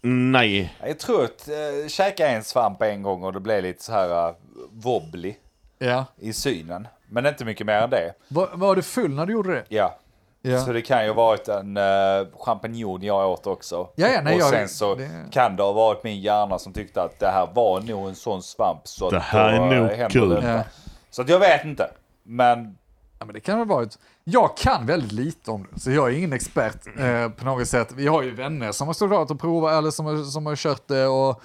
Nej. 0.04 0.74
Jag 0.86 0.98
tror 0.98 1.24
att 1.24 1.48
äh, 1.48 1.88
käka 1.88 2.28
en 2.28 2.44
svamp 2.44 2.82
en 2.82 3.02
gång 3.02 3.22
och 3.22 3.32
det 3.32 3.40
blev 3.40 3.62
lite 3.62 3.84
så 3.84 3.92
här 3.92 4.28
uh, 4.28 4.34
wobbly 4.72 5.34
Ja. 5.78 6.04
i 6.20 6.32
synen. 6.32 6.88
Men 7.08 7.26
inte 7.26 7.44
mycket 7.44 7.66
mer 7.66 7.74
än 7.76 7.90
det. 7.90 8.14
Var, 8.28 8.48
var 8.52 8.76
du 8.76 8.82
full 8.82 9.10
när 9.14 9.26
du 9.26 9.32
gjorde 9.32 9.54
det? 9.54 9.64
Ja. 9.68 9.96
Ja. 10.42 10.60
Så 10.60 10.72
det 10.72 10.82
kan 10.82 11.02
ju 11.04 11.08
ha 11.10 11.14
varit 11.14 11.48
en 11.48 11.76
uh, 11.76 12.26
champinjon 12.40 13.02
jag 13.02 13.30
åt 13.30 13.46
också. 13.46 13.88
Ja, 13.94 14.08
ja, 14.08 14.20
nej, 14.22 14.34
och 14.34 14.40
jag- 14.40 14.50
sen 14.50 14.68
så 14.68 14.94
det- 14.94 15.08
kan 15.30 15.56
det 15.56 15.62
ha 15.62 15.72
varit 15.72 16.04
min 16.04 16.20
hjärna 16.20 16.58
som 16.58 16.72
tyckte 16.72 17.02
att 17.02 17.18
det 17.18 17.26
här 17.30 17.48
var 17.54 17.80
nog 17.80 18.08
en 18.08 18.14
sån 18.14 18.42
svamp. 18.42 18.80
Så 18.88 19.10
Det 19.10 19.20
här 19.20 19.48
är 19.52 19.58
nog 19.60 19.72
eh, 19.90 19.96
händer 19.96 20.08
kul. 20.08 20.40
Ja. 20.42 20.60
Så 21.10 21.22
att 21.22 21.28
jag 21.28 21.38
vet 21.38 21.64
inte. 21.64 21.90
Men 22.22 22.78
Ja, 23.18 23.26
men 23.26 23.34
det 23.34 23.40
kan 23.40 23.68
vara. 23.68 23.82
ett- 23.82 23.98
Jag 24.24 24.56
kan 24.56 24.86
väldigt 24.86 25.12
lite 25.12 25.50
om 25.50 25.66
det, 25.72 25.80
så 25.80 25.90
jag 25.90 26.08
är 26.08 26.16
ingen 26.16 26.32
expert 26.32 26.86
eh, 26.98 27.28
på 27.28 27.44
något 27.44 27.68
sätt. 27.68 27.92
Vi 27.96 28.06
har 28.06 28.22
ju 28.22 28.34
vänner 28.34 28.72
som 28.72 28.86
har 28.86 28.94
såklart 28.94 29.30
och 29.30 29.40
provat 29.40 29.72
eller 29.72 29.90
som 29.90 30.06
har, 30.06 30.22
som 30.24 30.46
har 30.46 30.56
kört 30.56 30.88
det 30.88 31.06
och 31.06 31.42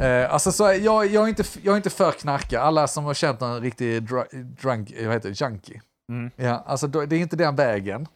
Eh, 0.00 0.32
alltså 0.32 0.52
så, 0.52 0.62
jag, 0.64 1.06
jag, 1.06 1.24
är 1.24 1.28
inte, 1.28 1.44
jag 1.62 1.72
är 1.72 1.76
inte 1.76 1.90
för 1.90 2.10
knarka. 2.12 2.60
Alla 2.60 2.86
som 2.86 3.04
har 3.04 3.14
känt 3.14 3.42
en 3.42 3.60
riktig 3.60 4.02
dr- 4.02 4.42
drunk, 4.62 4.92
vad 5.04 5.12
heter 5.12 5.28
det, 5.28 5.40
junkie. 5.40 5.80
Ja, 6.36 6.64
alltså 6.66 6.86
det 6.86 7.16
är 7.16 7.20
inte 7.20 7.36
den 7.36 7.56
vägen. 7.56 8.06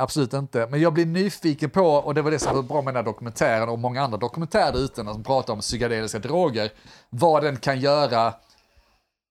Absolut 0.00 0.32
inte. 0.32 0.66
Men 0.70 0.80
jag 0.80 0.92
blir 0.92 1.06
nyfiken 1.06 1.70
på, 1.70 1.86
och 1.86 2.14
det 2.14 2.22
var 2.22 2.30
det 2.30 2.38
som 2.38 2.54
var 2.54 2.62
bra 2.62 2.82
med 2.82 2.94
den 2.94 3.04
här 3.04 3.12
dokumentären 3.12 3.68
och 3.68 3.78
många 3.78 4.02
andra 4.02 4.18
dokumentärer 4.18 4.72
där 4.72 4.78
ute 4.78 5.04
som 5.04 5.24
pratar 5.24 5.52
om 5.52 5.60
psykedeliska 5.60 6.18
droger, 6.18 6.72
vad 7.10 7.42
den 7.42 7.56
kan 7.56 7.80
göra 7.80 8.34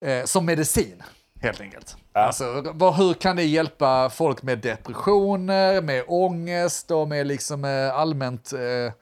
eh, 0.06 0.24
som 0.26 0.46
medicin, 0.46 1.04
helt 1.42 1.62
enkelt. 1.62 1.98
Alltså, 2.14 2.72
vad, 2.74 2.96
hur 2.96 3.14
kan 3.14 3.36
det 3.36 3.44
hjälpa 3.44 4.10
folk 4.10 4.44
med 4.44 4.60
depressioner, 4.60 5.82
med 5.82 6.04
ångest 6.08 6.92
och 6.92 7.08
med 7.08 7.28
liksom 7.28 7.66
eh, 7.66 7.96
allmänt 7.96 8.54
eh, 8.54 8.94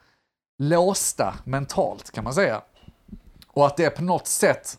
låsta 0.58 1.34
mentalt, 1.44 2.10
kan 2.10 2.24
man 2.24 2.34
säga. 2.34 2.62
Och 3.48 3.66
att 3.66 3.76
det 3.76 3.90
på 3.90 4.02
något 4.02 4.26
sätt, 4.26 4.78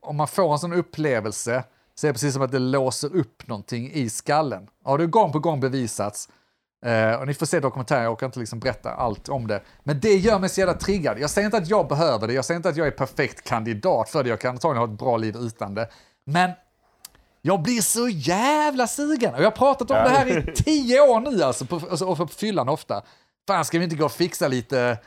om 0.00 0.16
man 0.16 0.28
får 0.28 0.52
en 0.52 0.58
sån 0.58 0.72
upplevelse, 0.72 1.64
så 1.94 2.06
är 2.06 2.08
det 2.08 2.12
precis 2.12 2.32
som 2.34 2.42
att 2.42 2.52
det 2.52 2.58
låser 2.58 3.16
upp 3.16 3.48
någonting 3.48 3.92
i 3.92 4.10
skallen. 4.10 4.68
Ja, 4.84 4.96
det 4.96 5.02
har 5.02 5.08
gång 5.08 5.32
på 5.32 5.38
gång 5.38 5.60
bevisats. 5.60 6.28
Eh, 6.86 7.12
och 7.20 7.26
ni 7.26 7.34
får 7.34 7.46
se 7.46 7.60
dokumentären, 7.60 8.02
jag 8.02 8.12
orkar 8.12 8.26
inte 8.26 8.38
liksom 8.40 8.58
berätta 8.60 8.90
allt 8.90 9.28
om 9.28 9.46
det. 9.46 9.62
Men 9.84 10.00
det 10.00 10.14
gör 10.16 10.38
mig 10.38 10.48
så 10.48 10.60
jävla 10.60 10.74
triggad. 10.74 11.18
Jag 11.18 11.30
säger 11.30 11.46
inte 11.46 11.56
att 11.58 11.68
jag 11.68 11.88
behöver 11.88 12.26
det, 12.26 12.32
jag 12.32 12.44
säger 12.44 12.56
inte 12.56 12.68
att 12.68 12.76
jag 12.76 12.86
är 12.86 12.90
perfekt 12.90 13.48
kandidat 13.48 14.10
för 14.10 14.22
det, 14.22 14.28
jag 14.30 14.40
kan 14.40 14.50
antagligen 14.50 14.88
ha 14.88 14.94
ett 14.94 14.98
bra 15.00 15.16
liv 15.16 15.36
utan 15.36 15.74
det. 15.74 15.88
Men 16.26 16.50
jag 17.42 17.62
blir 17.62 17.80
så 17.80 18.08
jävla 18.08 18.86
sugen. 18.86 19.34
Och 19.34 19.40
jag 19.40 19.46
har 19.46 19.50
pratat 19.56 19.90
om 19.90 19.96
det 19.96 20.08
här 20.10 20.26
i 20.48 20.52
tio 20.54 21.00
år 21.00 21.20
nu 21.20 21.42
alltså, 21.42 21.64
på, 21.66 21.80
alltså, 21.90 22.04
och 22.06 22.16
på 22.16 22.26
fyllan 22.26 22.68
ofta. 22.68 23.02
Fan, 23.46 23.64
ska 23.64 23.78
vi 23.78 23.84
inte 23.84 23.96
gå 23.96 24.04
och 24.04 24.12
fixa 24.12 24.48
lite, 24.48 24.98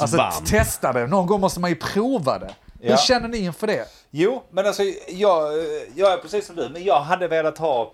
alltså 0.00 0.16
Svamp. 0.16 0.46
testa 0.46 0.92
det. 0.92 1.06
Någon 1.06 1.26
gång 1.26 1.40
måste 1.40 1.60
man 1.60 1.70
ju 1.70 1.76
prova 1.76 2.38
det. 2.38 2.54
Hur 2.80 2.90
Ja. 2.90 2.96
känner 2.96 3.28
ni 3.28 3.38
inför 3.38 3.66
det? 3.66 3.84
Jo, 4.10 4.42
men 4.50 4.66
alltså 4.66 4.82
jag, 5.08 5.52
jag 5.94 6.12
är 6.12 6.16
precis 6.16 6.46
som 6.46 6.56
du, 6.56 6.68
men 6.68 6.84
jag 6.84 7.00
hade 7.00 7.28
velat 7.28 7.58
ha... 7.58 7.92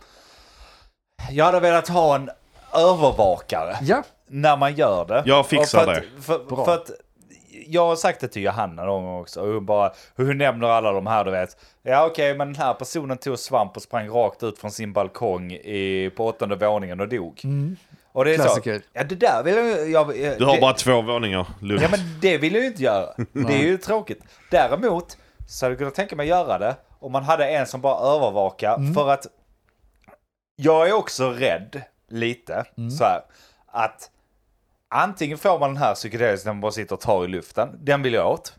Jag 1.30 1.44
hade 1.44 1.60
velat 1.60 1.88
ha 1.88 2.14
en 2.14 2.30
övervakare 2.74 3.76
Ja, 3.82 4.02
när 4.26 4.56
man 4.56 4.74
gör 4.74 5.04
det. 5.04 5.22
Jag 5.26 5.46
fixar 5.46 5.84
för 5.84 5.92
att, 5.92 6.02
det. 6.16 6.22
För, 6.22 6.38
Bra. 6.38 6.64
för 6.64 6.74
att 6.74 6.90
jag 7.66 7.86
har 7.86 7.96
sagt 7.96 8.20
det 8.20 8.28
till 8.28 8.42
Johanna 8.42 8.84
någon 8.84 9.04
gång 9.04 9.20
också. 9.20 9.40
Och 9.40 9.48
hon, 9.48 9.66
bara, 9.66 9.92
hon 10.16 10.38
nämner 10.38 10.68
alla 10.68 10.92
de 10.92 11.06
här, 11.06 11.24
du 11.24 11.30
vet. 11.30 11.56
Ja 11.82 12.06
okej, 12.06 12.34
men 12.34 12.52
den 12.52 12.62
här 12.62 12.74
personen 12.74 13.18
tog 13.18 13.38
svamp 13.38 13.76
och 13.76 13.82
sprang 13.82 14.08
rakt 14.08 14.42
ut 14.42 14.58
från 14.58 14.70
sin 14.70 14.92
balkong 14.92 15.52
i, 15.52 16.10
på 16.16 16.26
åttonde 16.26 16.56
våningen 16.56 17.00
och 17.00 17.08
dog. 17.08 17.42
Och 18.12 18.24
det 18.24 18.34
är 18.34 18.34
Klassiker. 18.34 18.78
så. 18.78 18.84
Ja, 18.92 19.04
det 19.04 19.14
där 19.14 19.42
vill 19.42 19.54
jag... 19.92 20.18
jag 20.18 20.38
Du 20.38 20.44
har 20.44 20.54
det, 20.54 20.60
bara 20.60 20.72
två 20.72 21.02
våningar, 21.02 21.46
lugnt. 21.60 21.82
Ja, 21.82 21.88
men 21.90 22.00
det 22.20 22.38
vill 22.38 22.54
jag 22.54 22.62
ju 22.62 22.68
inte 22.68 22.82
göra. 22.82 23.08
Det 23.32 23.54
är 23.54 23.62
ju 23.62 23.78
tråkigt. 23.78 24.22
Däremot 24.50 25.16
så 25.46 25.64
hade 25.66 25.72
jag 25.72 25.78
kunnat 25.78 25.94
tänka 25.94 26.16
mig 26.16 26.26
göra 26.28 26.58
det 26.58 26.76
om 26.98 27.12
man 27.12 27.22
hade 27.24 27.48
en 27.48 27.66
som 27.66 27.80
bara 27.80 28.14
övervakar. 28.16 28.94
För 28.94 29.10
att 29.10 29.26
jag 30.56 30.88
är 30.88 30.92
också 30.92 31.30
rädd 31.30 31.82
lite 32.08 32.64
så 32.98 33.04
här 33.04 33.20
att 33.66 34.10
antingen 34.88 35.38
får 35.38 35.58
man 35.58 35.74
den 35.74 35.82
här 35.82 35.94
psykedeliska 35.94 36.48
när 36.48 36.54
man 36.54 36.60
bara 36.60 36.72
sitter 36.72 36.94
och 36.94 37.00
tar 37.00 37.24
i 37.24 37.28
luften. 37.28 37.68
Den 37.80 38.02
vill 38.02 38.14
jag 38.14 38.30
åt. 38.30 38.54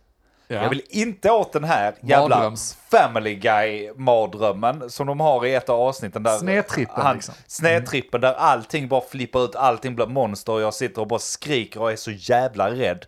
ja. 0.48 0.56
Jag 0.62 0.70
vill 0.70 0.82
inte 0.90 1.32
åt 1.32 1.54
den 1.54 1.64
här 1.64 1.96
jävla 2.02 2.36
Mardröms. 2.36 2.78
Family 2.92 3.36
Guy-mardrömmen 3.36 4.90
som 4.90 5.08
de 5.08 5.20
har 5.20 5.46
i 5.46 5.54
ett 5.56 5.70
av 5.70 5.82
avsnitten. 5.82 6.24
Där 6.24 6.38
Snedtrippen, 6.38 7.14
liksom. 7.14 7.34
Snedtrippen 7.48 8.22
där 8.22 8.34
allting 8.34 8.88
bara 8.88 9.02
flippar 9.02 9.46
ut, 9.46 9.56
allting 9.56 9.96
blir 9.96 10.06
monster 10.08 10.54
och 10.54 10.62
jag 10.62 10.74
sitter 10.74 11.02
och 11.02 11.08
bara 11.08 11.20
skriker 11.20 11.82
och 11.82 11.92
är 11.92 11.96
så 11.96 12.12
jävla 12.12 12.72
rädd. 12.72 13.06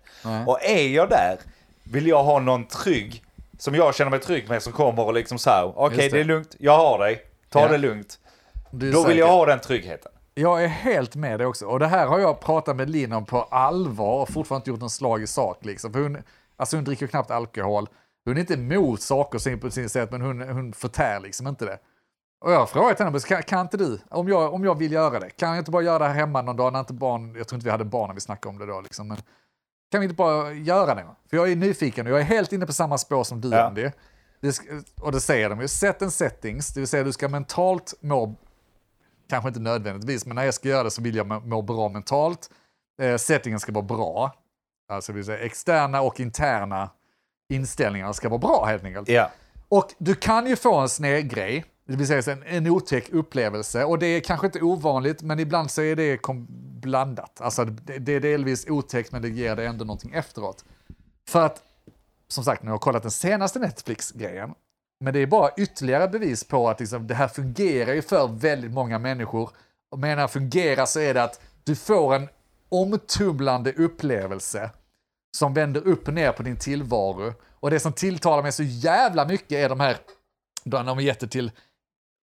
Och 0.47 0.63
är 0.63 0.87
jag 0.87 1.09
där 1.09 1.37
vill 1.83 2.07
jag 2.07 2.23
ha 2.23 2.39
någon 2.39 2.65
trygg, 2.67 3.23
som 3.59 3.75
jag 3.75 3.95
känner 3.95 4.11
mig 4.11 4.19
trygg 4.19 4.49
med, 4.49 4.63
som 4.63 4.73
kommer 4.73 5.05
och 5.05 5.13
liksom 5.13 5.39
så 5.39 5.49
här, 5.49 5.73
okej 5.79 5.97
Just 5.97 6.11
det. 6.11 6.17
det. 6.17 6.21
är 6.21 6.25
lugnt, 6.25 6.55
jag 6.59 6.77
har 6.77 6.99
dig, 6.99 7.21
ta 7.49 7.59
Ja. 7.61 7.67
det 7.67 7.77
lugnt. 7.77 8.19
Då 8.71 8.85
vill 8.85 8.93
säker. 8.95 9.15
jag 9.19 9.27
ha 9.27 9.45
den 9.45 9.59
tryggheten. 9.59 10.11
Jag 10.33 10.63
är 10.63 10.67
helt 10.67 11.15
med 11.15 11.39
det 11.39 11.45
också. 11.45 11.65
Och 11.65 11.79
det 11.79 11.87
här 11.87 12.07
har 12.07 12.19
jag 12.19 12.39
pratat 12.39 12.75
med 12.75 12.89
Linn 12.89 13.13
om 13.13 13.25
på 13.25 13.41
allvar 13.41 14.21
och 14.21 14.29
fortfarande 14.29 14.61
inte 14.61 14.69
gjort 14.69 14.79
någon 14.79 14.89
slag 14.89 15.21
i 15.23 15.27
sak. 15.27 15.65
Liksom. 15.65 15.93
För 15.93 15.99
hon, 16.01 16.17
alltså 16.57 16.77
hon 16.77 16.83
dricker 16.83 17.07
knappt 17.07 17.31
alkohol. 17.31 17.87
Hon 18.25 18.35
är 18.35 18.39
inte 18.39 18.53
emot 18.53 19.01
saker 19.01 19.57
på 19.57 19.71
sin 19.71 19.89
sätt, 19.89 20.11
men 20.11 20.21
hon, 20.21 20.41
hon 20.41 20.73
förtär 20.73 21.19
liksom 21.19 21.47
inte 21.47 21.65
det. 21.65 21.77
Och 22.45 22.51
jag 22.51 22.59
har 22.59 22.65
frågat 22.65 22.99
henne, 22.99 23.19
kan, 23.19 23.43
kan 23.43 23.61
inte 23.61 23.77
du, 23.77 23.99
om 24.09 24.27
jag, 24.27 24.53
om 24.53 24.63
jag 24.63 24.77
vill 24.77 24.91
göra 24.91 25.19
det, 25.19 25.29
kan 25.29 25.49
jag 25.49 25.57
inte 25.57 25.71
bara 25.71 25.81
göra 25.81 25.99
det 25.99 26.05
här 26.05 26.13
hemma 26.13 26.41
någon 26.41 26.57
dag 26.57 26.73
när 26.73 26.79
inte 26.79 26.93
barn, 26.93 27.35
jag 27.37 27.47
tror 27.47 27.57
inte 27.57 27.65
vi 27.65 27.71
hade 27.71 27.85
barn 27.85 28.07
när 28.07 28.15
vi 28.15 28.21
snackade 28.21 28.49
om 28.53 28.59
det 28.59 28.65
då, 28.65 28.81
liksom, 28.81 29.07
men 29.07 29.17
kan 29.91 29.99
vi 30.01 30.05
inte 30.05 30.15
bara 30.15 30.53
göra 30.53 30.95
det? 30.95 31.05
För 31.29 31.37
jag 31.37 31.51
är 31.51 31.55
nyfiken 31.55 32.07
och 32.07 32.13
jag 32.13 32.19
är 32.19 32.23
helt 32.23 32.53
inne 32.53 32.65
på 32.65 32.73
samma 32.73 32.97
spår 32.97 33.23
som 33.23 33.41
du, 33.41 33.49
Ja. 33.49 33.63
Andy. 33.63 33.91
Det, 34.41 34.59
och 35.01 35.11
det 35.11 35.21
säger 35.21 35.49
de 35.49 35.61
ju, 35.61 35.67
set 35.67 36.01
and 36.01 36.13
settings, 36.13 36.73
det 36.73 36.79
vill 36.79 36.87
säga 36.87 37.03
du 37.03 37.11
ska 37.11 37.27
mentalt 37.27 37.93
må 38.01 38.35
kanske 39.29 39.47
inte 39.47 39.59
nödvändigtvis, 39.59 40.25
men 40.25 40.35
när 40.35 40.43
jag 40.43 40.53
ska 40.53 40.69
göra 40.69 40.83
det 40.83 40.91
så 40.91 41.01
vill 41.01 41.15
jag 41.15 41.27
må, 41.27 41.39
må 41.39 41.61
bra 41.61 41.89
mentalt. 41.89 42.49
Eh, 43.01 43.17
settingen 43.17 43.59
ska 43.59 43.71
vara 43.71 43.85
bra. 43.85 44.33
Alltså 44.89 45.11
det 45.11 45.15
vill 45.15 45.25
säga 45.25 45.37
externa 45.37 46.01
och 46.01 46.19
interna 46.19 46.89
inställningar 47.49 48.13
ska 48.13 48.29
vara 48.29 48.39
bra 48.39 48.65
helt 48.65 48.83
enkelt. 48.83 49.09
Ja. 49.09 49.31
Och 49.69 49.93
du 49.97 50.15
kan 50.15 50.47
ju 50.47 50.55
få 50.55 50.75
en 50.75 50.89
sned 50.89 51.29
grej, 51.29 51.65
det 51.89 51.95
vill 51.95 52.07
säga 52.07 52.33
en, 52.33 52.43
en 52.43 52.67
otäck 52.67 53.09
upplevelse. 53.09 53.83
Och 53.85 53.99
det 53.99 54.05
är 54.05 54.19
kanske 54.19 54.47
inte 54.47 54.61
ovanligt, 54.61 55.21
men 55.21 55.39
ibland 55.39 55.71
så 55.71 55.81
är 55.81 55.95
det 55.95 56.21
blandat. 56.81 57.41
Alltså 57.41 57.65
det, 57.65 57.97
det 57.97 58.11
är 58.11 58.19
delvis 58.19 58.67
otäckt, 58.67 59.11
men 59.11 59.21
det 59.21 59.29
ger 59.29 59.55
dig 59.55 59.65
ändå 59.65 59.85
någonting 59.85 60.13
efteråt. 60.13 60.65
För 61.29 61.45
att, 61.45 61.61
som 62.27 62.43
sagt, 62.43 62.63
nu 62.63 62.69
har 62.69 62.73
jag 62.73 62.81
kollat 62.81 63.01
den 63.01 63.11
senaste 63.11 63.59
Netflix-grejen, 63.59 64.53
men 65.03 65.13
det 65.13 65.19
är 65.19 65.27
bara 65.27 65.49
ytterligare 65.57 66.07
bevis 66.07 66.43
på 66.43 66.69
att 66.69 66.79
liksom, 66.79 67.07
det 67.07 67.15
här 67.15 67.27
fungerar 67.27 67.93
ju 67.93 68.01
för 68.01 68.27
väldigt 68.27 68.71
många 68.71 68.99
människor. 68.99 69.49
Och 69.91 69.99
menar 69.99 70.27
fungerar 70.27 70.85
så 70.85 70.99
är 70.99 71.13
det 71.13 71.23
att 71.23 71.41
du 71.63 71.75
får 71.75 72.15
en 72.15 72.27
omtumlande 72.69 73.73
upplevelse 73.73 74.71
som 75.37 75.53
vänder 75.53 75.87
upp 75.87 76.07
och 76.07 76.13
ner 76.13 76.31
på 76.31 76.43
din 76.43 76.57
tillvaro. 76.57 77.33
Och 77.59 77.69
det 77.69 77.79
som 77.79 77.93
tilltalar 77.93 78.43
mig 78.43 78.51
så 78.51 78.63
jävla 78.63 79.25
mycket 79.25 79.51
är 79.51 79.69
de 79.69 79.79
här, 79.79 79.97
då 80.63 80.83
de 80.83 80.97
är 80.97 81.01
jätte 81.01 81.27
till 81.27 81.51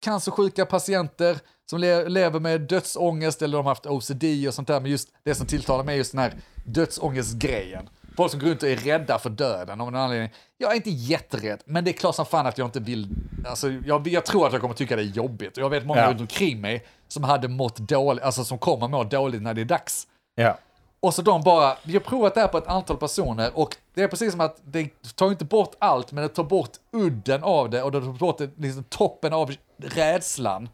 cancersjuka 0.01 0.65
patienter 0.65 1.37
som 1.69 1.79
le 1.79 2.09
lever 2.09 2.39
med 2.39 2.61
dödsångest 2.61 3.41
eller 3.41 3.57
de 3.57 3.65
har 3.65 3.71
haft 3.71 3.85
OCD 3.85 4.23
och 4.47 4.53
sånt 4.53 4.67
där. 4.67 4.79
Men 4.79 4.91
just 4.91 5.09
det 5.23 5.35
som 5.35 5.47
tilltalar 5.47 5.83
mig 5.83 5.93
är 5.93 5.97
just 5.97 6.11
den 6.11 6.21
här 6.21 6.33
dödsångestgrejen. 6.65 7.89
Folk 8.17 8.31
som 8.31 8.39
går 8.39 8.47
runt 8.47 8.63
och 8.63 8.69
är 8.69 8.75
rädda 8.75 9.19
för 9.19 9.29
döden 9.29 9.81
av 9.81 9.91
någon 9.91 10.01
anledning. 10.01 10.29
Jag 10.57 10.71
är 10.71 10.75
inte 10.75 10.89
jätterädd, 10.89 11.59
men 11.65 11.83
det 11.83 11.91
är 11.91 11.93
klart 11.93 12.15
som 12.15 12.25
fan 12.25 12.47
att 12.47 12.57
jag 12.57 12.67
inte 12.67 12.79
vill... 12.79 13.09
Alltså, 13.47 13.69
jag, 13.85 14.07
jag 14.07 14.25
tror 14.25 14.47
att 14.47 14.51
jag 14.53 14.61
kommer 14.61 14.73
tycka 14.75 14.95
det 14.95 15.01
är 15.01 15.05
jobbigt. 15.05 15.57
Och 15.57 15.63
jag 15.63 15.69
vet 15.69 15.85
många 15.85 15.99
Ja. 16.01 16.09
runt 16.09 16.21
omkring 16.21 16.61
mig 16.61 16.85
som 17.07 17.23
hade 17.23 17.47
mått 17.47 17.77
dåligt, 17.77 18.23
alltså 18.23 18.43
som 18.43 18.57
kommer 18.57 18.87
må 18.87 19.03
dåligt 19.03 19.41
när 19.41 19.53
det 19.53 19.61
är 19.61 19.65
dags. 19.65 20.07
Ja. 20.35 20.57
Och 20.99 21.13
så 21.13 21.21
de 21.21 21.41
bara, 21.41 21.77
vi 21.83 21.93
har 21.93 21.99
provat 21.99 22.33
det 22.33 22.41
här 22.41 22.47
på 22.47 22.57
ett 22.57 22.67
antal 22.67 22.97
personer 22.97 23.51
och 23.57 23.75
det 23.93 24.03
är 24.03 24.07
precis 24.07 24.31
som 24.31 24.41
att 24.41 24.61
det 24.63 24.89
tar 25.15 25.31
inte 25.31 25.45
bort 25.45 25.75
allt, 25.79 26.11
men 26.11 26.23
det 26.23 26.29
tar 26.29 26.43
bort 26.43 26.77
udden 26.91 27.43
av 27.43 27.69
det 27.69 27.83
och 27.83 27.91
det 27.91 28.01
tar 28.01 28.13
bort 28.13 28.41
liksom, 28.57 28.83
toppen 28.83 29.33
av 29.33 29.55
rädslan. 29.77 30.69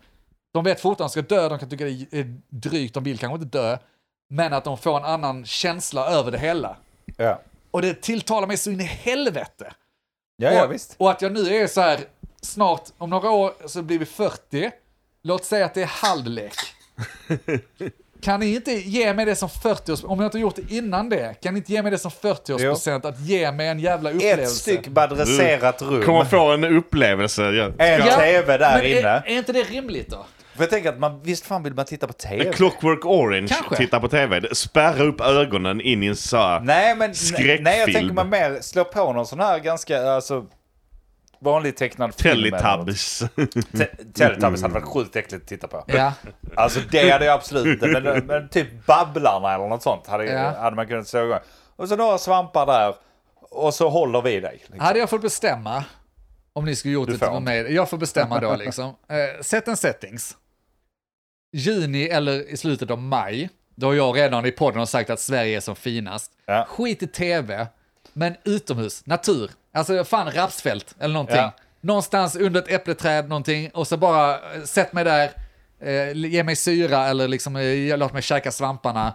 De 0.54 0.64
vet 0.64 0.82
fortfarande 0.82 1.06
att 1.06 1.14
de 1.14 1.24
ska 1.24 1.36
dö, 1.36 1.50
de 1.50 1.60
kan 1.60 1.70
tycka 1.70 1.86
det 1.86 2.20
är 2.20 2.40
drygt, 2.50 2.94
de 2.94 3.04
vill 3.04 3.20
kanske 3.20 3.36
inte 3.36 3.58
dö, 3.58 3.78
men 4.30 4.54
att 4.54 4.64
de 4.64 4.78
får 4.78 4.98
en 4.98 5.06
annan 5.06 5.46
känsla 5.46 6.08
över 6.08 6.32
det 6.32 6.40
hela. 6.40 6.78
Ja. 7.18 7.42
Och 7.72 7.82
det 7.82 8.02
tilltalar 8.02 8.48
mig 8.48 8.58
så 8.58 8.72
in 8.72 8.82
i 8.82 8.84
helvete. 8.84 9.74
Ja, 10.36 10.52
ja, 10.52 10.66
och, 10.66 10.74
visst. 10.74 10.96
och 10.98 11.12
att 11.12 11.22
jag 11.22 11.32
nu 11.32 11.56
är 11.56 11.68
så 11.68 11.82
här, 11.82 12.00
snart, 12.42 12.90
om 12.98 13.10
några 13.10 13.32
år 13.32 13.54
så 13.68 13.82
blir 13.82 14.00
vi 14.00 14.06
40, 14.06 14.72
låt 15.24 15.46
säga 15.46 15.66
att 15.66 15.74
det 15.74 15.82
är 15.82 15.86
halvlek. 15.86 16.54
Kan 18.22 18.40
ni 18.40 18.56
inte 18.56 18.72
ge 18.72 19.14
mig 19.14 19.26
det 19.26 19.36
som 19.36 19.50
40-års, 19.50 20.04
om 20.04 20.20
jag 20.20 20.28
inte 20.28 20.38
har 20.38 20.42
gjort 20.42 20.56
det 20.56 20.76
innan 20.76 21.10
det, 21.10 21.36
kan 21.42 21.54
ni 21.54 21.58
inte 21.58 21.72
ge 21.72 21.82
mig 21.82 21.92
det 21.92 21.98
som 21.98 22.12
40-årspresent 22.12 23.08
att 23.08 23.20
ge 23.20 23.52
mig 23.52 23.68
en 23.68 23.80
jävla 23.80 24.12
upplevelse? 24.12 24.42
Ett 24.44 24.50
styck 24.50 24.88
badresserat 24.88 25.82
rum. 25.82 26.04
Kommer 26.04 26.26
få 26.26 26.52
en 26.52 26.64
upplevelse. 26.64 27.42
Ja. 27.44 27.72
En 27.78 28.00
Ja, 28.08 28.16
tv 28.16 28.58
där 28.58 28.78
men 28.78 28.86
inne. 28.86 29.00
Är, 29.10 29.24
är 29.28 29.38
inte 29.38 29.54
det 29.54 29.64
rimligt 29.64 30.10
då? 30.10 30.26
För 30.56 30.64
jag 30.64 30.70
tänker 30.70 30.90
att 30.90 31.00
man, 31.00 31.22
visst 31.24 31.46
fan 31.46 31.64
vill 31.64 31.74
man 31.74 31.86
titta 31.86 32.08
på 32.08 32.14
tv? 32.14 32.54
Clockwork 32.54 33.06
Orange, 33.06 33.48
Kanske. 33.48 33.76
titta 33.76 34.00
på 34.00 34.08
tv. 34.08 34.42
Spärra 34.56 35.04
upp 35.04 35.22
ögonen 35.22 35.82
in 35.82 36.04
i 36.04 36.08
en 36.08 36.16
så 36.16 36.38
här- 36.38 36.60
Nej, 36.60 36.96
men 36.96 37.16
Skräckfilm. 37.16 37.64
nej, 37.64 37.80
jag 37.80 37.94
tänker 37.94 38.14
man 38.14 38.30
mer 38.30 38.58
slå 38.62 38.84
på 38.84 39.14
någon 39.14 39.26
sån 39.26 39.40
här 39.40 39.60
ganska, 39.60 40.02
alltså, 40.12 40.46
vanlig 41.40 41.78
tecknad 41.78 42.16
film. 42.16 42.52
Teletubbies. 42.52 43.20
Te- 43.78 43.86
Teletubbies 44.14 44.62
hade 44.62 44.74
varit 44.74 44.84
sjukt 44.88 45.16
äckligt 45.16 45.44
att 45.44 45.48
titta 45.50 45.68
på. 45.68 45.84
Ja. 45.88 46.14
Alltså 46.56 46.80
det 46.92 47.10
hade 47.12 47.26
jag 47.26 47.34
absolut 47.34 47.84
inte, 47.84 48.02
men, 48.02 48.26
men 48.26 48.50
typ 48.50 48.86
Babblarna 48.86 49.54
eller 49.56 49.68
något 49.68 49.84
sånt 49.84 50.08
hade, 50.08 50.26
Ja. 50.26 50.60
hade 50.60 50.76
man 50.76 50.88
kunnat 50.88 51.08
slå 51.08 51.26
igång. 51.26 51.40
Och 51.76 51.90
så 51.90 51.96
några 51.96 52.18
svampar 52.18 52.66
där, 52.66 52.96
och 53.42 53.74
så 53.74 53.90
håller 53.90 54.22
vi 54.22 54.40
dig. 54.40 54.54
Liksom. 54.62 54.80
Hade 54.80 55.00
jag 55.00 55.10
fått 55.10 55.22
bestämma, 55.22 55.84
om 56.54 56.66
ni 56.66 56.76
skulle 56.76 56.94
gjort 56.94 57.10
det 57.10 57.18
för 57.18 57.40
mig, 57.40 57.74
jag 57.74 57.90
får 57.90 57.98
bestämma 57.98 58.40
då 58.40 58.56
liksom. 58.56 58.86
Eh, 59.10 59.42
set 59.42 59.68
and 59.68 59.80
settings. 59.80 60.38
Juni 61.54 62.04
eller 62.10 62.50
i 62.50 62.58
slutet 62.58 62.92
av 62.92 63.02
maj, 63.02 63.50
då 63.76 63.96
jag 63.96 64.18
redan 64.18 64.46
i 64.46 64.52
podden 64.52 64.80
har 64.80 64.86
sagt 64.86 65.10
att 65.10 65.20
Sverige 65.20 65.58
är 65.58 65.62
som 65.62 65.76
finast. 65.76 66.32
Ja. 66.46 66.66
Skit 66.70 67.04
i 67.04 67.08
tv. 67.08 67.68
Men 68.18 68.36
utomhus, 68.44 69.06
natur, 69.06 69.52
alltså 69.74 70.04
fan 70.04 70.32
rapsfält 70.32 70.96
eller 71.00 71.14
någonting. 71.14 71.38
Ja. 71.38 71.54
Någonstans 71.82 72.36
under 72.36 72.62
ett 72.62 72.72
äppleträd 72.72 73.30
någonting 73.30 73.70
och 73.74 73.88
så 73.88 73.98
bara 73.98 74.54
eh, 74.54 74.64
sätt 74.64 74.94
mig 74.94 75.04
där, 75.04 75.32
eh, 75.82 76.14
ge 76.14 76.44
mig 76.44 76.56
syra 76.56 77.08
eller 77.08 77.28
liksom 77.28 77.56
eh, 77.56 77.98
låt 77.98 78.14
mig 78.14 78.22
käka 78.22 78.52
svamparna. 78.52 79.14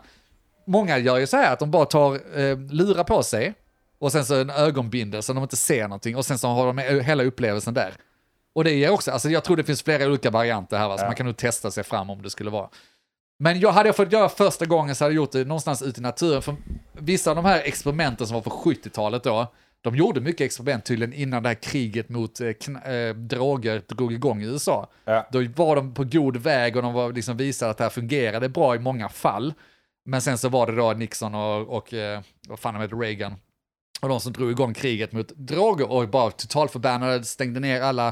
Många 0.67 0.99
gör 0.99 1.19
ju 1.19 1.27
så 1.27 1.37
här 1.37 1.53
att 1.53 1.59
de 1.59 1.71
bara 1.71 1.85
tar 1.85 2.39
eh, 2.39 2.59
lurar 2.59 3.05
på 3.05 3.23
sig 3.23 3.55
och 3.99 4.13
sen 4.13 4.25
så 4.25 4.41
en 4.41 4.51
ögonbindel 4.51 5.23
så 5.23 5.33
de 5.33 5.43
inte 5.43 5.57
ser 5.57 5.83
någonting 5.83 6.17
och 6.17 6.27
sen 6.27 6.39
så 6.39 6.49
har 6.49 6.67
de 6.67 6.79
hela 7.03 7.25
upplevelsen 7.25 7.75
där. 7.75 7.95
Och 8.55 8.65
det 8.65 8.73
är 8.73 8.91
också, 8.91 9.11
alltså 9.11 9.31
jag 9.31 9.45
tror 9.45 9.57
det 9.57 9.65
finns 9.65 9.83
flera 9.83 10.07
olika 10.07 10.31
varianter 10.31 10.79
här, 10.79 10.89
va, 10.89 10.99
så 10.99 11.05
man 11.05 11.15
kan 11.15 11.27
nog 11.27 11.37
testa 11.37 11.71
sig 11.71 11.85
fram 11.85 12.11
om 12.11 12.23
det 12.23 12.31
skulle 12.31 12.51
vara. 12.51 12.69
Men 13.43 13.61
jag 13.61 13.73
hade 13.73 13.89
jag 13.89 13.97
fått 13.97 14.13
göra 14.13 14.29
första 14.29 14.67
gången 14.67 14.95
så 14.95 15.05
hade 15.05 15.15
jag 15.15 15.17
gjort 15.17 15.33
det 15.33 15.45
någonstans 15.45 15.83
ute 15.83 16.01
i 16.01 16.03
naturen. 16.03 16.43
För 16.43 16.57
vissa 16.93 17.31
av 17.31 17.37
de 17.37 17.45
här 17.45 17.63
experimenten 17.65 18.27
som 18.27 18.35
var 18.35 18.43
på 18.43 18.51
70-talet 18.51 19.25
då, 19.25 19.53
de 19.81 19.97
gjorde 19.97 20.21
mycket 20.21 20.41
experiment 20.41 20.85
tydligen 20.85 21.13
innan 21.15 21.43
det 21.43 21.49
här 21.49 21.63
kriget 21.63 22.09
mot 22.09 22.41
eh, 22.41 22.49
eh, 22.49 23.15
droger 23.15 23.83
drog 23.89 24.13
igång 24.13 24.43
i 24.43 24.47
USA. 24.47 24.91
Ja. 25.05 25.29
Då 25.33 25.45
var 25.57 25.77
de 25.77 25.95
på 25.95 26.05
god 26.05 26.37
väg 26.37 26.77
och 26.77 26.83
de 26.83 26.93
var 26.93 27.13
liksom 27.13 27.37
visade 27.37 27.71
att 27.71 27.79
det 27.79 27.85
här 27.85 27.91
fungerade 27.91 28.49
bra 28.49 28.75
i 28.77 28.79
många 28.79 29.09
fall. 29.09 29.55
Men 30.05 30.23
sen 30.23 30.39
så 30.39 30.49
var 30.49 30.67
det 30.67 30.77
då 30.77 30.93
Nixon 30.93 31.35
och, 31.35 31.77
och 31.77 31.95
eh, 31.95 32.21
vad 32.49 32.59
fan 32.59 32.81
heter, 32.81 32.97
Reagan, 32.97 33.35
och 34.03 34.09
de 34.09 34.21
som 34.21 34.33
drog 34.33 34.51
igång 34.51 34.75
kriget 34.75 35.13
mot 35.13 35.29
droger 35.29 35.91
och 35.91 36.09
bara 36.09 36.31
totalförbannade, 36.31 37.25
stängde 37.25 37.61
ner 37.61 37.81
alla, 37.81 38.09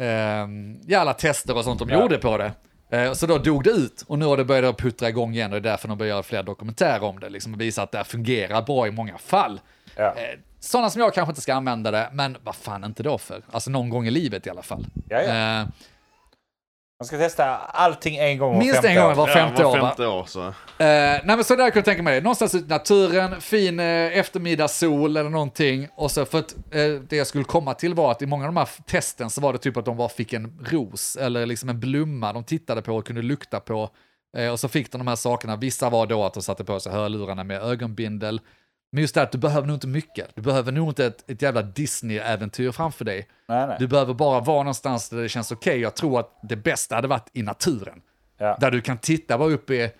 eh, 0.00 1.00
alla 1.00 1.14
tester 1.14 1.56
och 1.56 1.64
sånt 1.64 1.78
de 1.78 1.88
Ja. 1.88 2.00
gjorde 2.00 2.18
på 2.18 2.38
det. 2.38 2.52
Eh, 2.90 3.12
så 3.12 3.26
då 3.26 3.38
dog 3.38 3.64
det 3.64 3.70
ut 3.70 4.04
och 4.06 4.18
nu 4.18 4.24
har 4.26 4.36
det 4.36 4.44
börjat 4.44 4.78
puttra 4.78 5.08
igång 5.08 5.34
igen 5.34 5.52
och 5.52 5.62
det 5.62 5.68
är 5.68 5.70
därför 5.70 5.88
de 5.88 5.98
börjar 5.98 6.10
göra 6.10 6.22
fler 6.22 6.42
dokumentärer 6.42 7.02
om 7.02 7.20
det, 7.20 7.28
liksom 7.28 7.54
och 7.54 7.60
visa 7.60 7.82
att 7.82 7.92
det 7.92 8.04
fungerar 8.04 8.62
bra 8.62 8.86
i 8.86 8.90
många 8.90 9.18
fall. 9.18 9.60
Ja. 9.96 10.04
Eh, 10.16 10.38
Sådana 10.60 10.90
som 10.90 11.00
jag 11.00 11.14
kanske 11.14 11.30
inte 11.30 11.40
ska 11.40 11.54
använda 11.54 11.90
det, 11.90 12.08
men 12.12 12.36
vad 12.44 12.54
fan 12.54 12.84
inte 12.84 13.02
då 13.02 13.18
för? 13.18 13.42
Alltså 13.50 13.70
någon 13.70 13.88
gång 13.88 14.06
i 14.06 14.10
livet 14.10 14.46
i 14.46 14.50
alla 14.50 14.62
fall. 14.62 14.86
Ja, 15.08 15.22
ja. 15.22 15.66
Man 17.04 17.08
ska 17.08 17.18
testa 17.18 17.56
allting 17.56 18.16
en 18.16 18.38
gång 18.38 18.52
var 18.52 18.58
minst 18.58 18.74
femte 18.74 18.88
en 18.88 18.96
gång 18.96 19.10
år. 19.10 19.14
var 19.14 19.26
femte 19.26 19.62
ja, 19.62 19.68
år. 19.68 19.72
var 19.72 19.80
va? 19.80 19.88
femte 19.88 20.06
år 20.06 20.24
så. 20.26 20.46
Eh, 20.46 20.52
nej 20.78 21.22
men 21.24 21.44
så 21.44 21.56
där 21.56 21.70
kan 21.70 21.78
jag 21.78 21.84
tänka 21.84 22.02
mig. 22.02 22.20
Någonstans 22.20 22.54
ute 22.54 22.64
i 22.64 22.68
naturen, 22.68 23.40
fin 23.40 23.80
eh, 23.80 24.18
eftermiddagssol 24.18 25.16
eller 25.16 25.30
någonting. 25.30 25.88
Och 25.94 26.10
så 26.10 26.24
för 26.24 26.38
att 26.38 26.52
eh, 26.52 26.90
det 27.08 27.16
jag 27.16 27.26
skulle 27.26 27.44
komma 27.44 27.74
till 27.74 27.94
var 27.94 28.10
att 28.10 28.22
i 28.22 28.26
många 28.26 28.44
av 28.44 28.48
de 28.54 28.56
här 28.56 28.68
testen 28.86 29.30
så 29.30 29.40
var 29.40 29.52
det 29.52 29.58
typ 29.58 29.76
att 29.76 29.84
de 29.84 29.96
bara 29.96 30.08
fick 30.08 30.32
en 30.32 30.66
ros 30.70 31.16
eller 31.16 31.46
liksom 31.46 31.68
en 31.68 31.80
blomma 31.80 32.32
de 32.32 32.44
tittade 32.44 32.82
på 32.82 32.96
och 32.96 33.06
kunde 33.06 33.22
lukta 33.22 33.60
på. 33.60 33.90
Eh, 34.36 34.48
och 34.48 34.60
så 34.60 34.68
fick 34.68 34.92
de 34.92 34.98
de 34.98 35.06
här 35.06 35.16
sakerna. 35.16 35.56
Vissa 35.56 35.90
var 35.90 36.06
då 36.06 36.24
att 36.24 36.34
de 36.34 36.42
satte 36.42 36.64
på 36.64 36.80
sig 36.80 36.92
hörlurarna 36.92 37.44
med 37.44 37.62
ögonbindel. 37.62 38.40
Men 38.94 39.00
just 39.02 39.14
det 39.14 39.22
att 39.22 39.32
du 39.32 39.38
behöver 39.38 39.66
nog 39.66 39.76
inte 39.76 39.86
mycket. 39.86 40.28
Du 40.34 40.42
behöver 40.42 40.72
nog 40.72 40.88
inte 40.88 41.06
ett, 41.06 41.30
ett 41.30 41.42
jävla 41.42 41.62
Disney-äventyr 41.62 42.72
framför 42.72 43.04
dig. 43.04 43.28
Nej, 43.48 43.66
nej. 43.66 43.76
Du 43.80 43.86
behöver 43.86 44.14
bara 44.14 44.40
vara 44.40 44.58
någonstans 44.58 45.08
där 45.08 45.16
det 45.22 45.28
känns 45.28 45.52
okej. 45.52 45.80
Jag 45.80 45.94
tror 45.94 46.20
att 46.20 46.38
det 46.42 46.56
bästa 46.56 46.94
hade 46.94 47.08
varit 47.08 47.30
i 47.32 47.42
naturen. 47.42 48.00
Ja. 48.38 48.56
Där 48.60 48.70
du 48.70 48.80
kan 48.80 48.98
titta 48.98 49.38
bara 49.38 49.48
upp 49.48 49.70
i, 49.70 49.90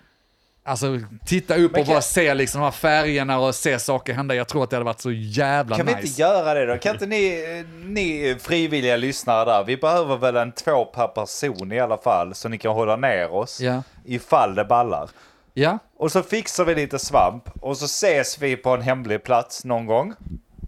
alltså 0.63 0.99
titta 1.25 1.55
upp 1.55 1.71
Men 1.71 1.81
och 1.81 1.85
kan- 1.87 1.93
bara 1.95 2.01
se 2.01 2.33
liksom 2.33 2.61
de 2.61 2.65
här 2.65 2.71
färgerna 2.71 3.39
och 3.39 3.55
se 3.55 3.79
saker 3.79 4.13
hända. 4.13 4.35
Jag 4.35 4.47
tror 4.47 4.63
att 4.63 4.69
det 4.69 4.75
hade 4.75 4.85
varit 4.85 5.01
så 5.01 5.11
jävla 5.11 5.77
Kan 5.77 5.85
vi 5.85 5.95
nice. 5.95 6.07
inte 6.07 6.21
göra 6.21 6.53
det 6.53 6.65
då? 6.65 6.77
Kan 6.77 6.93
inte 6.93 7.05
ni, 7.05 7.65
ni 7.83 8.35
frivilliga 8.39 8.97
lyssnare 8.97 9.45
där, 9.45 9.63
vi 9.63 9.77
behöver 9.77 10.17
väl 10.17 10.35
en 10.35 10.51
två 10.51 10.85
per 10.85 11.07
person 11.07 11.71
i 11.71 11.79
alla 11.79 11.97
fall, 11.97 12.35
så 12.35 12.49
ni 12.49 12.57
kan 12.57 12.73
hålla 12.73 12.95
ner 12.95 13.31
oss 13.33 13.61
Ja. 13.61 13.83
ifall 14.05 14.55
det 14.55 14.65
ballar. 14.65 15.09
Ja, 15.57 15.79
Och 15.97 16.11
så 16.11 16.23
fixar 16.23 16.65
vi 16.65 16.75
lite 16.75 16.99
svamp 16.99 17.49
och 17.61 17.77
så 17.77 17.85
ses 17.85 18.39
vi 18.39 18.55
på 18.57 18.69
en 18.69 18.81
hemlig 18.81 19.23
plats 19.23 19.65
någon 19.65 19.85
gång. 19.85 20.13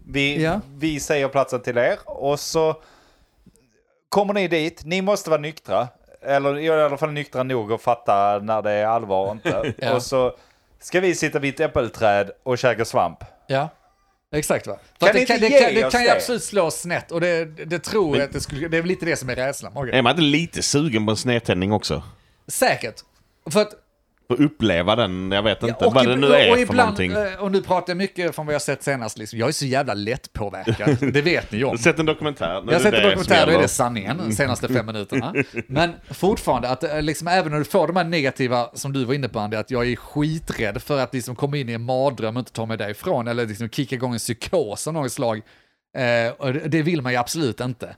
Vi, 0.09 0.43
Ja. 0.43 0.61
vi 0.75 0.99
säger 0.99 1.27
platsen 1.27 1.61
till 1.61 1.77
er 1.77 1.97
och 2.05 2.39
så 2.39 2.81
kommer 4.09 4.33
ni 4.33 4.47
dit. 4.47 4.81
Ni 4.85 5.01
måste 5.01 5.29
vara 5.29 5.41
nyktra. 5.41 5.88
Eller 6.21 6.57
i 6.59 6.69
alla 6.69 6.97
fall 6.97 7.11
nyktra 7.11 7.43
nog 7.43 7.71
och 7.71 7.81
fatta 7.81 8.39
när 8.39 8.61
det 8.61 8.71
är 8.71 8.85
allvar 8.85 9.25
och 9.25 9.31
inte. 9.31 9.73
Ja. 9.77 9.93
Och 9.95 10.03
så 10.03 10.35
ska 10.79 10.99
vi 10.99 11.15
sitta 11.15 11.39
vid 11.39 11.53
ett 11.53 11.59
äppelträd 11.59 12.31
och 12.43 12.57
käka 12.57 12.85
svamp. 12.85 13.23
ja. 13.47 13.69
Exakt 14.31 14.67
va? 14.67 14.77
För 14.99 15.07
Kan 15.07 15.09
att 15.09 15.13
det, 15.13 15.25
kan, 15.25 15.39
det, 15.39 15.49
kan, 15.49 15.73
det 15.73 15.85
oss 15.85 15.91
kan 15.93 16.03
ju 16.03 16.09
absolut 16.09 16.43
slå 16.43 16.71
snett 16.71 17.11
och 17.11 17.21
det, 17.21 17.45
det 17.45 17.79
tror 17.79 18.17
jag 18.17 18.25
att 18.25 18.33
det 18.33 18.39
skulle, 18.41 18.67
det 18.67 18.77
är 18.77 18.83
lite 18.83 19.05
det 19.05 19.15
som 19.15 19.29
är 19.29 19.35
rädslan. 19.35 19.73
Morgan. 19.73 19.95
Är 19.95 20.01
man 20.01 20.09
inte 20.11 20.21
lite 20.21 20.61
sugen 20.63 21.05
på 21.05 21.11
en 21.11 21.17
snedtändning 21.17 21.71
också? 21.73 22.03
Säkert. 22.47 22.95
För 23.51 23.61
att 23.61 23.73
uppleva 24.34 24.95
den, 24.95 25.32
jag 25.32 25.43
vet 25.43 25.63
inte 25.63 25.86
och 25.86 25.93
vad 25.93 26.07
det 26.07 26.15
nu 26.15 26.28
är 26.28 26.49
och 26.51 26.55
för 26.55 26.61
ibland, 26.63 26.78
någonting. 26.78 27.11
eh, 27.11 27.43
Och 27.43 27.51
nu 27.51 27.61
pratar 27.61 27.91
jag 27.91 27.97
mycket 27.97 28.36
från 28.36 28.45
vad 28.45 28.55
jag 28.55 28.61
sett 28.61 28.84
senast, 28.84 29.17
liksom. 29.17 29.39
jag 29.39 29.47
är 29.47 29.51
så 29.51 29.65
jävla 29.65 29.93
lättpåverkad. 29.93 30.97
det 31.13 31.21
vet 31.21 31.51
ni 31.51 31.57
ju 31.57 31.63
om. 31.63 31.78
Sett 31.78 31.99
en 31.99 32.05
dokumentär. 32.05 32.63
Jag 32.65 32.73
har 32.73 32.80
sett 32.80 32.93
en 32.93 33.03
dokumentär, 33.03 33.45
då 33.45 33.51
är 33.51 33.61
det 33.61 33.67
sanningen 33.67 34.17
de 34.17 34.32
senaste 34.32 34.67
fem 34.67 34.86
minuterna. 34.86 35.34
Men 35.67 35.91
fortfarande, 36.11 36.69
att 36.69 36.84
eh, 36.84 37.01
liksom, 37.01 37.28
även 37.28 37.51
när 37.51 37.59
du 37.59 37.65
får 37.65 37.88
de 37.88 37.95
här 37.95 38.03
negativa, 38.03 38.69
som 38.73 38.93
du 38.93 39.05
var 39.05 39.13
inne 39.13 39.30
på 39.30 39.39
Andy, 39.39 39.57
att 39.57 39.71
jag 39.71 39.91
är 39.91 39.95
skiträdd 39.95 40.82
för 40.82 40.99
att 40.99 41.13
liksom 41.13 41.36
komma 41.36 41.57
in 41.57 41.69
i 41.69 41.73
en 41.73 41.82
mardröm 41.86 42.36
och 42.38 42.39
inte 42.39 42.51
ta 42.51 42.65
mig 42.65 42.78
därifrån, 42.78 43.28
eller 43.28 43.45
liksom 43.45 43.69
kicka 43.69 43.95
igång 43.95 44.13
en 44.13 44.19
psykos 44.19 44.88
av 44.88 44.93
något 44.93 45.11
slag. 45.11 45.41
Eh, 45.97 46.51
det 46.65 46.82
vill 46.82 47.01
man 47.01 47.11
ju 47.11 47.17
absolut 47.17 47.59
inte. 47.59 47.95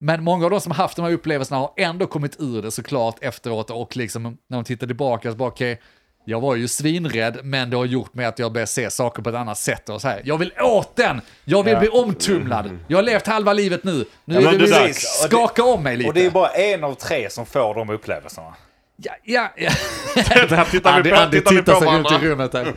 Men 0.00 0.24
många 0.24 0.44
av 0.44 0.50
de 0.50 0.60
som 0.60 0.72
har 0.72 0.76
haft 0.76 0.96
de 0.96 1.02
här 1.04 1.12
upplevelserna 1.12 1.60
har 1.60 1.72
ändå 1.76 2.06
kommit 2.06 2.36
ur 2.40 2.62
det 2.62 2.70
såklart 2.70 3.16
efteråt 3.20 3.70
och 3.70 3.96
liksom 3.96 4.22
när 4.22 4.56
de 4.58 4.64
tittar 4.64 4.86
tillbaka 4.86 5.30
så 5.30 5.36
bara 5.36 5.48
okej, 5.48 5.80
jag 6.24 6.40
var 6.40 6.54
ju 6.56 6.68
svinrädd, 6.68 7.38
men 7.42 7.70
det 7.70 7.76
har 7.76 7.84
gjort 7.84 8.14
mig 8.14 8.26
att 8.26 8.38
jag 8.38 8.52
börjar 8.52 8.66
se 8.66 8.90
saker 8.90 9.22
på 9.22 9.28
ett 9.30 9.36
annat 9.36 9.58
sätt 9.58 9.88
och 9.88 10.00
så 10.00 10.08
här. 10.08 10.22
Jag 10.24 10.38
vill 10.38 10.52
åt 10.62 10.96
den! 10.96 11.20
Jag 11.44 11.62
vill 11.62 11.72
Ja. 11.72 11.80
bli 11.80 11.88
omtumlad! 11.88 12.78
Jag 12.88 12.98
har 12.98 13.02
levt 13.02 13.26
halva 13.26 13.52
livet 13.52 13.84
nu. 13.84 14.04
Nu 14.24 14.40
Ja, 14.40 14.52
är 14.54 14.58
det 14.58 14.70
dags. 14.70 15.22
det- 15.22 15.28
Skaka 15.28 15.64
om 15.64 15.82
mig 15.82 15.96
lite. 15.96 16.08
Och 16.08 16.14
det 16.14 16.26
är 16.26 16.30
bara 16.30 16.48
en 16.48 16.84
av 16.84 16.94
tre 16.94 17.30
som 17.30 17.46
får 17.46 17.74
de 17.74 17.90
upplevelserna. 17.90 18.54
Ja, 19.02 19.12
ja, 19.24 19.52
ja. 19.56 19.70
Här 20.16 20.70
tittar 20.70 21.02
vi 21.02 21.10
Andy, 21.10 21.10
på, 21.10 21.16
Andy 21.16 21.38
tittar 21.38 21.50
vi 21.50 21.58
tittar 21.58 21.74
på 21.74 21.80
sig 21.80 21.88
runt 21.88 22.06
i 22.06 22.14
varandra. 22.14 22.28
rummet 22.28 22.52
här. 22.52 22.74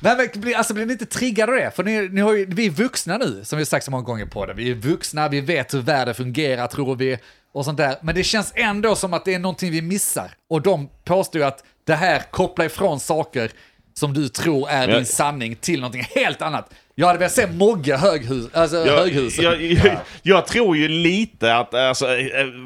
Nej, 0.00 0.16
men 0.16 0.40
blir, 0.40 0.56
alltså, 0.56 0.74
blir 0.74 0.86
ni 0.86 0.92
inte 0.92 1.06
triggade 1.06 1.52
av 1.52 1.58
det? 1.58 1.70
För 1.76 1.84
ni, 1.84 2.08
ni 2.08 2.20
har 2.20 2.32
ju, 2.32 2.46
vi 2.46 2.66
är 2.66 2.70
vuxna 2.70 3.18
nu, 3.18 3.44
som 3.44 3.56
vi 3.56 3.60
har 3.60 3.66
sagt 3.66 3.84
så 3.84 3.90
många 3.90 4.02
gånger 4.02 4.26
på 4.26 4.46
det. 4.46 4.54
Vi 4.54 4.70
är 4.70 4.74
vuxna, 4.74 5.28
vi 5.28 5.40
vet 5.40 5.74
hur 5.74 5.80
världen 5.80 6.14
fungerar, 6.14 6.66
tror 6.66 6.96
vi, 6.96 7.18
och 7.52 7.64
sånt 7.64 7.78
där. 7.78 7.96
Men 8.02 8.14
det 8.14 8.24
känns 8.24 8.52
ändå 8.54 8.96
som 8.96 9.14
att 9.14 9.24
det 9.24 9.34
är 9.34 9.38
någonting 9.38 9.70
vi 9.70 9.82
missar. 9.82 10.30
Och 10.50 10.62
de 10.62 10.88
påstår 11.04 11.40
ju 11.40 11.46
att 11.46 11.64
det 11.84 11.94
här 11.94 12.22
kopplar 12.30 12.66
ifrån 12.66 13.00
saker 13.00 13.50
som 13.94 14.14
du 14.14 14.28
tror 14.28 14.68
är 14.68 14.88
din 14.88 15.06
sanning 15.06 15.56
till 15.56 15.80
någonting 15.80 16.06
helt 16.14 16.42
annat. 16.42 16.70
Jag 16.98 17.06
hade 17.06 17.18
velat 17.18 17.32
se 17.32 17.46
Mogge 17.46 17.96
höghus, 17.96 18.48
alltså 18.54 18.76
Jag, 18.76 18.96
höghuset. 18.96 19.44
jag, 19.44 19.62
jag, 19.62 19.96
jag 20.22 20.46
tror 20.46 20.76
ju 20.76 20.88
lite 20.88 21.56
att, 21.56 21.74
alltså, 21.74 22.06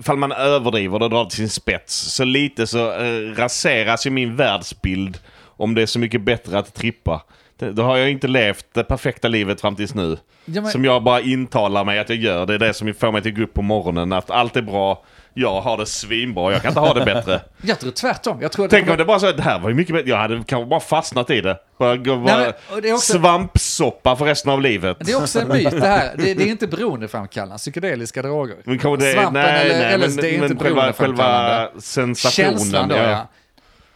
ifall 0.00 0.16
man 0.16 0.32
överdriver 0.32 1.02
och 1.02 1.10
drar 1.10 1.24
till 1.24 1.36
sin 1.36 1.48
spets, 1.50 1.94
så 1.94 2.24
lite 2.24 2.66
så 2.66 2.92
eh, 2.92 3.34
raseras 3.36 4.06
ju 4.06 4.10
min 4.10 4.36
världsbild 4.36 5.18
om 5.42 5.74
det 5.74 5.82
är 5.82 5.86
så 5.86 5.98
mycket 5.98 6.20
bättre 6.22 6.58
att 6.58 6.74
trippa. 6.74 7.22
Det- 7.58 7.72
Då 7.72 7.82
har 7.82 7.96
jag 7.96 8.10
inte 8.10 8.28
levt 8.28 8.66
det 8.74 8.84
perfekta 8.84 9.28
livet 9.28 9.60
fram 9.60 9.76
tills 9.76 9.94
nu. 9.94 10.16
Ja, 10.44 10.60
men- 10.62 10.70
Som 10.70 10.84
jag 10.84 11.02
bara 11.02 11.20
intalar 11.20 11.84
mig 11.84 11.98
att 11.98 12.08
jag 12.08 12.18
gör. 12.18 12.46
Det 12.46 12.54
är 12.54 12.58
det 12.58 12.74
som 12.74 12.94
får 12.94 13.12
mig 13.12 13.22
till 13.22 13.32
att 13.32 13.38
gå 13.38 13.44
upp 13.44 13.54
på 13.54 13.62
morgonen. 13.62 14.12
Att 14.12 14.30
allt 14.30 14.56
är 14.56 14.62
bra, 14.62 15.04
jag 15.34 15.60
har 15.60 15.76
det 15.76 15.86
svinbra, 15.86 16.52
jag 16.52 16.62
kan 16.62 16.68
inte 16.68 16.80
ha 16.80 16.94
det 16.94 17.04
bättre. 17.04 17.40
Jag 17.62 17.78
tror 17.80 17.90
tvärtom. 17.90 18.42
Jag 18.42 18.52
tror 18.52 18.68
Tänk 18.68 18.90
om 18.90 18.96
det 18.96 19.04
bara 19.04 19.20
så 19.20 19.32
det 19.32 19.42
här 19.42 19.58
var 19.58 19.68
ju 19.68 19.74
mycket 19.74 19.94
bättre. 19.94 20.10
Jag 20.10 20.16
hade 20.16 20.44
kanske 20.46 20.66
bara 20.66 20.80
fastnat 20.80 21.30
i 21.30 21.40
det. 21.40 21.58
Bara, 21.78 21.96
bara 21.96 22.52
det 22.82 22.88
är 22.88 22.94
också- 22.94 23.12
Svampsoppa 23.12 24.16
för 24.16 24.24
resten 24.24 24.52
av 24.52 24.60
livet. 24.60 24.96
Det 25.00 25.12
är 25.12 25.22
också 25.22 25.40
en 25.40 25.48
myt 25.48 25.70
det 25.70 25.86
här. 25.86 26.14
Det, 26.16 26.34
det 26.34 26.42
är 26.42 26.46
inte 26.46 26.66
beroendeframkallande, 26.76 27.58
psykedeliska 27.58 28.22
droger. 28.22 28.56
Men 28.64 28.78
det, 28.98 29.12
Svampen 29.12 29.32
nej, 29.32 29.70
eller 29.70 29.98
nej, 29.98 30.08
LSD 30.08 30.18
är 30.18 30.22
men, 30.22 30.34
inte 30.34 30.48
men 30.48 30.58
själva, 30.58 30.74
beroendeframkallande. 30.74 31.66
själva 31.66 31.80
sensationen. 31.80 32.58
Känslan 32.58 32.88
då, 32.88 32.96
ja. 32.96 33.02
ja. 33.10 33.28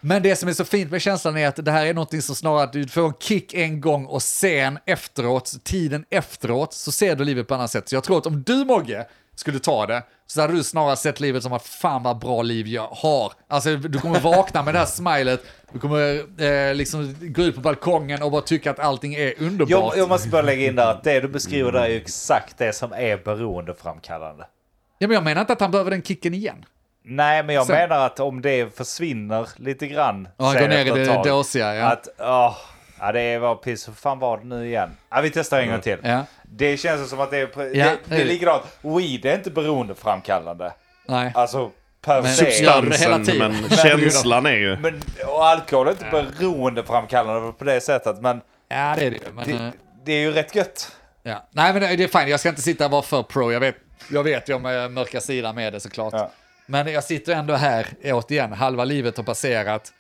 Men 0.00 0.22
det 0.22 0.36
som 0.36 0.48
är 0.48 0.52
så 0.52 0.64
fint 0.64 0.90
med 0.90 1.02
känslan 1.02 1.36
är 1.36 1.48
att 1.48 1.64
det 1.64 1.70
här 1.70 1.86
är 1.86 1.94
någonting 1.94 2.22
som 2.22 2.34
snarare 2.34 2.62
att 2.62 2.72
du 2.72 2.88
får 2.88 3.06
en 3.06 3.12
kick 3.20 3.54
en 3.54 3.80
gång 3.80 4.06
och 4.06 4.22
sen 4.22 4.78
efteråt, 4.86 5.52
tiden 5.64 6.04
efteråt, 6.10 6.74
så 6.74 6.92
ser 6.92 7.16
du 7.16 7.24
livet 7.24 7.48
på 7.48 7.54
annat 7.54 7.70
sätt. 7.70 7.88
Så 7.88 7.96
jag 7.96 8.04
tror 8.04 8.18
att 8.18 8.26
om 8.26 8.42
du 8.42 8.64
Mogge 8.64 9.06
skulle 9.34 9.58
ta 9.58 9.86
det, 9.86 10.02
så 10.26 10.40
hade 10.40 10.52
du 10.52 10.64
snarare 10.64 10.96
sett 10.96 11.20
livet 11.20 11.42
som 11.42 11.52
att 11.52 11.66
fan 11.66 12.02
vad 12.02 12.18
bra 12.18 12.42
liv 12.42 12.66
jag 12.66 12.86
har. 12.86 13.32
Alltså 13.48 13.76
du 13.76 13.98
kommer 13.98 14.20
vakna 14.20 14.62
med 14.62 14.74
det 14.74 14.78
här 14.78 14.86
smilet, 14.86 15.40
du 15.72 15.78
kommer 15.78 16.22
eh, 16.42 16.74
liksom 16.74 17.16
gå 17.20 17.42
ut 17.42 17.54
på 17.54 17.60
balkongen 17.60 18.22
och 18.22 18.30
bara 18.30 18.42
tycka 18.42 18.70
att 18.70 18.78
allting 18.78 19.14
är 19.14 19.32
underbart. 19.42 19.70
Jag, 19.70 19.92
jag 19.96 20.08
måste 20.08 20.28
bara 20.28 20.42
lägga 20.42 20.66
in 20.66 20.76
där 20.76 20.90
att 20.90 21.04
det 21.04 21.20
du 21.20 21.28
beskriver 21.28 21.72
där 21.72 21.80
är 21.80 21.88
ju 21.88 21.96
exakt 21.96 22.58
det 22.58 22.72
som 22.72 22.92
är 22.92 23.16
beroendeframkallande. 23.16 24.46
Ja, 24.98 25.08
men 25.08 25.14
jag 25.14 25.24
menar 25.24 25.40
inte 25.40 25.52
att 25.52 25.60
han 25.60 25.70
behöver 25.70 25.90
den 25.90 26.02
kicken 26.02 26.34
igen. 26.34 26.64
Nej, 27.06 27.42
men 27.42 27.54
jag 27.54 27.66
Sen- 27.66 27.76
menar 27.76 28.06
att 28.06 28.20
om 28.20 28.42
det 28.42 28.76
försvinner 28.76 29.48
lite 29.56 29.86
grann. 29.86 30.28
Ja, 30.36 30.44
han 30.44 30.54
går 30.54 30.68
ner 30.68 30.86
i 30.86 31.04
det 31.04 31.22
dåsiga, 31.24 31.74
ja. 31.74 31.86
Att, 31.86 32.08
åh, 32.18 32.56
ja, 33.00 33.12
det 33.12 33.38
var 33.38 33.54
piss. 33.54 33.88
Hur 33.88 33.92
fan 33.92 34.18
var 34.18 34.38
det 34.38 34.44
nu 34.44 34.66
igen? 34.66 34.90
Ja, 35.10 35.20
vi 35.20 35.30
testar 35.30 35.60
en 35.60 35.70
gång 35.70 35.80
till. 35.80 35.98
Ja. 36.02 36.24
Det 36.56 36.76
känns 36.76 37.10
som 37.10 37.20
att 37.20 37.30
det 37.30 37.38
är, 37.38 37.48
Ja, 37.56 37.84
det, 37.84 37.98
det 38.04 38.20
är 38.20 38.24
likadant. 38.24 38.62
Weed 38.82 39.26
är 39.26 39.34
inte 39.34 39.50
beroendeframkallande. 39.50 40.72
Nej. 41.06 41.32
Alltså, 41.34 41.70
per 42.00 42.22
Men- 42.22 42.34
se. 42.34 42.50
Substansen, 42.50 43.24
tiden? 43.24 43.56
men 43.68 43.70
känslan 43.76 44.46
är 44.46 44.56
ju... 44.56 44.76
Men, 44.76 45.02
och 45.26 45.46
alkohol 45.46 45.86
är 45.86 45.90
inte 45.90 46.32
beroendeframkallande 46.38 47.52
på 47.52 47.64
det 47.64 47.80
sättet. 47.80 48.20
Men 48.20 48.40
Ja, 48.68 48.94
det 48.98 49.06
är 49.06 49.10
det 49.10 49.16
ju. 49.16 49.22
Men, 49.34 49.44
det, 49.48 49.52
eh, 49.64 49.70
det 50.04 50.12
är 50.12 50.20
ju 50.20 50.32
rätt 50.32 50.54
gött. 50.54 50.92
Ja. 51.22 51.48
Nej 51.50 51.72
men 51.72 51.82
det 51.82 52.04
är 52.04 52.08
fint, 52.18 52.28
jag 52.28 52.40
ska 52.40 52.48
inte 52.48 52.62
sitta 52.62 52.84
och 52.84 52.90
vara 52.90 53.02
för 53.02 53.22
pro. 53.22 53.52
Jag 53.52 53.60
vet, 53.60 53.76
jag 54.10 54.22
vet 54.22 54.48
ju 54.48 54.54
om 54.54 54.66
eh, 54.66 54.88
mörka 54.88 55.20
sidan 55.20 55.54
med 55.54 55.72
det 55.72 55.80
såklart. 55.80 56.12
Ja. 56.16 56.30
Men 56.66 56.92
jag 56.92 57.04
sitter 57.04 57.32
ändå 57.34 57.54
här, 57.54 57.86
återigen, 58.04 58.52
halva 58.52 58.84
livet 58.84 59.16
har 59.16 59.24
passerat. 59.24 59.92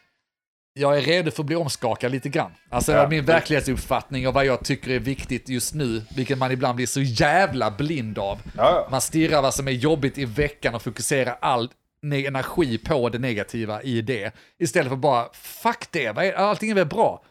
Jag 0.76 0.98
är 0.98 1.02
redo 1.02 1.30
för 1.30 1.42
att 1.42 1.46
bli 1.46 1.56
omskakad 1.56 2.12
lite 2.12 2.28
grann. 2.28 2.50
Alltså 2.70 2.92
Ja. 2.92 3.08
min 3.08 3.24
verklighetsuppfattning 3.24 4.28
och 4.28 4.34
vad 4.34 4.44
jag 4.46 4.64
tycker 4.64 4.90
är 4.90 4.98
viktigt 4.98 5.48
just 5.48 5.74
nu, 5.74 6.02
vilket 6.16 6.38
man 6.38 6.52
ibland 6.52 6.76
blir 6.76 6.86
så 6.86 7.00
jävla 7.00 7.70
blind 7.70 8.18
av. 8.18 8.38
Ja. 8.56 8.88
Man 8.90 9.00
stirrar 9.00 9.42
vad 9.42 9.54
som 9.54 9.68
är 9.68 9.72
jobbigt 9.72 10.18
i 10.18 10.24
veckan 10.24 10.74
och 10.74 10.82
fokuserar 10.82 11.36
all 11.40 11.70
ne- 12.02 12.26
energi 12.28 12.78
på 12.78 13.08
det 13.08 13.18
negativa 13.18 13.82
i 13.82 14.02
det. 14.02 14.34
Istället 14.58 14.88
för 14.88 14.96
bara, 14.96 15.24
fuck 15.32 15.84
det, 15.90 16.12
vad 16.12 16.24
är, 16.24 16.32
allting 16.32 16.70
är 16.70 16.74
väl 16.74 16.86
bra. 16.86 17.22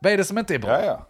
Vad 0.00 0.12
är 0.12 0.16
det 0.16 0.24
som 0.24 0.38
inte 0.38 0.54
är 0.54 0.58
bra? 0.58 0.70
Ja, 0.70 0.80
ja. 0.86 1.06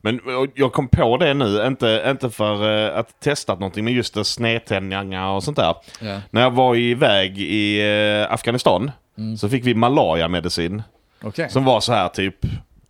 Men 0.00 0.20
jag 0.54 0.72
kom 0.72 0.88
på 0.88 1.16
det 1.16 1.34
nu, 1.34 1.66
inte, 1.66 2.04
inte 2.06 2.30
för 2.30 2.86
eh, 2.88 2.98
att 2.98 3.20
testa 3.20 3.54
någonting, 3.54 3.84
men 3.84 3.92
just 3.94 4.14
det 4.14 4.24
snedtändningar 4.24 5.28
och 5.30 5.44
sånt 5.44 5.56
där. 5.56 5.74
Ja. 6.00 6.20
När 6.30 6.42
jag 6.42 6.50
var 6.50 6.76
iväg 6.76 7.38
i 7.38 7.80
eh, 7.80 8.32
Afghanistan 8.32 8.90
så 9.38 9.48
fick 9.48 9.66
vi 9.66 9.74
malaria-medicin. 9.74 10.82
Okej. 11.22 11.50
Som 11.50 11.64
var 11.64 11.80
så 11.80 11.92
här 11.92 12.08
typ, 12.08 12.36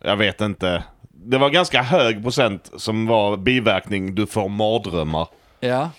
jag 0.03 0.15
vet 0.17 0.41
inte. 0.41 0.83
Det 1.01 1.37
var 1.37 1.49
ganska 1.49 1.81
hög 1.81 2.23
procent 2.23 2.71
som 2.77 3.07
var 3.07 3.37
biverkning, 3.37 4.15
du 4.15 4.27
får 4.27 4.49
mardrömmar. 4.49 5.27
Ja, 5.59 5.89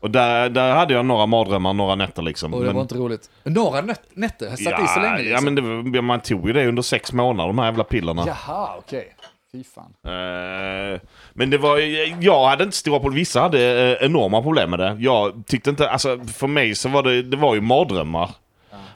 Och 0.00 0.10
där, 0.10 0.48
där 0.50 0.74
hade 0.74 0.94
jag 0.94 1.06
några 1.06 1.26
mardrömmar 1.26 1.72
några 1.72 1.94
nätter 1.94 2.22
liksom. 2.22 2.54
och 2.54 2.60
det 2.60 2.66
Men- 2.66 2.74
var 2.74 2.82
inte 2.82 2.94
roligt. 2.94 3.30
Några 3.44 3.80
nät- 3.82 4.00
nätter, 4.14 4.46
satt 4.50 4.84
i 4.84 4.86
så 4.86 5.00
länge 5.00 5.18
liksom. 5.18 5.32
Ja 5.34 5.40
men 5.52 5.92
det, 5.92 6.02
man 6.02 6.20
tog 6.20 6.46
ju 6.46 6.52
det 6.52 6.66
under 6.68 6.82
sex 6.82 7.12
månader, 7.12 7.46
de 7.48 7.58
här 7.58 7.66
jävla 7.66 7.84
pillerna. 7.84 8.24
Jaha, 8.26 8.68
okej. 8.78 9.14
Fy 9.52 9.64
fan. 9.64 9.92
Eh, 10.04 11.00
men 11.32 11.50
det 11.50 11.58
var, 11.58 11.78
jag 12.22 12.46
hade 12.48 12.64
inte 12.64 12.76
stora 12.76 13.00
problem, 13.00 13.16
vissa 13.18 13.40
hade 13.40 13.92
eh, 14.00 14.06
enorma 14.06 14.42
problem 14.42 14.70
med 14.70 14.78
det. 14.78 14.96
Jag 15.00 15.42
tyckte 15.46 15.70
inte, 15.70 15.90
alltså 15.90 16.18
för 16.24 16.46
mig 16.46 16.74
så 16.74 16.88
var 16.88 17.02
det, 17.02 17.22
det 17.22 17.36
var 17.36 17.54
ju 17.54 17.60
mardrömmar. 17.60 18.30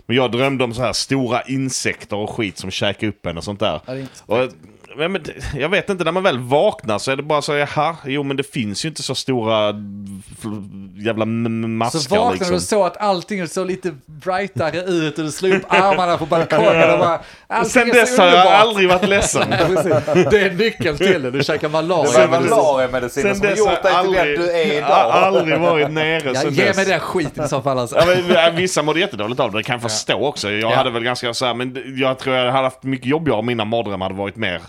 Men 0.07 0.17
jag 0.17 0.33
drömde 0.33 0.65
om 0.65 0.75
så 0.75 0.83
här 0.83 0.93
stora 0.93 1.43
insekter 1.43 2.17
och 2.17 2.31
skit 2.31 2.59
som 2.59 2.71
käkade 2.71 3.09
upp 3.09 3.27
en 3.27 3.37
och 3.37 3.45
sånt 3.45 3.61
där. 3.61 3.81
Ja, 3.87 3.95
Och, 4.27 4.51
men, 4.97 5.13
men, 5.13 5.23
jag 5.55 5.69
vet 5.69 5.91
inte, 5.91 6.05
när 6.05 6.13
man 6.13 6.23
väl 6.23 6.39
vaknar 6.39 6.99
så 6.99 7.11
är 7.11 7.17
det 7.17 7.23
bara 7.23 7.43
så, 7.43 7.55
jaha, 7.55 7.97
jo 8.05 8.23
men 8.23 8.37
det 8.37 8.53
finns 8.53 8.85
ju 8.85 8.89
inte 8.89 9.03
så 9.03 9.15
stora 9.15 9.75
jävla 10.97 11.25
maskar 11.25 11.99
Så 11.99 12.15
vaknar 12.17 12.33
liksom. 12.33 12.55
du 12.55 12.61
så 12.61 12.85
att 12.85 12.97
allting 12.97 13.49
såg 13.49 13.67
lite 13.67 13.95
brightare 14.07 14.81
ut 14.83 15.19
och 15.19 15.25
du 15.25 15.31
slog 15.31 15.53
upp 15.53 15.63
armarna 15.69 16.17
på 16.19 16.27
balkongen 16.27 16.91
och 16.93 16.99
bara... 16.99 17.21
allting 17.47 17.71
Sen 17.71 17.83
är 17.91 17.95
så 17.95 18.01
dess 18.01 18.19
har 18.19 18.27
jag 18.27 18.47
aldrig 18.47 18.89
varit 18.89 19.09
ledsen. 19.09 19.43
Nej. 19.51 20.27
Det 20.31 20.41
är 20.41 20.51
nyckeln 20.55 20.97
till 20.97 21.23
det, 21.23 21.31
du 21.31 21.43
käkar 21.45 21.69
Det 21.69 21.73
var 21.75 21.83
malaria. 21.83 22.41
malariamedicinen 22.41 23.37
Sen 23.37 23.37
som 23.37 23.47
har 23.49 23.57
gjort 23.57 23.69
jag 23.85 23.93
dig 23.93 24.03
till 24.05 24.13
den 24.13 24.21
aldrig, 24.21 24.39
du 24.39 24.51
är 24.51 24.67
jag 24.67 24.77
idag. 24.77 24.89
har 24.89 25.11
aldrig 25.21 25.59
varit 25.61 25.91
nere 25.91 26.23
Ja, 26.35 26.41
sen 26.41 26.55
ge 26.55 26.65
dess. 26.65 26.77
mig 26.77 26.85
den 26.87 27.01
skiten 27.01 27.45
i 27.45 27.49
så 27.49 27.63
fall 27.63 27.79
alltså. 27.79 27.97
Ja, 27.97 28.05
men, 28.07 28.31
ja, 28.37 28.51
vissa 28.55 28.83
mådde 28.83 29.01
jättedåligt 29.01 29.41
av 29.41 29.53
det, 29.53 29.59
det 29.59 29.63
kan 29.63 29.73
jag 29.81 29.83
förstå 29.91 30.27
också. 30.27 30.51
Jag 30.51 30.71
Ja. 30.73 30.77
hade 30.77 30.91
väl 30.91 31.05
ganska 31.05 31.35
så 31.35 31.47
här, 31.47 31.55
men 31.55 31.95
jag 31.99 32.19
tror 32.19 32.37
jag 32.37 32.53
hade 32.53 32.65
haft 32.67 32.83
mycket 32.83 33.07
jobbigare 33.07 33.39
om 33.39 33.47
mina 33.47 33.65
mardrömmar 33.65 34.07
hade 34.07 34.19
varit 34.19 34.37
mer 34.37 34.61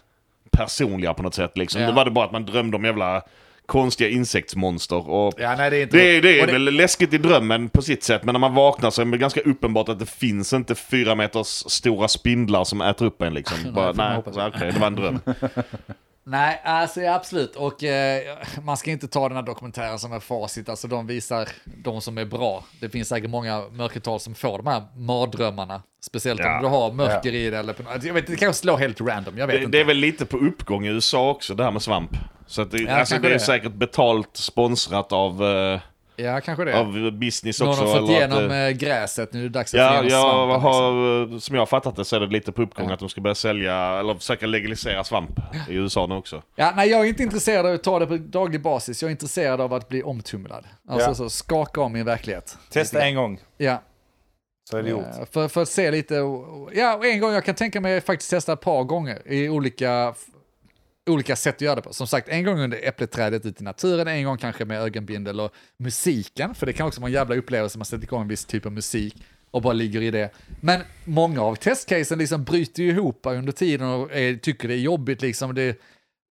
personliga 0.58 1.14
på 1.14 1.24
något 1.24 1.34
sätt. 1.36 1.58
Liksom. 1.58 1.82
Ja. 1.82 1.88
Det 1.88 1.94
var 1.94 2.06
det 2.06 2.12
bara 2.12 2.26
att 2.26 2.32
man 2.32 2.46
drömde 2.46 2.78
om 2.78 2.86
jävla 2.86 3.22
konstiga 3.66 4.10
insektsmonster. 4.10 5.10
Och 5.10 5.34
Ja, 5.38 5.56
nej, 5.56 5.70
det 5.70 5.78
är 5.78 5.84
inte... 5.84 5.98
det, 5.98 6.22
det 6.22 6.40
är 6.40 6.48
och 6.48 6.54
väl 6.54 6.64
läskigt 6.64 7.14
i 7.14 7.18
drömmen 7.18 7.70
på 7.70 7.82
sitt 7.82 8.04
sätt, 8.04 8.24
men 8.24 8.34
när 8.34 8.40
man 8.40 8.54
vaknar 8.54 8.90
så 8.90 9.02
är 9.02 9.06
det 9.06 9.18
ganska 9.18 9.42
uppenbart 9.42 9.90
att 9.90 10.00
det 10.00 10.10
finns 10.10 10.54
inte 10.54 10.76
fyra 10.76 11.16
meters 11.16 11.48
stora 11.48 12.08
spindlar 12.08 12.64
som 12.64 12.82
äter 12.82 13.06
upp 13.06 13.22
en. 13.22 13.34
Liksom. 13.34 13.58
Bara, 13.74 13.92
nej, 13.92 14.22
så, 14.34 14.48
okej, 14.48 14.72
det 14.74 14.80
var 14.80 14.88
en 14.88 14.96
dröm. 14.96 15.20
Nej, 16.30 16.62
alltså 16.64 17.02
ja, 17.02 17.14
absolut. 17.16 17.56
Och 17.56 17.84
eh, 17.84 18.38
man 18.64 18.78
ska 18.78 18.92
inte 18.92 19.08
ta 19.08 19.28
den 19.28 19.36
här 19.38 19.44
dokumentären 19.44 20.00
som 20.00 20.14
är 20.14 20.20
facit. 20.20 20.70
Alltså 20.70 20.88
de 20.88 21.08
visar 21.08 21.50
de 21.84 22.02
som 22.02 22.18
är 22.18 22.26
bra. 22.26 22.64
Det 22.82 22.90
finns 22.90 23.08
säkert 23.08 23.30
många 23.30 23.64
mörkertal 23.72 24.20
som 24.20 24.36
får 24.36 24.58
de 24.58 24.68
här 24.68 24.84
mardrömmarna. 24.96 25.82
Speciellt 26.02 26.40
Ja. 26.40 26.56
om 26.56 26.62
du 26.64 26.68
har 26.70 26.92
mörker 26.92 27.34
i 27.36 27.50
det 27.50 27.58
eller 27.58 27.74
på. 27.74 27.84
Jag 28.04 28.14
vet, 28.14 28.28
det 28.28 28.36
kanske 28.36 28.62
slår 28.62 28.78
helt 28.78 29.02
random, 29.02 29.38
jag 29.38 29.48
vet 29.48 29.56
Det, 29.56 29.64
inte. 29.64 29.78
det 29.78 29.82
är 29.82 29.86
väl 29.86 29.98
lite 29.98 30.26
på 30.26 30.38
uppgång 30.38 30.86
i 30.86 30.90
USA 30.90 31.30
också, 31.30 31.56
det 31.56 31.64
här 31.64 31.72
med 31.72 31.82
svamp. 31.82 32.12
Så 32.48 32.62
att 32.62 32.72
det, 32.72 32.78
Ja, 32.78 32.92
alltså, 32.92 33.18
det 33.20 33.28
är 33.28 33.32
det. 33.34 33.40
säkert 33.40 33.74
betalt, 33.74 34.30
sponsrat 34.38 35.12
av, 35.12 35.44
eh, 35.46 35.80
Ja, 36.20 36.42
kanske 36.42 36.66
det. 36.66 36.80
av 36.80 37.12
business 37.12 37.60
Någon 37.60 37.70
också. 37.70 37.82
har 37.86 37.88
fått 38.00 38.10
eller 38.10 38.26
att, 38.26 38.32
igenom 38.34 38.52
eh, 38.52 38.58
eh, 38.66 38.72
gräset, 38.72 39.34
nu 39.34 39.40
är 39.40 39.44
det 39.44 39.50
dags 39.50 39.74
att 39.74 39.78
få 39.80 39.84
Ja, 39.84 40.04
igenom 40.04 40.10
jag 40.10 40.22
svampen. 40.22 40.54
liksom. 40.54 41.34
har, 41.34 41.40
som 41.40 41.56
jag 41.56 41.62
har 41.62 41.66
fattat 41.66 41.96
det 41.96 42.06
så 42.06 42.16
är 42.16 42.20
det 42.20 42.28
lite 42.28 42.52
på 42.52 42.62
uppgång 42.62 42.88
Ja. 42.88 42.94
att 42.94 43.00
de 43.00 43.10
ska 43.10 43.22
börja 43.22 43.36
sälja, 43.36 43.76
eller 44.00 44.16
försöka 44.16 44.46
legalisera 44.46 45.04
svamp 45.04 45.40
i 45.70 45.74
USA 45.74 46.06
nu 46.08 46.16
också. 46.16 46.42
Ja, 46.56 46.74
nej, 46.76 46.90
jag 46.90 47.02
är 47.02 47.06
inte 47.06 47.24
intresserad 47.24 47.66
av 47.66 47.74
att 47.74 47.84
ta 47.84 48.00
det 48.00 48.08
på 48.08 48.18
daglig 48.18 48.62
basis. 48.62 49.02
Jag 49.02 49.10
är 49.10 49.12
intresserad 49.12 49.62
av 49.62 49.74
att 49.74 49.90
bli 49.90 50.04
omtumlad. 50.04 50.66
Alltså 50.90 51.10
Ja. 51.10 51.16
så 51.16 51.30
skaka 51.30 51.82
om 51.82 51.94
min 51.94 52.06
verklighet. 52.06 52.58
Testa 52.70 53.02
en 53.02 53.16
gång, 53.16 53.40
Ja, 53.58 53.82
så 54.70 54.78
är 54.78 54.84
det 54.84 54.90
gjort. 54.90 55.04
Eh, 55.20 55.26
För, 55.32 55.48
för 55.48 55.62
att 55.62 55.70
se 55.70 55.92
lite, 55.92 56.16
ja, 56.74 57.06
en 57.06 57.20
gång 57.20 57.34
jag 57.34 57.46
kan 57.46 57.56
tänka 57.56 57.82
mig 57.82 58.02
faktiskt 58.02 58.30
testa 58.32 58.54
ett 58.54 58.62
par 58.62 58.84
gånger 58.84 59.22
i 59.26 59.50
olika, 59.50 60.14
olika 61.08 61.36
sätt 61.36 61.56
att 61.56 61.62
göra 61.62 61.76
det 61.76 61.82
på. 61.82 61.94
Som 61.94 62.08
sagt, 62.08 62.30
en 62.30 62.44
gång 62.44 62.60
under 62.60 62.80
äppleträdet 62.84 63.46
ute 63.46 63.64
i 63.64 63.66
naturen, 63.66 64.08
en 64.08 64.24
gång 64.24 64.38
kanske 64.38 64.66
med 64.66 64.82
ögonbindel 64.82 65.40
och 65.40 65.52
musiken, 65.78 66.56
för 66.56 66.66
det 66.66 66.74
kan 66.74 66.88
också 66.88 67.02
vara 67.02 67.10
en 67.10 67.14
jävla 67.14 67.36
upplevelse, 67.36 67.78
man 67.78 67.86
sätter 67.86 68.04
igång 68.04 68.22
en 68.22 68.28
viss 68.28 68.46
typ 68.46 68.66
av 68.66 68.72
musik 68.72 69.24
och 69.52 69.62
bara 69.62 69.74
ligger 69.74 70.02
i 70.02 70.12
det. 70.12 70.30
Men 70.62 70.82
många 71.06 71.42
av 71.42 71.56
testcasen 71.56 72.20
liksom 72.20 72.44
bryter 72.44 72.84
ju 72.84 72.90
ihop 72.90 73.20
under 73.24 73.52
tiden 73.52 73.88
och 73.88 74.12
är, 74.12 74.36
tycker 74.36 74.68
det 74.68 74.74
är 74.74 74.80
jobbigt 74.80 75.22
liksom. 75.22 75.56
Det 75.56 75.62
är 75.62 75.76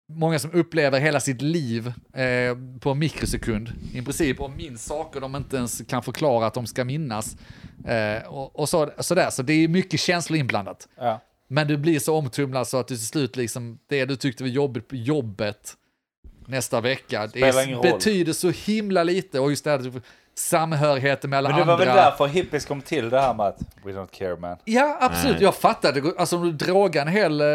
många 0.08 0.38
som 0.38 0.52
upplever 0.52 1.00
hela 1.00 1.20
sitt 1.20 1.42
liv 1.42 1.92
eh, 2.12 2.56
på 2.80 2.90
en 2.90 2.98
mikrosekund 2.98 3.72
i 3.92 4.02
princip 4.02 4.40
och 4.40 4.50
minns 4.50 4.84
saker 4.84 5.20
de 5.20 5.36
inte 5.36 5.56
ens 5.56 5.82
kan 5.88 6.02
förklara 6.02 6.46
att 6.46 6.54
de 6.54 6.66
ska 6.66 6.84
minnas. 6.84 7.36
Eh, 7.86 8.28
och, 8.28 8.60
och 8.60 8.68
så, 8.68 8.90
sådär, 8.98 9.30
så 9.30 9.42
det 9.42 9.52
är 9.52 9.68
mycket 9.68 10.00
känslor 10.00 10.38
inblandat. 10.38 10.88
Ja. 10.96 11.20
Men 11.48 11.68
du 11.68 11.76
blir 11.76 11.98
så 11.98 12.14
omtumlad 12.14 12.68
så 12.68 12.76
att 12.76 12.88
du 12.88 12.96
till 12.96 13.06
slut 13.06 13.36
liksom, 13.36 13.78
det 13.86 14.04
du 14.04 14.16
tyckte 14.16 14.42
var 14.42 14.48
jobbigt 14.48 14.88
på 14.88 14.96
jobbet 14.96 15.76
nästa 16.46 16.80
vecka, 16.80 17.22
det 17.22 17.28
Spelar 17.28 17.66
roll. 17.72 17.82
betyder 17.82 18.32
så 18.32 18.50
himla 18.50 19.02
lite. 19.02 19.40
Och 19.40 19.50
just 19.50 19.64
det 19.64 19.70
här 19.70 20.00
samhörigheten 20.38 21.30
med 21.30 21.36
alla 21.38 21.48
Men 21.48 21.58
det 21.58 21.64
var 21.64 21.72
andra. 21.72 21.84
väl 21.86 21.96
därför 21.96 22.26
hippies 22.26 22.64
kom 22.64 22.82
till 22.82 23.10
det 23.10 23.20
här 23.20 23.34
med 23.34 23.46
att 23.46 23.58
we 23.84 23.92
don't 23.92 24.10
care 24.18 24.36
man. 24.36 24.56
Ja, 24.64 24.98
absolut. 25.00 25.34
Nej. 25.36 25.42
Jag 25.44 25.54
fattar. 25.54 25.92
Det 25.92 26.00
går- 26.00 26.14
Alltså 26.18 26.36
om 26.36 26.42
du 26.42 26.52
drogar 26.52 27.02
en 27.02 27.08
hel 27.08 27.40
eh, 27.40 27.46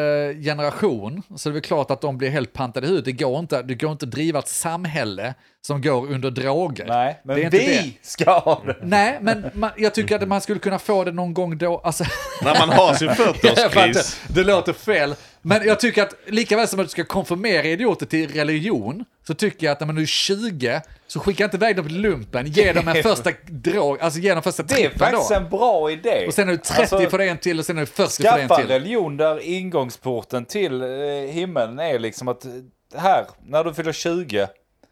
generation 0.43 1.21
så 1.35 1.49
är 1.49 1.51
det 1.51 1.53
väl 1.53 1.61
klart 1.61 1.91
att 1.91 2.01
de 2.01 2.17
blir 2.17 2.29
helt 2.29 2.53
pantade 2.53 2.87
ut. 2.87 3.05
Det 3.05 3.11
går 3.11 3.39
inte, 3.39 3.61
det 3.61 3.75
går 3.75 3.91
inte 3.91 4.05
att 4.05 4.11
driva 4.11 4.39
ett 4.39 4.47
samhälle 4.47 5.33
som 5.61 5.81
går 5.81 6.11
under 6.11 6.31
droger. 6.31 6.85
Nej, 6.87 7.19
men 7.23 7.35
Det 7.35 7.41
är 7.41 7.45
inte 7.45 7.57
vi 7.57 7.65
det. 8.01 8.07
ska 8.07 8.39
ha 8.39 8.61
det. 8.65 8.75
Nej, 8.81 9.17
men 9.21 9.45
man, 9.53 9.71
jag 9.77 9.93
tycker 9.93 10.15
att 10.21 10.27
man 10.27 10.41
skulle 10.41 10.59
kunna 10.59 10.79
få 10.79 11.03
det 11.03 11.11
någon 11.11 11.33
gång 11.33 11.57
då. 11.57 11.77
Alltså, 11.83 12.03
När 12.43 12.59
man 12.59 12.69
har 12.69 12.93
sin 12.93 13.07
jag 13.07 13.17
fattar, 13.17 13.49
40-årskris. 13.49 14.21
det 14.27 14.43
låter 14.43 14.73
fel. 14.73 15.15
Men 15.41 15.67
jag 15.67 15.79
tycker 15.79 16.03
att 16.03 16.13
lika 16.27 16.57
väl 16.57 16.67
som 16.67 16.79
att 16.79 16.85
du 16.85 16.89
ska 16.89 17.03
konfirmera 17.03 17.63
idioter 17.63 18.05
till 18.05 18.29
religion, 18.33 19.05
så 19.31 19.35
tycker 19.35 19.65
jag 19.65 19.71
att 19.71 19.79
när 19.79 19.87
man 19.87 19.97
är 19.97 20.05
20, 20.05 20.81
så 21.07 21.19
skicka 21.19 21.43
inte 21.43 21.57
iväg 21.57 21.75
dem 21.75 21.87
till 21.87 22.01
lumpen, 22.01 22.47
ge 22.47 22.73
dem 22.73 22.87
en 22.87 23.03
första 23.03 23.31
drog, 23.47 23.99
alltså 24.01 24.19
ge 24.19 24.33
dem 24.33 24.43
första 24.43 24.63
Det 24.63 24.85
är 24.85 24.89
faktiskt 24.89 25.29
då. 25.29 25.35
en 25.35 25.49
bra 25.49 25.91
idé. 25.91 26.25
Och 26.27 26.33
sen 26.33 26.47
är 26.47 26.51
du 26.51 26.57
30 26.57 26.81
Alltså, 26.81 27.09
för 27.09 27.19
en 27.19 27.37
till 27.37 27.59
och 27.59 27.65
sen 27.65 27.77
är 27.77 27.81
du 27.81 27.85
40 27.87 28.21
för 28.23 28.29
en 28.29 28.47
Skaffa 28.47 28.61
till. 28.61 28.67
religion 28.67 29.17
där 29.17 29.39
ingångsporten 29.39 30.45
till 30.45 30.81
eh, 30.81 30.87
himlen 31.31 31.79
är 31.79 31.99
liksom 31.99 32.27
att 32.27 32.45
eh, 32.45 32.51
här, 32.95 33.25
när 33.45 33.63
du 33.63 33.73
fyller 33.73 33.91
20, 33.93 34.47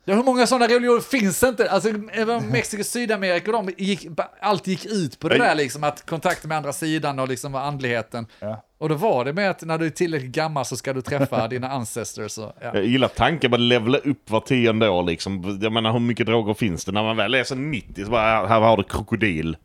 Ja, 0.06 0.16
hur 0.16 0.24
många 0.24 0.48
sådana 0.48 0.68
religioner 0.68 1.02
finns 1.02 1.40
det 1.40 1.48
inte? 1.48 1.70
Alltså, 1.72 1.90
Mexiko, 2.52 2.84
Sydamerika, 2.84 3.52
de 3.52 3.70
gick, 3.78 4.08
allt 4.42 4.68
gick 4.68 4.86
ut 4.86 5.20
på 5.20 5.30
det 5.30 5.38
där 5.38 5.56
liksom, 5.56 5.84
att 5.84 6.06
kontakta 6.06 6.48
med 6.48 6.58
andra 6.58 6.74
sidan 6.74 7.20
och 7.20 7.28
liksom 7.28 7.56
andligheten. 7.56 8.28
Ja. 8.40 8.64
Och 8.80 8.90
då 8.90 8.96
var 8.96 9.26
det 9.26 9.34
med 9.34 9.50
att 9.50 9.62
när 9.62 9.78
du 9.78 9.86
är 9.86 9.90
tillräckligt 9.90 10.32
gammal 10.32 10.66
så 10.66 10.78
ska 10.78 10.94
du 10.94 11.02
träffa 11.02 11.48
dina 11.48 11.70
ancestors. 11.70 12.38
Och, 12.38 12.54
ja. 12.62 12.72
Jag 12.74 12.86
gillar 12.86 13.08
tanken 13.08 13.52
på 13.52 13.56
att 13.56 13.62
levla 13.62 13.98
upp 13.98 14.30
var 14.30 14.40
tionde 14.40 14.90
år 14.90 15.04
liksom. 15.04 15.60
Jag 15.62 15.72
menar 15.72 15.92
hur 15.94 16.00
mycket 16.00 16.26
droger 16.26 16.54
finns 16.54 16.86
det? 16.86 16.92
När 16.92 17.04
man 17.04 17.18
väl 17.18 17.36
är 17.36 17.44
så 17.44 17.56
90 17.56 18.06
så 18.06 18.12
bara, 18.12 18.22
här 18.22 18.48
här 18.48 18.60
har 18.60 18.78
du 18.78 18.84
krokodil. 18.84 19.58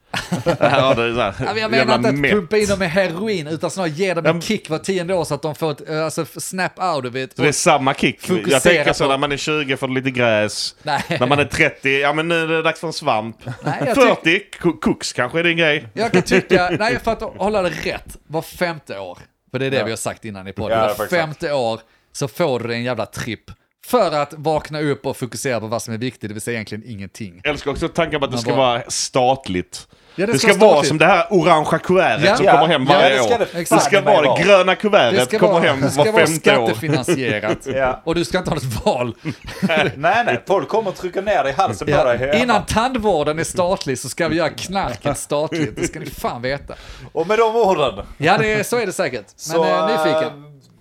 Här 0.61 0.81
har 0.81 0.95
du 0.95 1.15
så 1.15 1.21
här, 1.21 1.35
Ja, 1.39 1.45
men 1.53 1.57
jag 1.63 1.71
menar 1.71 1.95
inte 1.97 2.09
att 2.09 2.15
mätt. 2.15 2.31
pumpa 2.33 2.57
in 2.59 2.67
dem 2.67 2.79
med 2.79 2.91
heroin, 2.91 3.47
utan 3.47 3.71
snarare 3.71 3.91
ge 3.91 4.15
dem 4.15 4.27
en 4.27 4.35
Ja. 4.37 4.41
kick 4.41 4.71
var 4.71 4.79
tionde 4.79 5.15
år 5.15 5.25
så 5.25 5.35
att 5.35 5.43
de 5.43 5.55
får 5.55 5.71
ett 5.71 5.89
eh, 5.91 6.05
alltså, 6.05 6.25
snap 6.41 6.79
out 6.79 7.05
of 7.07 7.17
it. 7.17 7.37
Så 7.37 7.43
det 7.43 7.49
är 7.49 7.53
samma 7.53 7.95
kick. 7.95 8.31
Jag 8.47 8.63
tänker 8.63 8.93
så 8.93 9.05
på- 9.05 9.11
när 9.11 9.19
man 9.19 9.33
är 9.33 9.37
20 9.37 9.77
får 9.77 9.89
du 9.89 9.95
lite 9.95 10.11
gräs. 10.11 10.75
Nej. 10.83 11.03
När 11.21 11.27
man 11.27 11.39
är 11.39 11.45
30, 11.45 12.01
ja 12.01 12.13
men 12.13 12.29
nu 12.29 12.43
är 12.43 12.47
det 12.49 12.63
dags 12.63 12.81
för 12.81 12.87
en 12.87 12.93
svamp. 12.93 13.37
Nej, 13.65 13.83
jag 13.87 13.95
40, 13.97 14.41
ko- 14.61 14.73
koks 14.81 15.13
kanske 15.13 15.39
är 15.39 15.45
din 15.45 15.57
grej. 15.57 15.89
Jag 15.95 16.13
kan 16.13 16.23
tycka, 16.23 16.71
nej 16.79 16.99
för 17.05 17.13
att 17.13 17.23
hålla 17.23 17.63
det 17.63 17.71
rätt, 17.71 18.17
var 18.27 18.43
femte 18.43 18.99
år, 18.99 19.19
för 19.51 19.59
det 19.59 19.67
är 19.67 19.71
det 19.71 19.77
Ja. 19.77 19.85
vi 19.85 19.91
har 19.91 19.97
sagt 19.97 20.25
innan 20.25 20.49
i 20.49 20.53
podden, 20.53 20.79
Ja, 20.79 20.85
det 20.87 20.93
är 20.93 20.99
var 20.99 21.07
femte 21.07 21.53
år 21.53 21.81
så 22.13 22.29
får 22.29 22.61
du 22.61 22.75
en 22.75 22.83
jävla 22.83 23.07
tripp 23.07 23.51
För 23.87 24.15
att 24.15 24.35
vakna 24.37 24.81
upp 24.81 25.07
och 25.07 25.17
fokusera 25.17 25.61
på 25.61 25.67
vad 25.67 25.83
som 25.83 25.95
är 25.95 25.99
viktigt, 25.99 26.29
det 26.29 26.35
vill 26.35 26.41
säga 26.43 26.55
egentligen 26.55 26.85
ingenting. 26.91 27.41
Jag 27.45 27.51
älskar 27.51 27.71
också 27.71 27.89
tanken 27.89 28.21
på 28.21 28.27
att 28.27 28.33
det 28.33 28.39
ska 28.39 28.55
vara 28.55 28.83
statligt. 28.89 29.89
Ja, 30.17 30.27
Det 30.27 30.39
ska 30.39 30.55
vara 30.55 30.85
som 30.85 30.99
det 30.99 31.07
här 31.07 31.27
orangea 31.31 31.79
kuvertet 31.79 32.25
Ja. 32.27 32.37
som 32.37 32.47
Ja. 32.47 32.53
kommer 32.53 32.67
hem 32.67 32.87
Ja, 32.89 32.95
varje 32.95 33.09
det 33.11 33.23
ska 33.23 33.35
år. 33.35 33.39
det 33.39 33.47
Det 33.75 33.81
ska 33.81 34.01
vara 34.01 34.23
vara. 34.23 34.35
det 34.37 34.43
gröna 34.45 34.65
Det 34.65 34.77
kuvertet 34.77 35.29
ska 35.29 35.39
kommer 35.39 35.53
vara, 35.53 35.63
hem 35.65 35.81
det 35.81 35.91
ska 35.91 36.05
var 36.05 36.13
vara 36.13 36.27
femte 36.27 36.59
år. 36.59 36.67
skattefinansierat. 36.67 37.59
Ja. 37.67 38.01
Och 38.05 38.15
du 38.15 38.25
ska 38.25 38.39
inte 38.39 38.51
ha 38.51 38.55
något 38.55 38.85
val. 38.87 39.15
Nej, 39.97 40.23
nej, 40.27 40.43
folk 40.47 40.69
kommer 40.69 40.91
och 40.91 40.97
trycker 40.97 41.23
ner 41.23 41.43
dig 41.45 41.53
i 41.53 41.57
halsen 41.57 41.87
på 41.93 42.05
dig. 42.05 42.19
hemma. 42.19 42.35
Innan 42.35 42.67
tandvården 42.67 43.39
är 43.39 43.45
statlig 43.45 43.99
så 43.99 44.09
ska 44.09 44.29
vi 44.29 44.37
göra 44.37 44.51
knarket 44.51 45.19
statligt. 45.19 45.77
Det 45.77 45.87
ska 45.87 46.01
ni 46.01 46.07
fan 46.07 46.43
veta. 46.43 46.75
Och 47.13 47.27
med 47.27 47.39
de 47.39 47.57
orden. 47.57 48.07
Ja, 48.17 48.39
det 48.39 48.53
är, 48.53 48.63
så 48.63 48.79
är 48.79 48.87
det 48.87 48.93
säkert. 48.93 49.27
Men 49.53 49.57
Så, 49.57 49.65
eh, 49.65 49.87
nyfiken. 49.87 50.33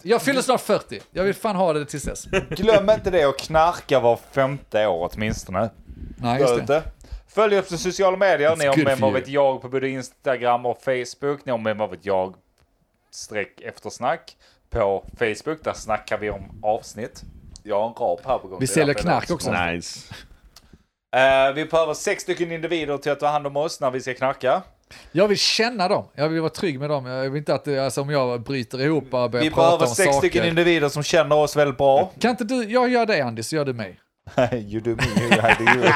Jag 0.06 0.22
fyller 0.22 0.42
snart 0.42 0.62
40. 0.62 1.00
Jag 1.12 1.24
vill 1.24 1.34
fan 1.34 1.56
ha 1.56 1.74
det 1.74 1.86
tills 1.86 2.04
dess. 2.04 2.26
Glöm 2.50 2.90
inte 2.90 3.10
det 3.10 3.24
att 3.24 3.38
knarka 3.38 4.00
var 4.00 4.20
femte 4.32 4.88
år 4.88 5.10
åtminstone. 5.14 5.70
Nej, 6.18 6.42
just 6.42 6.68
det. 6.68 6.84
Följ 7.36 7.60
oss 7.60 7.70
på 7.70 7.78
sociala 7.78 8.18
medier. 8.18 8.56
Ni 8.56 8.66
har 8.66 8.78
med 8.78 8.98
vad 9.00 9.10
you. 9.12 9.20
vet 9.20 9.28
jag 9.28 9.62
på 9.62 9.70
både 9.70 9.90
Instagram 9.90 10.66
och 10.66 10.82
Facebook. 10.82 11.46
Ni 11.46 11.52
har 11.52 11.58
med 11.58 11.78
vad 11.78 11.90
vet 11.90 12.06
jag 12.06 12.36
streck 13.12 13.62
eftersnack 13.62 14.38
på 14.70 15.06
Facebook. 15.20 15.64
Där 15.64 15.74
snackar 15.74 16.18
vi 16.18 16.30
om 16.30 16.60
avsnitt. 16.64 17.22
Jag 17.64 17.80
har 17.80 17.88
en 17.88 17.94
rap 17.94 18.20
här 18.26 18.38
på 18.38 18.48
gång. 18.48 18.60
Vi 18.60 18.68
säljer 18.68 18.94
knark 18.94 19.28
så 19.28 19.34
också. 19.34 19.52
Nice. 19.52 20.14
Eh, 21.16 21.54
vi 21.54 21.66
behöver 21.66 21.94
sex 21.94 22.24
stycken 22.24 22.52
individer 22.52 22.98
till 22.98 23.12
att 23.12 23.20
ta 23.20 23.28
hand 23.28 23.48
om 23.48 23.58
oss 23.58 23.80
när 23.80 23.92
vi 23.92 24.02
ska 24.02 24.14
knarka. 24.14 24.62
Jag 25.12 25.28
vill 25.28 25.38
känna 25.38 25.88
dem. 25.88 26.06
Jag 26.16 26.30
vill 26.30 26.42
vara 26.42 26.50
trygg 26.50 26.80
med 26.80 26.90
dem. 26.90 27.06
Jag 27.06 27.30
vill 27.30 27.38
inte 27.38 27.54
att, 27.54 27.64
det- 27.66 27.80
alltså, 27.86 28.02
om 28.02 28.10
jag 28.10 28.42
bryter 28.42 28.82
ihop 28.82 29.04
och 29.04 29.10
börjar 29.32 29.44
Vi 29.44 29.50
prata 29.50 29.62
behöver 29.68 29.86
om 29.88 29.96
sex 29.96 30.16
stycken 30.16 30.40
saker. 30.42 30.50
individer 30.50 30.90
som 30.90 31.04
känner 31.04 31.36
oss 31.36 31.56
väldigt 31.56 31.78
bra. 31.78 32.12
Kan 32.20 32.32
inte 32.32 32.44
du, 32.44 32.64
jag 32.64 32.90
gör 32.90 33.06
det 33.06 33.22
Andy, 33.22 33.44
så 33.44 33.56
gör 33.56 33.66
du 33.66 33.74
mig. 33.74 34.00
You 34.53 34.80
do 34.82 34.95
me, 34.95 35.03
I 35.36 35.55
do 35.57 35.63
you. 35.63 35.91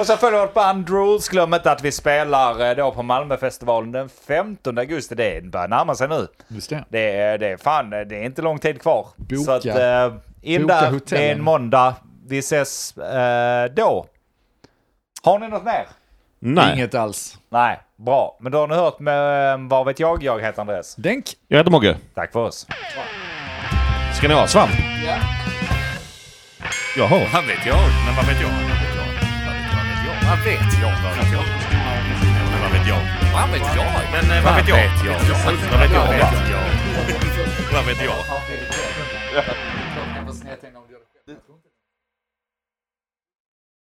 Och 0.00 0.06
så 0.06 0.16
följer 0.16 0.40
vårt 0.40 0.54
band 0.54 0.88
Rules. 0.88 1.28
Glöm 1.28 1.54
inte 1.54 1.70
att 1.72 1.82
vi 1.84 1.92
spelar 1.92 2.68
eh, 2.70 2.76
då 2.76 2.92
på 2.92 3.02
Malmöfestivalen 3.02 3.92
den 3.92 4.08
15 4.08 4.78
augusti. 4.78 5.14
Det 5.14 5.44
börjar 5.44 5.68
närma 5.68 5.94
sig 5.94 6.08
nu. 6.08 6.26
Just 6.48 6.70
det. 6.70 6.84
Det 6.88 7.16
är, 7.20 7.38
det 7.38 7.46
är 7.48 7.56
fan, 7.56 7.90
det 7.90 7.98
är 7.98 8.22
inte 8.22 8.42
lång 8.42 8.58
tid 8.58 8.80
kvar. 8.82 9.06
Boka. 9.16 9.42
Så 9.44 9.50
att, 9.52 9.64
eh, 9.64 10.14
in 10.42 10.62
Boka 10.62 10.74
där, 10.74 10.80
det 10.80 10.86
är 10.86 10.90
hotellen. 10.90 11.30
en 11.38 11.44
måndag. 11.44 11.94
Vi 12.26 12.38
ses 12.38 12.96
eh, 12.96 13.64
då. 13.74 14.06
Har 15.22 15.38
ni 15.38 15.48
något 15.48 15.64
mer? 15.64 15.86
Nej. 16.38 16.74
Inget 16.74 16.94
alls. 16.94 17.38
Nej, 17.48 17.80
bra. 17.96 18.36
Men 18.40 18.52
då 18.52 18.58
har 18.58 18.68
ni 18.68 18.74
hört 18.74 18.98
med 18.98 19.52
eh, 19.52 19.58
Vad 19.68 19.86
vet 19.86 20.00
jag? 20.00 20.22
Jag 20.22 20.40
heter 20.40 20.60
Andres. 20.60 20.94
Denk. 20.96 21.24
Jag 21.48 21.58
heter 21.58 21.70
Mogge. 21.70 21.96
Tack 22.14 22.32
för 22.32 22.40
oss. 22.40 22.66
Ska 24.16 24.28
ni 24.28 24.34
ha 24.34 24.46
svamp? 24.46 24.70
Jaha. 26.98 27.28
Vad 27.32 27.44
vet 27.44 27.66
jag? 27.66 27.78
Men 28.06 28.14
vad 28.16 28.26
vet 28.26 28.40
jag? 28.40 28.50
Vad 28.50 28.64
vet 28.74 28.80
jag? 30.06 30.16
Vad 30.28 30.38
vet 30.44 30.76
jag? 30.80 30.92
Vad 31.02 31.16
vet 31.16 31.32
jag? 31.32 31.44
Men 32.50 32.60
vad 32.62 32.70
vet 32.72 32.86
jag? 32.88 33.00
Vad 33.32 33.50
vet 33.50 33.76
jag? 33.76 33.86
Men 34.12 34.38
eh, 34.38 34.44
vad 34.44 34.54
vet 34.56 34.68
jag? 34.68 34.76
Vad 34.76 34.86
vet 34.86 35.04
jag? 35.04 35.16
Vad 35.72 35.80
vet 35.80 35.92
jag? 35.92 36.64
Vad 37.72 37.86
vet 37.86 38.02
jag? 38.04 38.24